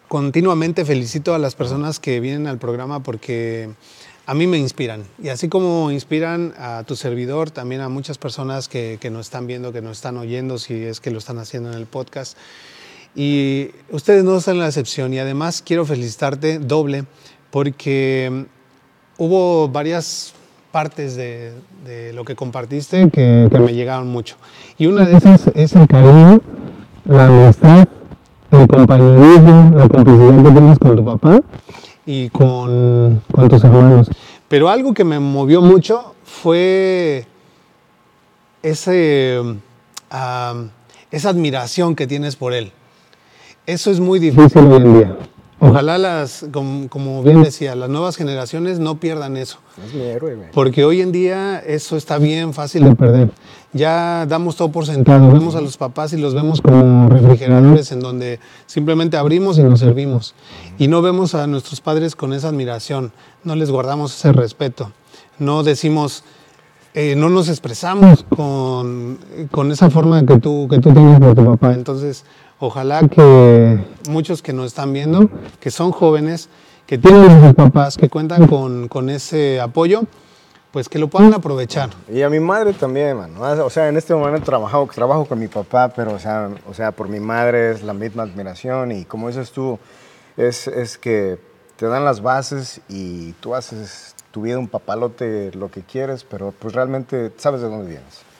Continuamente 0.06 0.84
felicito 0.84 1.34
a 1.34 1.38
las 1.38 1.54
personas 1.54 1.98
que 1.98 2.20
vienen 2.20 2.46
al 2.46 2.58
programa 2.58 3.02
porque 3.02 3.70
a 4.26 4.34
mí 4.34 4.46
me 4.46 4.58
inspiran. 4.58 5.04
Y 5.22 5.30
así 5.30 5.48
como 5.48 5.90
inspiran 5.90 6.52
a 6.58 6.84
tu 6.86 6.94
servidor, 6.94 7.50
también 7.50 7.80
a 7.80 7.88
muchas 7.88 8.18
personas 8.18 8.68
que, 8.68 8.98
que 9.00 9.08
nos 9.08 9.28
están 9.28 9.46
viendo, 9.46 9.72
que 9.72 9.80
nos 9.80 9.96
están 9.96 10.18
oyendo, 10.18 10.58
si 10.58 10.74
es 10.84 11.00
que 11.00 11.10
lo 11.10 11.16
están 11.16 11.38
haciendo 11.38 11.72
en 11.72 11.78
el 11.78 11.86
podcast. 11.86 12.36
Y 13.14 13.70
ustedes 13.90 14.24
no 14.24 14.40
son 14.40 14.58
la 14.58 14.66
excepción. 14.66 15.12
Y 15.12 15.18
además 15.18 15.62
quiero 15.64 15.84
felicitarte 15.84 16.58
doble 16.58 17.04
porque 17.50 18.30
mm, 18.30 19.22
hubo 19.22 19.68
varias 19.68 20.34
partes 20.70 21.16
de, 21.16 21.52
de 21.84 22.12
lo 22.14 22.24
que 22.24 22.34
compartiste 22.34 23.10
que, 23.10 23.48
que 23.50 23.58
me 23.58 23.74
llegaron 23.74 24.08
mucho. 24.08 24.36
Y 24.78 24.86
una 24.86 25.04
de 25.04 25.16
esas 25.16 25.48
es 25.54 25.74
el 25.74 25.86
cariño, 25.86 26.40
la 27.04 27.26
amistad, 27.26 27.86
el 28.50 28.66
compañerismo, 28.66 29.72
la 29.76 29.88
complicidad 29.88 30.42
que 30.42 30.50
tienes 30.50 30.78
con 30.78 30.96
tu 30.96 31.04
papá 31.04 31.40
y 32.06 32.28
con, 32.30 33.22
con 33.32 33.48
tus 33.48 33.62
hermanos. 33.64 34.10
Pero 34.48 34.68
algo 34.68 34.92
que 34.92 35.04
me 35.04 35.18
movió 35.18 35.62
mucho 35.62 36.14
fue 36.24 37.26
ese, 38.62 39.40
ah, 40.10 40.54
esa 41.10 41.30
admiración 41.30 41.94
que 41.94 42.06
tienes 42.06 42.36
por 42.36 42.52
él. 42.52 42.72
Eso 43.66 43.92
es 43.92 44.00
muy 44.00 44.18
difícil 44.18 44.62
hoy 44.62 44.76
en 44.82 44.94
día. 44.98 45.16
Ojalá 45.60 45.96
las, 45.96 46.44
como, 46.52 46.88
como 46.88 47.22
bien 47.22 47.44
decía, 47.44 47.76
las 47.76 47.88
nuevas 47.88 48.16
generaciones 48.16 48.80
no 48.80 48.96
pierdan 48.96 49.36
eso. 49.36 49.58
Es 49.86 49.94
mi 49.94 50.02
héroe, 50.02 50.34
güey. 50.34 50.50
Porque 50.50 50.84
hoy 50.84 51.00
en 51.00 51.12
día 51.12 51.60
eso 51.60 51.96
está 51.96 52.18
bien 52.18 52.52
fácil 52.52 52.82
de 52.82 52.96
perder. 52.96 53.30
Ya 53.72 54.26
damos 54.26 54.56
todo 54.56 54.72
por 54.72 54.86
sentado. 54.86 55.30
Vemos 55.30 55.54
a 55.54 55.60
los 55.60 55.76
papás 55.76 56.12
y 56.12 56.16
los 56.16 56.34
vemos 56.34 56.60
como 56.60 57.08
refrigeradores 57.08 57.92
en 57.92 58.00
donde 58.00 58.40
simplemente 58.66 59.16
abrimos 59.16 59.56
y 59.58 59.62
nos 59.62 59.78
servimos. 59.78 60.34
Y 60.78 60.88
no 60.88 61.00
vemos 61.00 61.36
a 61.36 61.46
nuestros 61.46 61.80
padres 61.80 62.16
con 62.16 62.32
esa 62.32 62.48
admiración. 62.48 63.12
No 63.44 63.54
les 63.54 63.70
guardamos 63.70 64.12
ese 64.16 64.32
respeto. 64.32 64.90
No 65.38 65.62
decimos, 65.62 66.24
eh, 66.94 67.14
no 67.14 67.30
nos 67.30 67.48
expresamos 67.48 68.26
con, 68.28 69.18
con 69.52 69.70
esa 69.70 69.90
forma 69.90 70.26
que 70.26 70.40
tú, 70.40 70.66
que 70.68 70.80
tú 70.80 70.92
tienes 70.92 71.20
por 71.20 71.36
tu 71.36 71.44
papá. 71.44 71.72
Entonces, 71.74 72.24
ojalá 72.62 73.08
que 73.08 73.76
muchos 74.08 74.40
que 74.40 74.52
nos 74.52 74.66
están 74.66 74.92
viendo, 74.92 75.28
que 75.58 75.72
son 75.72 75.90
jóvenes, 75.90 76.48
que 76.86 76.96
tienen 76.96 77.42
sus 77.42 77.54
papás, 77.54 77.96
que 77.96 78.08
cuentan 78.08 78.46
con, 78.46 78.86
con 78.86 79.10
ese 79.10 79.60
apoyo, 79.60 80.02
pues 80.70 80.88
que 80.88 81.00
lo 81.00 81.08
puedan 81.08 81.34
aprovechar. 81.34 81.90
Y 82.08 82.22
a 82.22 82.30
mi 82.30 82.38
madre 82.38 82.72
también, 82.72 83.16
mano. 83.16 83.40
O 83.64 83.70
sea, 83.70 83.88
en 83.88 83.96
este 83.96 84.14
momento 84.14 84.44
trabajo, 84.44 84.88
trabajo 84.94 85.24
con 85.24 85.40
mi 85.40 85.48
papá, 85.48 85.88
pero 85.88 86.12
o 86.14 86.20
sea, 86.20 86.50
o 86.70 86.72
sea, 86.72 86.92
por 86.92 87.08
mi 87.08 87.18
madre 87.18 87.72
es 87.72 87.82
la 87.82 87.94
misma 87.94 88.22
admiración 88.22 88.92
y 88.92 89.04
como 89.06 89.26
dices 89.26 89.50
tú, 89.50 89.80
es, 90.36 90.68
es 90.68 90.98
que 90.98 91.40
te 91.74 91.86
dan 91.86 92.04
las 92.04 92.22
bases 92.22 92.80
y 92.88 93.32
tú 93.40 93.56
haces 93.56 94.14
tu 94.30 94.42
vida 94.42 94.56
un 94.60 94.68
papalote 94.68 95.50
lo 95.54 95.68
que 95.68 95.82
quieres, 95.82 96.22
pero 96.22 96.54
pues 96.56 96.74
realmente 96.74 97.32
sabes 97.38 97.60
de 97.60 97.68
dónde 97.68 97.88
vienes. 97.90 98.31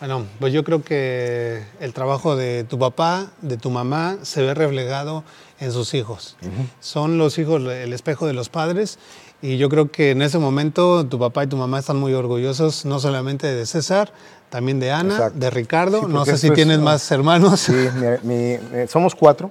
Bueno, 0.00 0.24
pues 0.38 0.52
yo 0.54 0.64
creo 0.64 0.82
que 0.82 1.62
el 1.78 1.92
trabajo 1.92 2.34
de 2.34 2.64
tu 2.64 2.78
papá, 2.78 3.26
de 3.42 3.58
tu 3.58 3.70
mamá, 3.70 4.16
se 4.22 4.42
ve 4.42 4.54
reflejado 4.54 5.24
en 5.60 5.72
sus 5.72 5.92
hijos. 5.92 6.36
Son 6.80 7.18
los 7.18 7.38
hijos 7.38 7.60
el 7.62 7.92
espejo 7.92 8.26
de 8.26 8.32
los 8.32 8.48
padres 8.48 8.98
y 9.42 9.58
yo 9.58 9.68
creo 9.68 9.90
que 9.90 10.10
en 10.12 10.22
ese 10.22 10.38
momento 10.38 11.04
tu 11.06 11.18
papá 11.18 11.44
y 11.44 11.48
tu 11.48 11.58
mamá 11.58 11.78
están 11.80 11.98
muy 11.98 12.14
orgullosos, 12.14 12.86
no 12.86 12.98
solamente 12.98 13.46
de 13.46 13.66
César, 13.66 14.10
también 14.48 14.80
de 14.80 14.90
Ana, 14.90 15.14
Exacto. 15.16 15.38
de 15.38 15.50
Ricardo. 15.50 16.00
Sí, 16.00 16.06
no 16.08 16.24
sé 16.24 16.38
si 16.38 16.46
es, 16.48 16.54
tienes 16.54 16.78
¿no? 16.78 16.86
más 16.86 17.10
hermanos. 17.10 17.60
Sí, 17.60 17.72
mi- 17.72 18.28
mi- 18.34 18.58
eh, 18.72 18.86
somos 18.88 19.14
cuatro. 19.14 19.50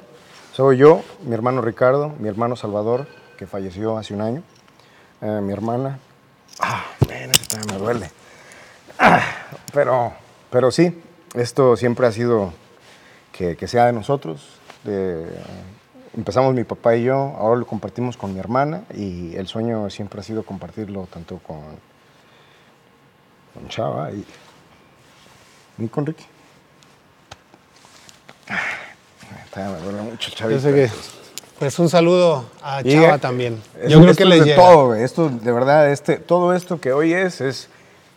Soy 0.55 0.77
yo, 0.77 1.03
mi 1.25 1.35
hermano 1.35 1.61
Ricardo, 1.61 2.11
mi 2.19 2.27
hermano 2.27 2.55
Salvador, 2.55 3.05
que 3.37 3.45
falleció 3.45 3.97
hace 3.99 4.15
un 4.15 4.21
año, 4.21 4.43
eh, 5.21 5.39
mi 5.43 5.53
hermana. 5.53 5.99
Ah, 6.59 6.83
también 6.99 7.31
me 7.71 7.77
duele. 7.77 8.11
Ah, 8.97 9.21
pero, 9.71 10.11
pero 10.51 10.71
sí, 10.71 10.99
esto 11.35 11.75
siempre 11.77 12.07
ha 12.07 12.11
sido 12.11 12.53
que, 13.31 13.55
que 13.55 13.67
sea 13.67 13.85
de 13.85 13.93
nosotros. 13.93 14.59
de- 14.83 15.27
empezamos 16.17 16.53
mi 16.55 16.63
papá 16.63 16.95
y 16.95 17.03
yo, 17.03 17.15
ahora 17.37 17.59
lo 17.59 17.67
compartimos 17.67 18.17
con 18.17 18.33
mi 18.33 18.39
hermana 18.39 18.83
y 18.95 19.35
el 19.35 19.47
sueño 19.47 19.89
siempre 19.91 20.19
ha 20.19 20.23
sido 20.23 20.43
compartirlo 20.43 21.07
tanto 21.13 21.37
con, 21.45 21.59
con 23.53 23.67
Chava 23.69 24.11
y, 24.11 24.25
y 25.77 25.87
con 25.87 26.05
Ricky. 26.05 26.25
Todavía 29.53 29.77
me 29.77 29.83
duele 29.83 30.01
mucho, 30.01 30.29
Yo 30.31 30.35
chavita. 30.35 30.61
sé 30.61 30.73
que, 30.73 30.89
pues 31.59 31.77
un 31.79 31.89
saludo 31.89 32.45
a 32.61 32.83
Chava 32.83 33.17
también. 33.19 33.61
es- 33.81 33.91
Yo 33.91 34.01
creo 34.01 34.15
que 34.15 34.25
llega. 34.25 34.55
todo. 34.55 34.95
Esto, 34.95 35.29
de 35.29 35.51
verdad, 35.51 35.91
este, 35.91 36.17
todo 36.17 36.53
esto 36.55 36.79
que 36.81 36.91
hoy 36.93 37.13
es, 37.13 37.41
es, 37.41 37.69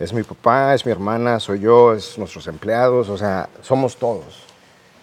es 0.02 0.12
mi 0.12 0.22
papá, 0.24 0.74
es 0.74 0.84
mi 0.84 0.92
hermana, 0.92 1.38
soy 1.38 1.60
yo, 1.60 1.94
es 1.94 2.18
nuestros 2.18 2.46
empleados, 2.48 3.08
o 3.08 3.16
sea, 3.16 3.48
somos 3.62 3.96
todos. 3.96 4.42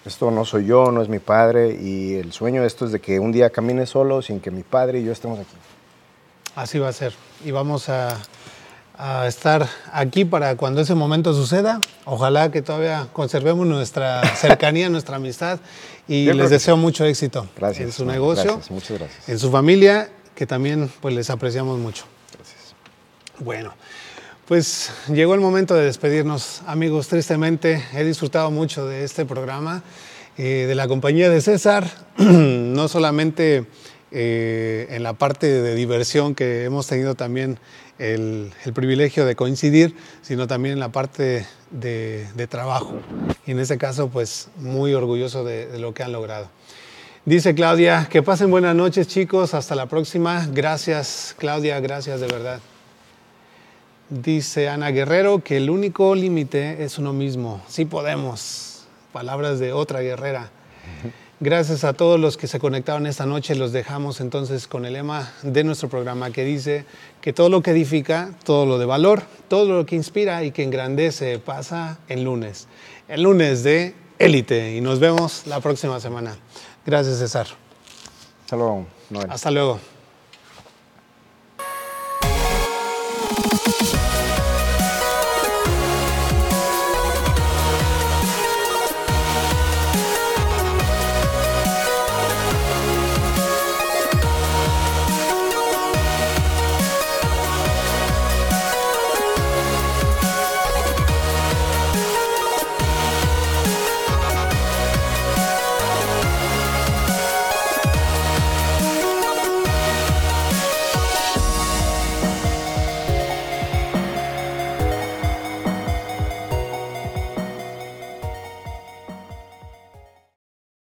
Esto 0.05 0.31
no 0.31 0.43
soy 0.45 0.65
yo, 0.65 0.91
no 0.91 1.01
es 1.01 1.09
mi 1.09 1.19
padre, 1.19 1.77
y 1.79 2.15
el 2.15 2.31
sueño 2.33 2.61
de 2.61 2.67
esto 2.67 2.85
es 2.85 2.91
de 2.91 2.99
que 2.99 3.19
un 3.19 3.31
día 3.31 3.49
camine 3.49 3.85
solo 3.85 4.21
sin 4.21 4.39
que 4.39 4.51
mi 4.51 4.63
padre 4.63 4.99
y 4.99 5.05
yo 5.05 5.11
estemos 5.11 5.39
aquí. 5.39 5.55
Así 6.55 6.79
va 6.79 6.89
a 6.89 6.93
ser. 6.93 7.13
Y 7.45 7.51
vamos 7.51 7.87
a, 7.89 8.17
a 8.97 9.27
estar 9.27 9.67
aquí 9.93 10.25
para 10.25 10.57
cuando 10.57 10.81
ese 10.81 10.95
momento 10.95 11.33
suceda. 11.33 11.79
Ojalá 12.05 12.51
que 12.51 12.61
todavía 12.61 13.07
conservemos 13.13 13.65
nuestra 13.65 14.21
cercanía, 14.35 14.89
nuestra 14.89 15.15
amistad. 15.15 15.59
Y 16.07 16.25
Yo 16.25 16.33
les 16.33 16.49
deseo 16.49 16.75
mucho 16.75 17.05
éxito 17.05 17.47
Gracias. 17.55 17.85
en 17.85 17.91
su 17.93 18.03
man, 18.03 18.15
negocio, 18.15 18.43
Gracias, 18.43 18.71
muchas 18.71 18.97
gracias. 18.97 19.29
en 19.29 19.39
su 19.39 19.51
familia, 19.51 20.09
que 20.35 20.45
también 20.45 20.91
pues 21.01 21.13
les 21.15 21.29
apreciamos 21.29 21.77
mucho. 21.77 22.05
Gracias. 22.35 22.73
Bueno, 23.39 23.73
pues 24.49 24.91
llegó 25.13 25.35
el 25.35 25.41
momento 25.41 25.75
de 25.75 25.85
despedirnos, 25.85 26.63
amigos. 26.65 27.07
Tristemente 27.07 27.83
he 27.93 28.03
disfrutado 28.03 28.49
mucho 28.49 28.87
de 28.87 29.03
este 29.03 29.23
programa, 29.23 29.83
eh, 30.39 30.65
de 30.67 30.73
la 30.73 30.87
compañía 30.87 31.29
de 31.29 31.39
César, 31.39 31.87
no 32.17 32.87
solamente 32.87 33.67
eh, 34.09 34.87
en 34.89 35.03
la 35.03 35.13
parte 35.13 35.45
de 35.61 35.75
diversión 35.75 36.33
que 36.33 36.63
hemos 36.63 36.87
tenido 36.87 37.13
también 37.13 37.59
el, 37.99 38.51
privilegio 38.73 39.23
de 39.23 39.35
coincidir, 39.35 39.95
sino 40.23 40.47
también 40.47 40.73
en 40.73 40.79
la 40.79 40.91
parte 40.91 41.45
de, 41.69 42.47
trabajo. 42.49 42.95
Y 43.45 43.51
en 43.51 43.59
este 43.59 43.77
caso, 43.77 44.09
pues 44.09 44.47
muy 44.57 44.95
orgulloso 44.95 45.43
de- 45.43 45.67
de 45.67 45.77
lo 45.77 45.93
que 45.93 46.01
han 46.01 46.11
logrado. 46.11 46.49
Dice 47.23 47.53
Claudia, 47.53 48.07
que 48.09 48.23
pasen 48.23 48.49
buenas 48.49 48.75
noches 48.75 49.07
chicos, 49.07 49.53
hasta 49.53 49.75
la 49.75 49.85
próxima. 49.85 50.47
Gracias 50.51 51.35
Claudia, 51.37 51.79
gracias 51.81 52.19
de 52.19 52.25
verdad. 52.25 52.59
Dice 54.09 54.69
Ana 54.69 54.89
Guerrero 54.89 55.43
que 55.43 55.57
el 55.57 55.69
único 55.69 56.15
límite 56.15 56.83
es 56.83 56.97
uno 56.97 57.13
mismo. 57.13 57.61
Sí 57.67 57.85
podemos. 57.85 58.87
Palabras 59.13 59.59
de 59.59 59.71
otra 59.71 60.01
guerrera. 60.01 60.49
Gracias 61.39 61.83
a 61.83 61.93
todos 61.93 62.19
los 62.19 62.35
que 62.35 62.47
se 62.47 62.59
conectaron 62.59 63.05
esta 63.05 63.27
noche. 63.27 63.53
Los 63.53 63.71
dejamos 63.71 64.19
entonces 64.19 64.67
con 64.67 64.85
el 64.85 64.93
lema 64.93 65.31
de 65.43 65.63
nuestro 65.63 65.89
programa 65.89 66.31
que 66.31 66.43
dice 66.43 66.85
que 67.21 67.33
todo 67.33 67.49
lo 67.49 67.61
que 67.61 67.71
edifica, 67.71 68.31
todo 68.43 68.65
lo 68.65 68.79
de 68.79 68.85
valor, 68.85 69.21
todo 69.47 69.77
lo 69.77 69.85
que 69.85 69.95
inspira 69.95 70.43
y 70.43 70.51
que 70.51 70.63
engrandece 70.63 71.37
pasa 71.37 71.99
el 72.07 72.23
lunes. 72.23 72.67
El 73.07 73.23
lunes 73.23 73.63
de 73.63 73.93
élite. 74.17 74.75
Y 74.75 74.81
nos 74.81 74.99
vemos 74.99 75.45
la 75.45 75.59
próxima 75.59 75.99
semana. 75.99 76.35
Gracias 76.83 77.19
César. 77.19 77.47
Hasta 78.43 78.55
luego, 78.55 78.87
Noel. 79.11 79.29
Hasta 79.29 79.51
luego. 79.51 79.79
Bye. 83.49 84.08